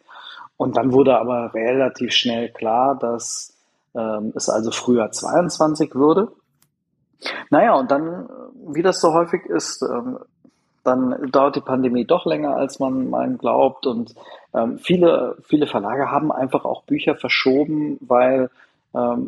[0.57, 3.53] Und dann wurde aber relativ schnell klar, dass
[3.95, 6.33] ähm, es also früher 22 würde.
[7.51, 8.31] Naja, und dann,
[8.67, 10.19] wie das so häufig ist, ähm,
[10.83, 13.87] dann dauert die Pandemie doch länger, als man, man glaubt.
[13.87, 14.15] Und
[14.55, 18.49] ähm, viele, viele Verlage haben einfach auch Bücher verschoben, weil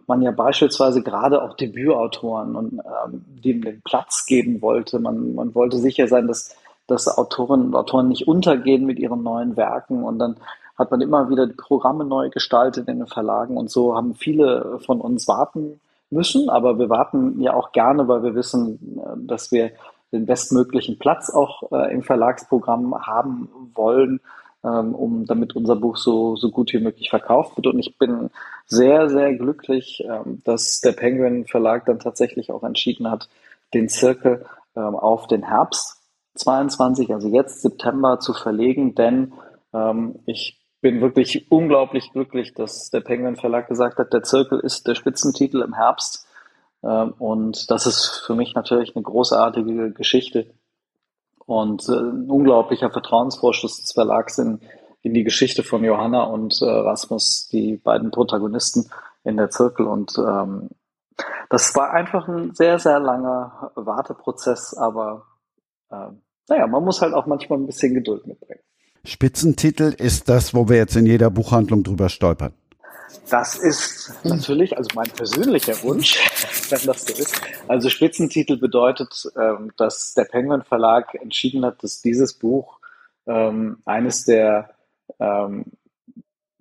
[0.07, 4.99] man ja beispielsweise gerade auch Debütautoren und ähm, dem den Platz geben wollte.
[4.99, 9.57] Man, man wollte sicher sein, dass, dass Autorinnen und Autoren nicht untergehen mit ihren neuen
[9.57, 10.05] Werken.
[10.05, 10.37] Und dann
[10.79, 13.57] hat man immer wieder die Programme neu gestaltet in den Verlagen.
[13.57, 15.81] Und so haben viele von uns warten
[16.11, 16.49] müssen.
[16.49, 19.73] Aber wir warten ja auch gerne, weil wir wissen, äh, dass wir
[20.13, 24.21] den bestmöglichen Platz auch äh, im Verlagsprogramm haben wollen,
[24.65, 27.67] ähm, um damit unser Buch so, so gut wie möglich verkauft wird.
[27.69, 28.31] Und ich bin
[28.67, 33.29] sehr, sehr glücklich, ähm, dass der Penguin Verlag dann tatsächlich auch entschieden hat,
[33.75, 35.97] den Zirkel ähm, auf den Herbst
[36.35, 39.33] 22, also jetzt September, zu verlegen, denn
[39.73, 44.87] ähm, ich bin wirklich unglaublich glücklich, dass der Penguin Verlag gesagt hat, der Zirkel ist
[44.87, 46.27] der Spitzentitel im Herbst
[46.83, 50.47] ähm, und das ist für mich natürlich eine großartige Geschichte
[51.49, 54.61] und äh, ein unglaublicher Vertrauensvorschuss des Verlags in,
[55.01, 58.91] in die Geschichte von Johanna und äh, Rasmus, die beiden Protagonisten
[59.25, 59.87] in der Zirkel.
[59.87, 60.69] Und ähm,
[61.49, 65.25] das war einfach ein sehr, sehr langer Warteprozess, aber
[65.91, 66.09] äh,
[66.49, 68.61] naja, man muss halt auch manchmal ein bisschen Geduld mitbringen.
[69.05, 72.53] Spitzentitel ist das, wo wir jetzt in jeder Buchhandlung drüber stolpern.
[73.31, 76.19] Das ist natürlich, also mein persönlicher Wunsch,
[76.71, 77.41] wenn das so ist.
[77.67, 82.79] Also Spitzentitel bedeutet, ähm, dass der Penguin Verlag entschieden hat, dass dieses Buch
[83.27, 84.71] ähm, eines der,
[85.19, 85.65] ähm,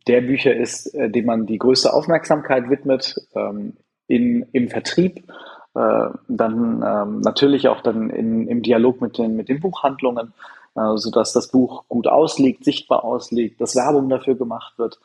[0.08, 3.16] der Bücher ist, äh, dem man die größte Aufmerksamkeit widmet
[4.08, 5.30] in, im Vertrieb,
[5.76, 6.80] äh, dann
[7.22, 10.34] natürlich auch dann in, im Dialog mit den, mit den Buchhandlungen,
[10.78, 15.00] äh, sodass das Buch gut ausliegt, sichtbar ausliegt, dass Werbung dafür gemacht wird.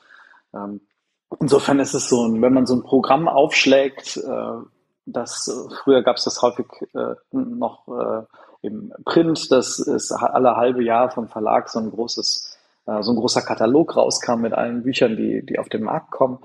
[1.40, 4.66] Insofern ist es so, wenn man so ein Programm aufschlägt, äh,
[5.06, 5.50] das
[5.82, 8.22] früher gab es das häufig äh, noch äh,
[8.62, 12.56] im Print, dass es alle halbe Jahr vom Verlag so ein großes,
[12.86, 16.38] äh, so ein großer Katalog rauskam mit allen Büchern, die, die auf den Markt kommen.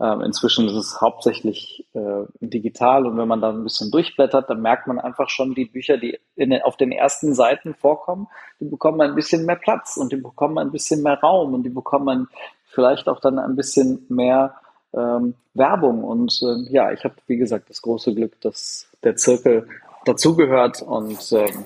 [0.00, 4.60] Ähm, inzwischen ist es hauptsächlich äh, digital und wenn man da ein bisschen durchblättert, dann
[4.60, 8.26] merkt man einfach schon, die Bücher, die in auf den ersten Seiten vorkommen,
[8.58, 11.70] die bekommen ein bisschen mehr Platz und die bekommen ein bisschen mehr Raum und die
[11.70, 12.28] bekommen
[12.74, 14.54] vielleicht auch dann ein bisschen mehr
[14.92, 16.04] ähm, Werbung.
[16.04, 19.68] Und äh, ja, ich habe, wie gesagt, das große Glück, dass der Zirkel
[20.04, 21.64] dazugehört und ähm,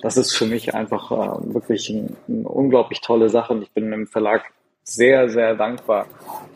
[0.00, 3.54] das ist für mich einfach äh, wirklich ein, eine unglaublich tolle Sache.
[3.54, 4.42] Und ich bin im Verlag
[4.82, 6.06] sehr, sehr dankbar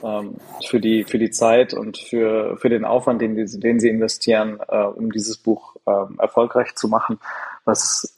[0.04, 0.36] ähm,
[0.66, 4.82] für, die, für die Zeit und für, für den Aufwand, den, den sie investieren, äh,
[4.82, 7.18] um dieses Buch äh, erfolgreich zu machen,
[7.64, 8.16] was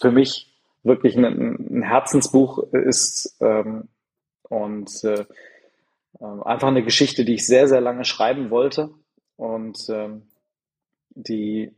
[0.00, 0.48] für mich
[0.84, 3.88] wirklich ein, ein Herzensbuch ist, ähm,
[4.52, 5.24] und äh,
[6.20, 8.90] ähm, einfach eine Geschichte, die ich sehr, sehr lange schreiben wollte
[9.36, 10.28] und ähm,
[11.14, 11.72] die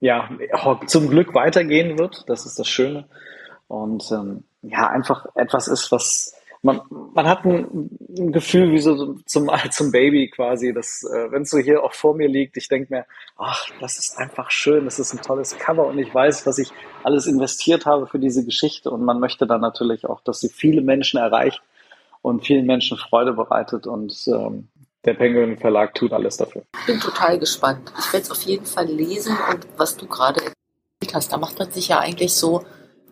[0.00, 0.28] ja
[0.86, 2.28] zum Glück weitergehen wird.
[2.28, 3.08] Das ist das Schöne.
[3.68, 6.34] Und ähm, ja, einfach etwas ist, was
[6.64, 11.42] man, man hat ein, ein Gefühl wie so zum, zum Baby quasi, dass äh, wenn
[11.42, 14.86] es so hier auch vor mir liegt, ich denke mir, ach, das ist einfach schön,
[14.86, 16.70] das ist ein tolles Cover und ich weiß, was ich
[17.02, 20.80] alles investiert habe für diese Geschichte und man möchte dann natürlich auch, dass sie viele
[20.80, 21.62] Menschen erreicht
[22.22, 24.68] und vielen Menschen Freude bereitet und ähm,
[25.04, 26.62] der Penguin Verlag tut alles dafür.
[26.80, 27.92] Ich bin total gespannt.
[27.98, 31.58] Ich werde es auf jeden Fall lesen und was du gerade erzählt hast, da macht
[31.58, 32.64] man sich ja eigentlich so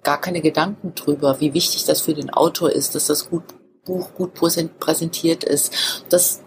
[0.03, 3.45] gar keine Gedanken drüber, wie wichtig das für den Autor ist, dass das gut,
[3.85, 6.43] Buch gut präsentiert ist, dass,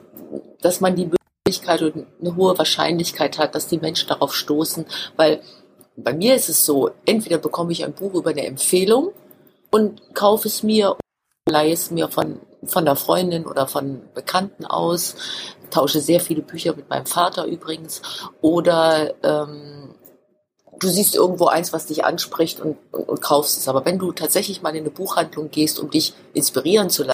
[0.61, 1.10] dass man die
[1.45, 5.41] Möglichkeit und eine hohe Wahrscheinlichkeit hat, dass die Menschen darauf stoßen, weil
[5.98, 9.11] bei mir ist es so, entweder bekomme ich ein Buch über eine Empfehlung
[9.72, 10.98] und kaufe es mir,
[11.48, 15.15] leihe es mir von, von der Freundin oder von Bekannten aus,
[15.69, 18.02] tausche sehr viele Bücher mit meinem Vater übrigens,
[18.41, 19.95] oder ähm,
[20.80, 23.68] du siehst irgendwo eins, was dich anspricht und, und, und kaufst es.
[23.68, 27.14] Aber wenn du tatsächlich mal in eine Buchhandlung gehst, um dich inspirieren zu lassen,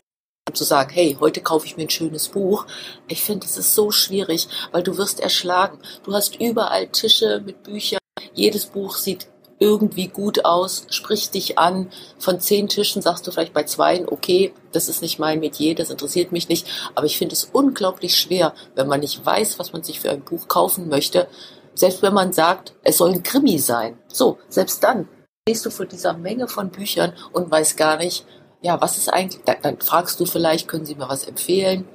[0.49, 2.65] um zu sagen, hey, heute kaufe ich mir ein schönes Buch.
[3.07, 5.79] Ich finde, es ist so schwierig, weil du wirst erschlagen.
[6.03, 7.99] Du hast überall Tische mit Büchern.
[8.33, 9.27] Jedes Buch sieht
[9.59, 11.91] irgendwie gut aus, spricht dich an.
[12.17, 15.91] Von zehn Tischen sagst du vielleicht bei zweien, okay, das ist nicht mein Metier, das
[15.91, 16.67] interessiert mich nicht.
[16.95, 20.23] Aber ich finde es unglaublich schwer, wenn man nicht weiß, was man sich für ein
[20.23, 21.27] Buch kaufen möchte.
[21.73, 23.97] Selbst wenn man sagt, es soll ein Krimi sein.
[24.07, 25.07] So, selbst dann
[25.47, 28.25] stehst du vor dieser Menge von Büchern und weißt gar nicht,
[28.61, 31.87] ja, was ist eigentlich, dann, dann fragst du vielleicht, können Sie mir was empfehlen?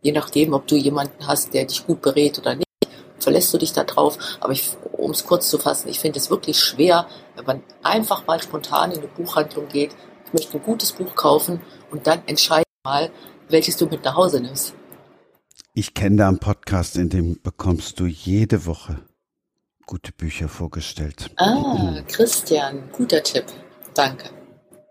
[0.00, 2.66] Je nachdem, ob du jemanden hast, der dich gut berät oder nicht,
[3.18, 4.16] verlässt du dich da drauf.
[4.40, 4.54] Aber
[4.92, 7.06] um es kurz zu fassen, ich finde es wirklich schwer,
[7.36, 9.94] wenn man einfach mal spontan in eine Buchhandlung geht,
[10.26, 11.60] ich möchte ein gutes Buch kaufen
[11.90, 13.10] und dann entscheide mal,
[13.48, 14.74] welches du mit nach Hause nimmst.
[15.72, 18.98] Ich kenne da einen Podcast, in dem bekommst du jede Woche
[19.86, 21.30] gute Bücher vorgestellt.
[21.36, 23.44] Ah, Christian, guter Tipp.
[23.94, 24.30] Danke.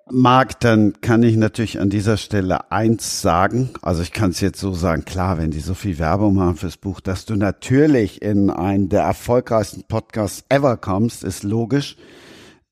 [0.09, 3.71] Marc, dann kann ich natürlich an dieser Stelle eins sagen.
[3.81, 6.77] Also ich kann es jetzt so sagen, klar, wenn die so viel Werbung machen fürs
[6.77, 11.97] Buch, dass du natürlich in einen der erfolgreichsten Podcasts ever kommst, ist logisch.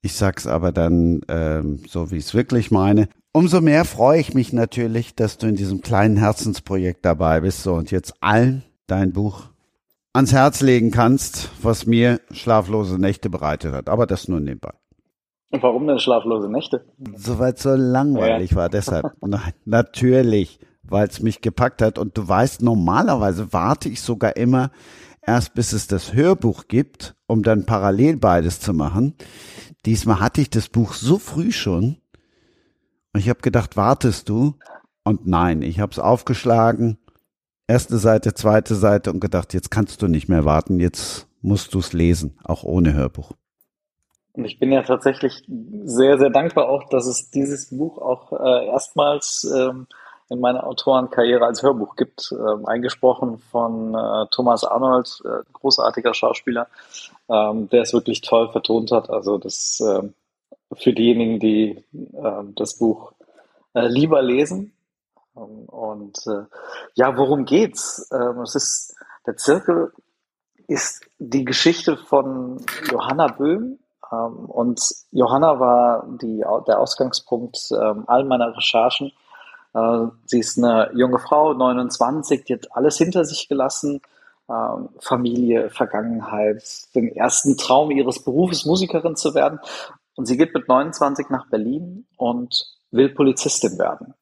[0.02, 3.10] Ich sag's aber dann ähm, so, wie ich es wirklich meine.
[3.38, 7.76] Umso mehr freue ich mich natürlich, dass du in diesem kleinen Herzensprojekt dabei bist so,
[7.76, 9.44] und jetzt allen dein Buch
[10.12, 13.90] ans Herz legen kannst, was mir schlaflose Nächte bereitet hat.
[13.90, 14.74] Aber das nur nebenbei.
[15.52, 16.88] Warum denn schlaflose Nächte?
[17.16, 18.58] Soweit so langweilig ja.
[18.58, 19.06] war, deshalb.
[19.22, 22.00] Nein, natürlich, weil es mich gepackt hat.
[22.00, 24.72] Und du weißt, normalerweise warte ich sogar immer
[25.22, 29.14] erst, bis es das Hörbuch gibt, um dann parallel beides zu machen.
[29.86, 31.98] Diesmal hatte ich das Buch so früh schon.
[33.18, 34.56] Ich habe gedacht, wartest du?
[35.04, 36.98] Und nein, ich habe es aufgeschlagen.
[37.68, 41.80] Erste Seite, zweite Seite und gedacht, jetzt kannst du nicht mehr warten, jetzt musst du
[41.80, 43.32] es lesen, auch ohne Hörbuch.
[44.34, 45.44] Und ich bin ja tatsächlich
[45.84, 49.88] sehr, sehr dankbar auch, dass es dieses Buch auch äh, erstmals ähm,
[50.30, 56.68] in meiner Autorenkarriere als Hörbuch gibt, ähm, eingesprochen von äh, Thomas Arnold, äh, großartiger Schauspieler,
[57.30, 59.10] ähm, der es wirklich toll vertont hat.
[59.10, 60.08] Also das äh,
[60.74, 63.14] für diejenigen, die äh, das Buch
[63.74, 64.74] äh, lieber lesen.
[65.36, 66.46] Ähm, und äh,
[66.96, 68.10] ja, worum geht's?
[68.12, 68.96] Ähm, es ist
[69.26, 69.92] der Zirkel
[70.68, 73.80] ist die Geschichte von Johanna Böhm,
[74.12, 74.82] ähm, und
[75.12, 79.12] Johanna war die, der Ausgangspunkt ähm, all meiner Recherchen.
[79.74, 84.02] Äh, sie ist eine junge Frau, 29, die hat alles hinter sich gelassen.
[84.50, 86.64] Ähm, Familie, Vergangenheit,
[86.96, 89.60] den ersten Traum ihres Berufes, Musikerin zu werden.
[90.18, 94.16] Und sie geht mit 29 nach Berlin und will Polizistin werden.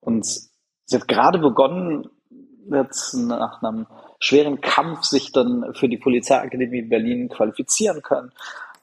[0.00, 0.26] Und
[0.84, 2.08] sie hat gerade begonnen,
[2.70, 3.86] jetzt nach einem
[4.20, 8.32] schweren Kampf sich dann für die Polizeiakademie in Berlin qualifizieren können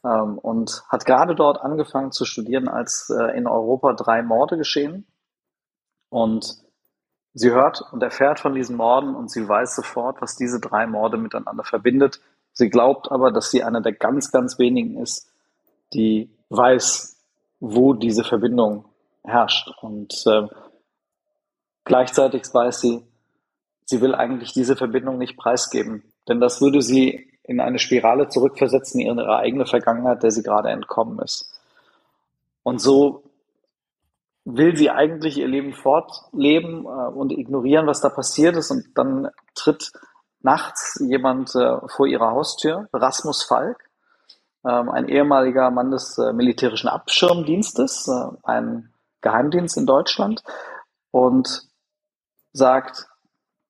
[0.04, 5.06] ähm, und hat gerade dort angefangen zu studieren, als äh, in Europa drei Morde geschehen.
[6.10, 6.58] Und
[7.34, 11.18] sie hört und erfährt von diesen Morden und sie weiß sofort, was diese drei Morde
[11.18, 12.20] miteinander verbindet.
[12.54, 15.28] Sie glaubt aber, dass sie einer der ganz, ganz wenigen ist,
[15.94, 17.18] die weiß,
[17.60, 18.86] wo diese Verbindung
[19.24, 19.72] herrscht.
[19.82, 20.48] Und äh,
[21.84, 23.04] gleichzeitig weiß sie,
[23.86, 26.04] sie will eigentlich diese Verbindung nicht preisgeben.
[26.28, 30.70] Denn das würde sie in eine Spirale zurückversetzen in ihre eigene Vergangenheit, der sie gerade
[30.70, 31.52] entkommen ist.
[32.64, 33.24] Und so
[34.46, 38.72] will sie eigentlich ihr Leben fortleben äh, und ignorieren, was da passiert ist.
[38.72, 39.92] Und dann tritt
[40.44, 43.90] nachts jemand äh, vor ihrer Haustür, Rasmus Falk,
[44.66, 50.44] ähm, ein ehemaliger Mann des äh, militärischen Abschirmdienstes, äh, ein Geheimdienst in Deutschland,
[51.12, 51.68] und
[52.52, 53.08] sagt,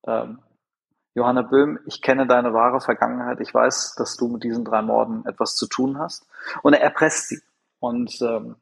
[0.05, 0.39] ähm,
[1.15, 3.39] Johanna Böhm, ich kenne deine wahre Vergangenheit.
[3.39, 6.25] Ich weiß, dass du mit diesen drei Morden etwas zu tun hast.
[6.63, 7.39] Und er erpresst sie.
[7.79, 8.55] Und ähm,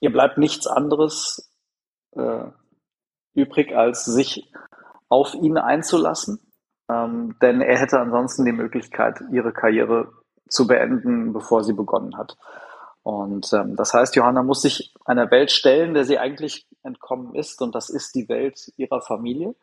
[0.00, 1.52] ihr bleibt nichts anderes
[2.12, 2.44] äh,
[3.34, 4.50] übrig, als sich
[5.08, 6.40] auf ihn einzulassen.
[6.90, 10.08] Ähm, denn er hätte ansonsten die Möglichkeit, ihre Karriere
[10.48, 12.36] zu beenden, bevor sie begonnen hat.
[13.02, 17.62] Und ähm, das heißt, Johanna muss sich einer Welt stellen, der sie eigentlich entkommen ist.
[17.62, 19.54] Und das ist die Welt ihrer Familie.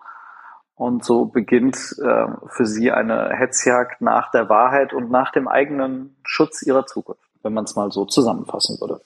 [0.76, 6.16] Und so beginnt äh, für sie eine Hetzjagd nach der Wahrheit und nach dem eigenen
[6.24, 9.02] Schutz ihrer Zukunft, wenn man es mal so zusammenfassen würde.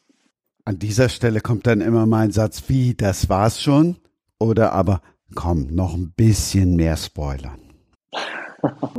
[0.66, 3.98] An dieser Stelle kommt dann immer mein Satz, wie, das war's schon?
[4.38, 5.02] Oder aber,
[5.34, 7.71] komm, noch ein bisschen mehr spoilern.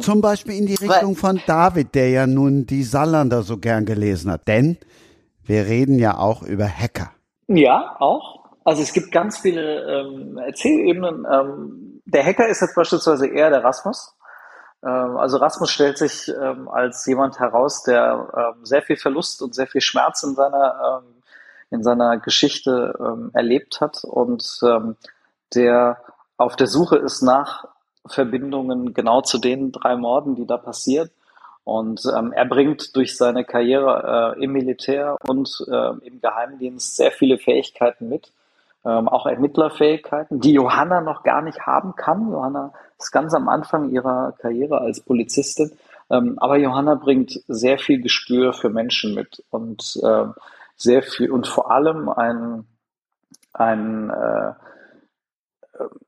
[0.00, 4.30] Zum Beispiel in die Richtung von David, der ja nun die Salander so gern gelesen
[4.30, 4.48] hat.
[4.48, 4.78] Denn
[5.44, 7.10] wir reden ja auch über Hacker.
[7.48, 8.44] Ja, auch.
[8.64, 11.26] Also es gibt ganz viele ähm, Erzählebenen.
[11.30, 14.14] Ähm, der Hacker ist jetzt beispielsweise eher der Rasmus.
[14.84, 19.54] Ähm, also Rasmus stellt sich ähm, als jemand heraus, der ähm, sehr viel Verlust und
[19.54, 21.22] sehr viel Schmerz in seiner ähm,
[21.70, 24.96] in seiner Geschichte ähm, erlebt hat und ähm,
[25.54, 25.98] der
[26.36, 27.64] auf der Suche ist nach
[28.06, 31.10] Verbindungen genau zu den drei Morden, die da passiert.
[31.64, 37.12] Und ähm, er bringt durch seine Karriere äh, im Militär und äh, im Geheimdienst sehr
[37.12, 38.32] viele Fähigkeiten mit,
[38.84, 42.32] ähm, auch Ermittlerfähigkeiten, die Johanna noch gar nicht haben kann.
[42.32, 45.70] Johanna ist ganz am Anfang ihrer Karriere als Polizistin,
[46.10, 50.24] ähm, aber Johanna bringt sehr viel Gespür für Menschen mit und äh,
[50.76, 52.66] sehr viel und vor allem ein,
[53.52, 54.52] ein äh,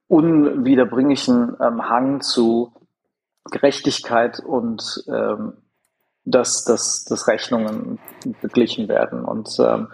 [0.09, 2.73] unwiederbringlichen ähm, Hang zu
[3.51, 5.55] Gerechtigkeit und ähm,
[6.25, 7.99] dass, dass, dass Rechnungen
[8.41, 9.25] beglichen werden.
[9.25, 9.89] Und ähm,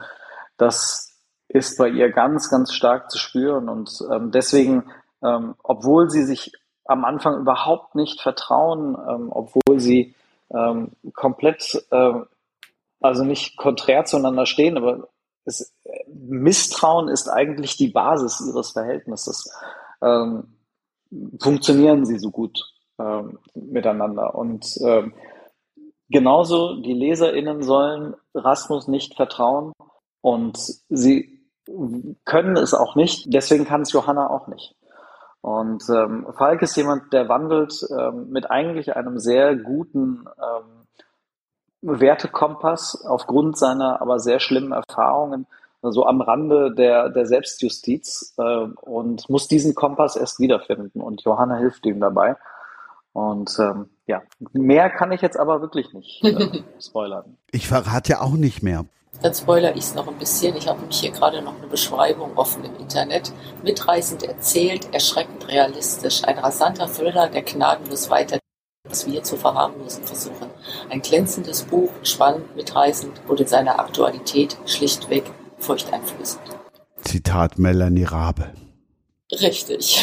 [0.57, 1.11] das
[1.49, 3.69] ist bei ihr ganz, ganz stark zu spüren.
[3.69, 4.91] Und ähm, deswegen,
[5.23, 6.53] ähm, obwohl sie sich
[6.85, 10.15] am Anfang überhaupt nicht vertrauen, ähm, obwohl sie
[10.53, 12.13] ähm, komplett, äh,
[13.01, 15.09] also nicht konträr zueinander stehen, aber
[15.45, 15.75] es,
[16.07, 19.53] Misstrauen ist eigentlich die Basis ihres Verhältnisses.
[20.03, 20.57] Ähm,
[21.41, 22.61] funktionieren sie so gut
[22.99, 24.35] ähm, miteinander.
[24.35, 25.15] Und ähm,
[26.09, 29.73] genauso die LeserInnen sollen Rasmus nicht vertrauen
[30.21, 30.59] und
[30.89, 31.41] sie
[32.25, 34.75] können es auch nicht, deswegen kann es Johanna auch nicht.
[35.41, 40.87] Und ähm, Falk ist jemand, der wandelt ähm, mit eigentlich einem sehr guten ähm,
[41.81, 45.47] Wertekompass aufgrund seiner aber sehr schlimmen Erfahrungen
[45.83, 51.01] so am Rande der, der Selbstjustiz äh, und muss diesen Kompass erst wiederfinden.
[51.01, 52.37] Und Johanna hilft ihm dabei.
[53.13, 57.37] Und ähm, ja, mehr kann ich jetzt aber wirklich nicht äh, spoilern.
[57.51, 58.85] Ich verrate ja auch nicht mehr.
[59.23, 60.57] Dann spoilere ich es noch ein bisschen.
[60.57, 63.33] Ich habe nämlich hier gerade noch eine Beschreibung offen im Internet.
[63.63, 66.25] Mitreißend erzählt, erschreckend realistisch.
[66.25, 68.39] Ein rasanter Thriller, der gnadenlos weiter
[68.85, 70.51] was wir zu verharmlosen versuchen.
[70.89, 75.25] Ein glänzendes Buch, spannend, mitreißend und in seiner Aktualität schlichtweg
[75.61, 76.43] furchteinflößend.
[77.03, 78.51] Zitat Melanie Rabe.
[79.33, 80.03] Richtig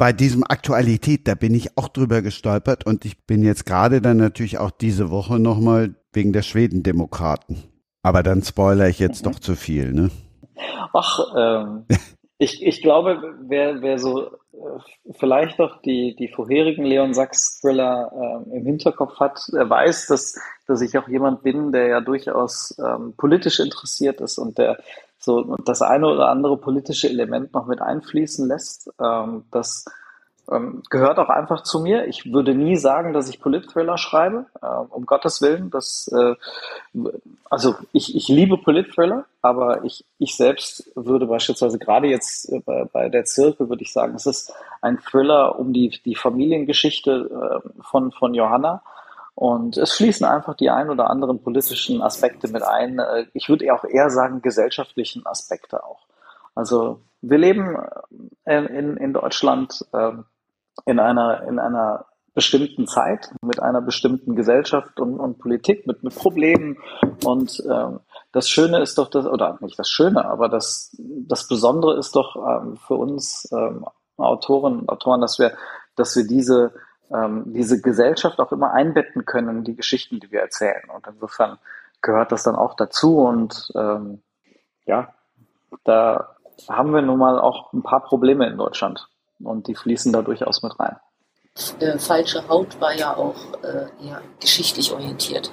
[0.00, 4.16] bei diesem Aktualität, da bin ich auch drüber gestolpert und ich bin jetzt gerade dann
[4.16, 7.64] natürlich auch diese Woche nochmal wegen der Schwedendemokraten.
[8.02, 9.32] Aber dann spoiler ich jetzt mhm.
[9.32, 10.10] doch zu viel, ne?
[10.94, 11.84] Ach, ähm,
[12.38, 14.30] ich, ich glaube, wer, wer so äh,
[15.18, 18.10] vielleicht doch die, die vorherigen Leon Sachs Thriller
[18.50, 20.40] äh, im Hinterkopf hat, der weiß, dass,
[20.70, 24.78] dass ich auch jemand bin, der ja durchaus ähm, politisch interessiert ist und der
[25.18, 28.90] so das eine oder andere politische Element noch mit einfließen lässt.
[28.98, 29.84] Ähm, das
[30.50, 32.06] ähm, gehört auch einfach zu mir.
[32.06, 35.70] Ich würde nie sagen, dass ich Polit-Thriller schreibe, äh, um Gottes Willen.
[35.70, 36.34] Das, äh,
[37.48, 42.84] also ich, ich liebe Polit-Thriller, aber ich, ich selbst würde beispielsweise gerade jetzt äh, bei,
[42.84, 47.82] bei der Zirkel würde ich sagen, es ist ein Thriller um die, die Familiengeschichte äh,
[47.82, 48.82] von, von Johanna
[49.34, 52.98] und es fließen einfach die ein oder anderen politischen Aspekte mit ein.
[52.98, 56.06] Äh, ich würde auch eher sagen, gesellschaftlichen Aspekte auch.
[56.54, 57.76] Also wir leben
[58.44, 60.24] äh, in, in Deutschland ähm,
[60.86, 66.14] in einer, in einer bestimmten Zeit, mit einer bestimmten Gesellschaft und, und Politik, mit, mit
[66.14, 66.78] Problemen.
[67.24, 68.00] Und ähm,
[68.32, 72.36] das Schöne ist doch das, oder nicht das Schöne, aber das, das Besondere ist doch
[72.36, 73.48] ähm, für uns
[74.16, 75.54] Autoren und Autoren, dass wir,
[75.96, 76.72] dass wir diese
[77.12, 80.82] ähm, diese Gesellschaft auch immer einbetten können in die Geschichten, die wir erzählen.
[80.94, 81.58] Und insofern
[82.02, 83.18] gehört das dann auch dazu.
[83.18, 84.22] Und ähm,
[84.86, 85.12] ja,
[85.84, 86.36] da
[86.68, 89.08] haben wir nun mal auch ein paar Probleme in Deutschland.
[89.42, 90.96] Und die fließen da durchaus mit rein.
[91.80, 95.50] Äh, falsche Haut war ja auch äh, eher geschichtlich orientiert.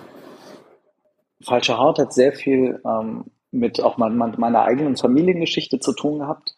[1.42, 6.56] Falsche Haut hat sehr viel ähm, mit auch mein, meiner eigenen Familiengeschichte zu tun gehabt.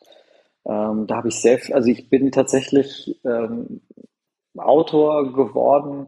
[0.65, 3.81] Ähm, da habe ich sehr, also ich bin tatsächlich ähm,
[4.59, 6.07] Autor geworden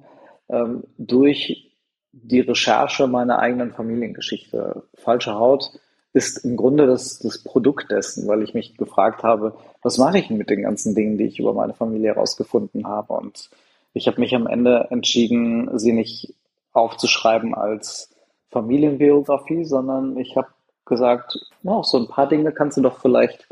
[0.50, 1.72] ähm, durch
[2.12, 4.84] die Recherche meiner eigenen Familiengeschichte.
[4.96, 5.72] Falsche Haut
[6.14, 10.30] ist im Grunde das, das Produkt dessen, weil ich mich gefragt habe, was mache ich
[10.30, 13.14] mit den ganzen Dingen, die ich über meine Familie herausgefunden habe.
[13.14, 13.50] Und
[13.94, 16.34] ich habe mich am Ende entschieden, sie nicht
[16.74, 18.10] aufzuschreiben als
[18.50, 20.50] Familienbiografie, sondern ich habe
[20.86, 23.48] gesagt, oh, so ein paar Dinge kannst du doch vielleicht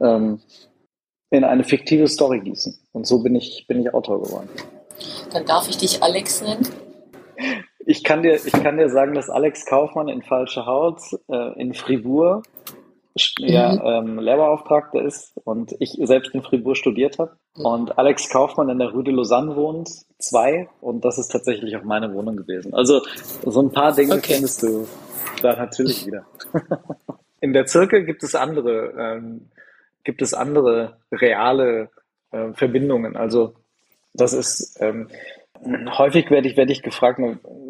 [0.00, 0.40] ähm,
[1.30, 2.78] in eine fiktive Story gießen.
[2.92, 4.48] Und so bin ich, bin ich Autor geworden.
[5.32, 6.66] Dann darf ich dich Alex nennen.
[7.86, 11.72] Ich kann dir, ich kann dir sagen, dass Alex Kaufmann in Falsche Haut äh, in
[11.72, 12.44] Fribourg
[13.38, 13.80] ja, mhm.
[13.84, 17.36] ähm, Lehrbeauftragter ist und ich selbst in Fribourg studiert habe.
[17.56, 17.66] Mhm.
[17.66, 19.88] Und Alex Kaufmann in der Rue de Lausanne wohnt,
[20.18, 22.74] zwei, und das ist tatsächlich auch meine Wohnung gewesen.
[22.74, 23.02] Also
[23.44, 24.34] so ein paar Dinge okay.
[24.34, 24.86] findest du
[25.42, 26.24] da natürlich wieder.
[27.40, 29.49] in der Zirkel gibt es andere ähm,
[30.04, 31.90] gibt es andere reale
[32.30, 33.16] äh, Verbindungen.
[33.16, 33.54] Also
[34.14, 35.08] das ist ähm,
[35.64, 37.20] häufig werde ich werde ich gefragt,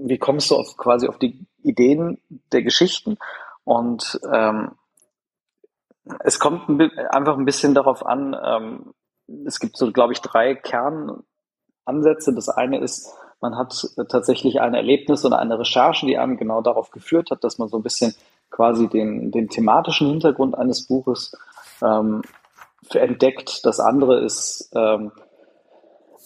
[0.05, 2.21] wie kommst du auf, quasi auf die Ideen
[2.53, 3.19] der Geschichten?
[3.65, 4.73] Und ähm,
[6.21, 8.37] es kommt ein, einfach ein bisschen darauf an.
[8.43, 8.95] Ähm,
[9.47, 12.35] es gibt so, glaube ich, drei Kernansätze.
[12.35, 16.91] Das eine ist man hat tatsächlich ein Erlebnis oder eine Recherche, die einem genau darauf
[16.91, 18.15] geführt hat, dass man so ein bisschen
[18.51, 21.37] quasi den, den thematischen Hintergrund eines Buches
[21.83, 22.23] ähm,
[22.93, 23.65] entdeckt.
[23.65, 25.13] Das andere ist ähm,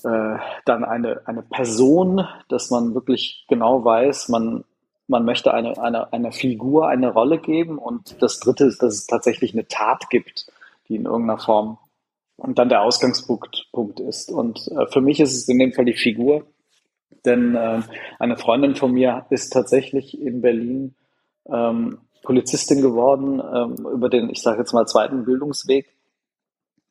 [0.05, 4.65] äh, dann eine, eine Person, dass man wirklich genau weiß, man,
[5.09, 7.79] man möchte eine, eine, einer Figur eine Rolle geben.
[7.79, 10.47] Und das dritte ist, dass es tatsächlich eine Tat gibt,
[10.89, 11.79] die in irgendeiner Form
[12.37, 14.31] und dann der Ausgangspunkt Punkt ist.
[14.31, 16.47] Und äh, für mich ist es in dem Fall die Figur,
[17.25, 17.81] denn äh,
[18.19, 20.95] eine Freundin von mir ist tatsächlich in Berlin
[21.47, 25.95] ähm, Polizistin geworden ähm, über den, ich sage jetzt mal, zweiten Bildungsweg.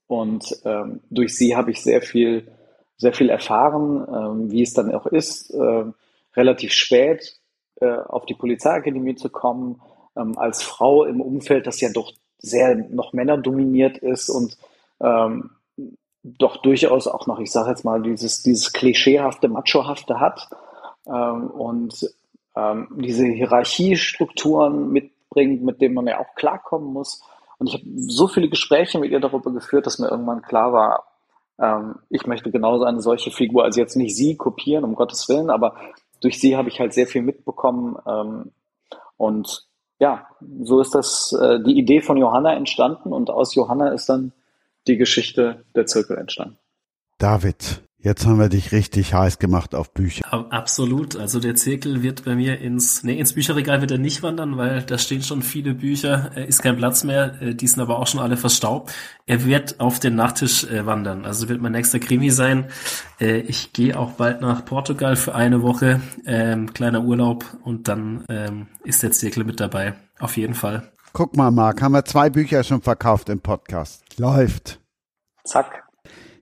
[0.08, 2.48] Und ähm, durch sie habe ich sehr viel,
[2.98, 5.86] sehr viel erfahren, ähm, wie es dann auch ist, äh,
[6.36, 7.40] relativ spät
[7.82, 9.82] äh, auf die Polizeiakademie zu kommen,
[10.16, 14.58] ähm, als Frau im Umfeld, das ja doch sehr noch männerdominiert ist und
[15.02, 15.52] ähm,
[16.24, 20.50] doch durchaus auch noch, ich sage jetzt mal, dieses, dieses klischeehafte, machohafte hat
[21.08, 22.14] ähm, und
[22.98, 24.92] diese Hierarchiestrukturen
[25.34, 27.24] mitbringt, mit denen man ja auch klarkommen muss.
[27.58, 31.08] Und ich habe so viele Gespräche mit ihr darüber geführt, dass mir irgendwann klar war,
[31.60, 35.50] ähm, ich möchte genauso eine solche Figur, also jetzt nicht sie kopieren, um Gottes Willen,
[35.50, 35.76] aber
[36.22, 37.98] durch sie habe ich halt sehr viel mitbekommen.
[38.08, 38.52] Ähm,
[39.18, 39.68] und
[40.00, 40.28] ja,
[40.62, 44.34] so ist das äh, die Idee von Johanna entstanden und aus Johanna ist dann
[44.88, 46.58] die Geschichte der Zirkel entstanden.
[47.20, 50.26] David, Jetzt haben wir dich richtig heiß gemacht auf Bücher.
[50.52, 51.16] Absolut.
[51.16, 54.82] Also der Zirkel wird bei mir ins, nee, ins Bücherregal wird er nicht wandern, weil
[54.82, 58.20] da stehen schon viele Bücher, ist kein Platz mehr, äh, die sind aber auch schon
[58.20, 58.94] alle verstaubt.
[59.26, 61.24] Er wird auf den Nachttisch äh, wandern.
[61.24, 62.66] Also wird mein nächster Krimi sein.
[63.22, 68.26] Äh, ich gehe auch bald nach Portugal für eine Woche, ähm, kleiner Urlaub und dann
[68.28, 69.94] ähm, ist der Zirkel mit dabei.
[70.20, 70.92] Auf jeden Fall.
[71.14, 74.04] Guck mal, Marc, haben wir zwei Bücher schon verkauft im Podcast.
[74.20, 74.82] Läuft.
[75.46, 75.83] Zack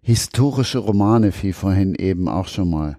[0.02, 2.98] historische Romane, wie vorhin eben auch schon mal,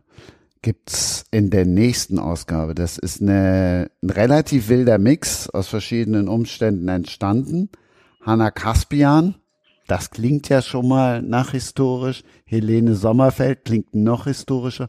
[0.62, 2.74] gibt's in der nächsten Ausgabe.
[2.74, 7.70] Das ist eine, ein relativ wilder Mix aus verschiedenen Umständen entstanden.
[8.20, 9.34] Hanna Kaspian,
[9.86, 12.22] das klingt ja schon mal nach historisch.
[12.44, 14.88] Helene Sommerfeld klingt noch historischer.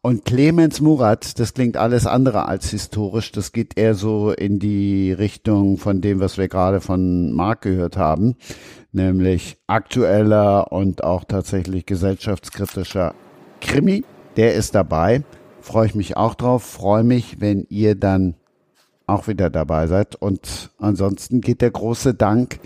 [0.00, 3.32] Und Clemens Murat, das klingt alles andere als historisch.
[3.32, 7.96] Das geht eher so in die Richtung von dem, was wir gerade von Marc gehört
[7.96, 8.36] haben
[8.94, 13.14] nämlich aktueller und auch tatsächlich gesellschaftskritischer
[13.60, 14.04] Krimi.
[14.36, 15.22] Der ist dabei.
[15.60, 16.62] Freue ich mich auch drauf.
[16.62, 18.34] Freue mich, wenn ihr dann
[19.06, 20.16] auch wieder dabei seid.
[20.16, 22.60] Und ansonsten geht der große Dank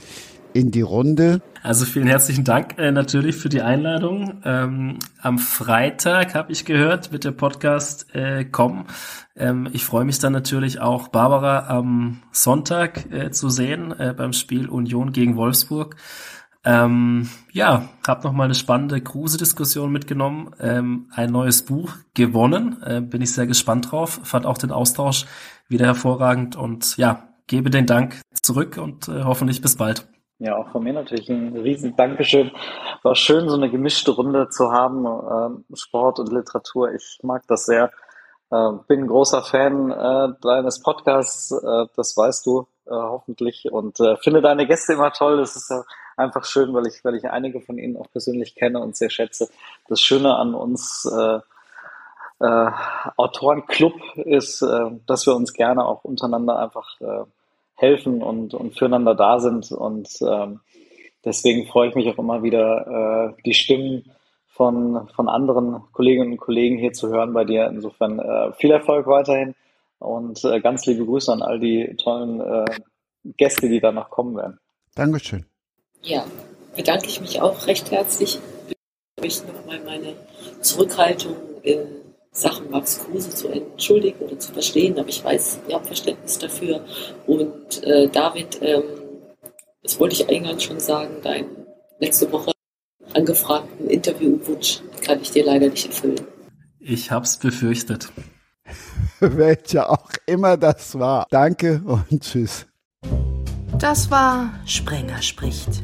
[0.53, 1.41] in die Runde.
[1.63, 4.41] Also vielen herzlichen Dank äh, natürlich für die Einladung.
[4.45, 8.87] Ähm, am Freitag habe ich gehört, wird der Podcast äh, kommen.
[9.37, 14.33] Ähm, ich freue mich dann natürlich auch, Barbara am Sonntag äh, zu sehen äh, beim
[14.33, 15.97] Spiel Union gegen Wolfsburg.
[16.65, 23.01] Ähm, ja, habe noch mal eine spannende Kruse-Diskussion mitgenommen, ähm, ein neues Buch gewonnen, äh,
[23.01, 25.25] bin ich sehr gespannt drauf, fand auch den Austausch
[25.69, 30.09] wieder hervorragend und ja, gebe den Dank zurück und äh, hoffentlich bis bald.
[30.41, 32.53] Ja, auch von mir natürlich ein riesen Dankeschön.
[33.03, 36.93] War schön, so eine gemischte Runde zu haben, äh, Sport und Literatur.
[36.93, 37.91] Ich mag das sehr.
[38.51, 43.99] Äh, bin ein großer Fan äh, deines Podcasts, äh, das weißt du äh, hoffentlich und
[44.23, 45.39] finde deine Gäste immer toll.
[45.39, 45.73] Das ist
[46.17, 49.49] einfach schön, weil ich, weil ich einige von ihnen auch persönlich kenne und sehr schätze.
[49.89, 51.09] Das Schöne an uns
[53.17, 56.97] Autorenclub ist, dass wir uns gerne auch untereinander einfach
[57.79, 59.71] helfen und, und füreinander da sind.
[59.71, 60.61] Und ähm,
[61.25, 64.11] deswegen freue ich mich auch immer wieder, äh, die Stimmen
[64.49, 67.69] von, von anderen Kolleginnen und Kollegen hier zu hören bei dir.
[67.69, 69.55] Insofern äh, viel Erfolg weiterhin
[70.01, 72.65] und äh, ganz liebe Grüße an all die tollen äh,
[73.37, 74.59] Gäste, die da noch kommen werden.
[74.97, 75.47] Dankeschön.
[76.03, 76.25] Ja,
[76.75, 78.41] bedanke ich mich auch recht herzlich.
[78.69, 80.15] Ich möchte nochmal meine
[80.61, 85.87] Zurückhaltung in Sachen Max Kruse zu entschuldigen oder zu verstehen, aber ich weiß, ihr habt
[85.87, 86.85] Verständnis dafür.
[87.27, 88.83] Und äh, David, ähm,
[89.83, 91.47] das wollte ich eingangs schon sagen, dein
[91.99, 92.53] letzte Woche
[93.15, 96.21] angefragten Interviewwunsch kann ich dir leider nicht erfüllen.
[96.79, 98.11] Ich hab's befürchtet.
[99.21, 101.27] Welcher auch immer das war.
[101.31, 102.67] Danke und tschüss.
[103.79, 105.83] Das war Sprenger spricht.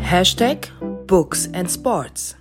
[0.00, 0.68] Hashtag
[1.06, 2.36] Books and Sports.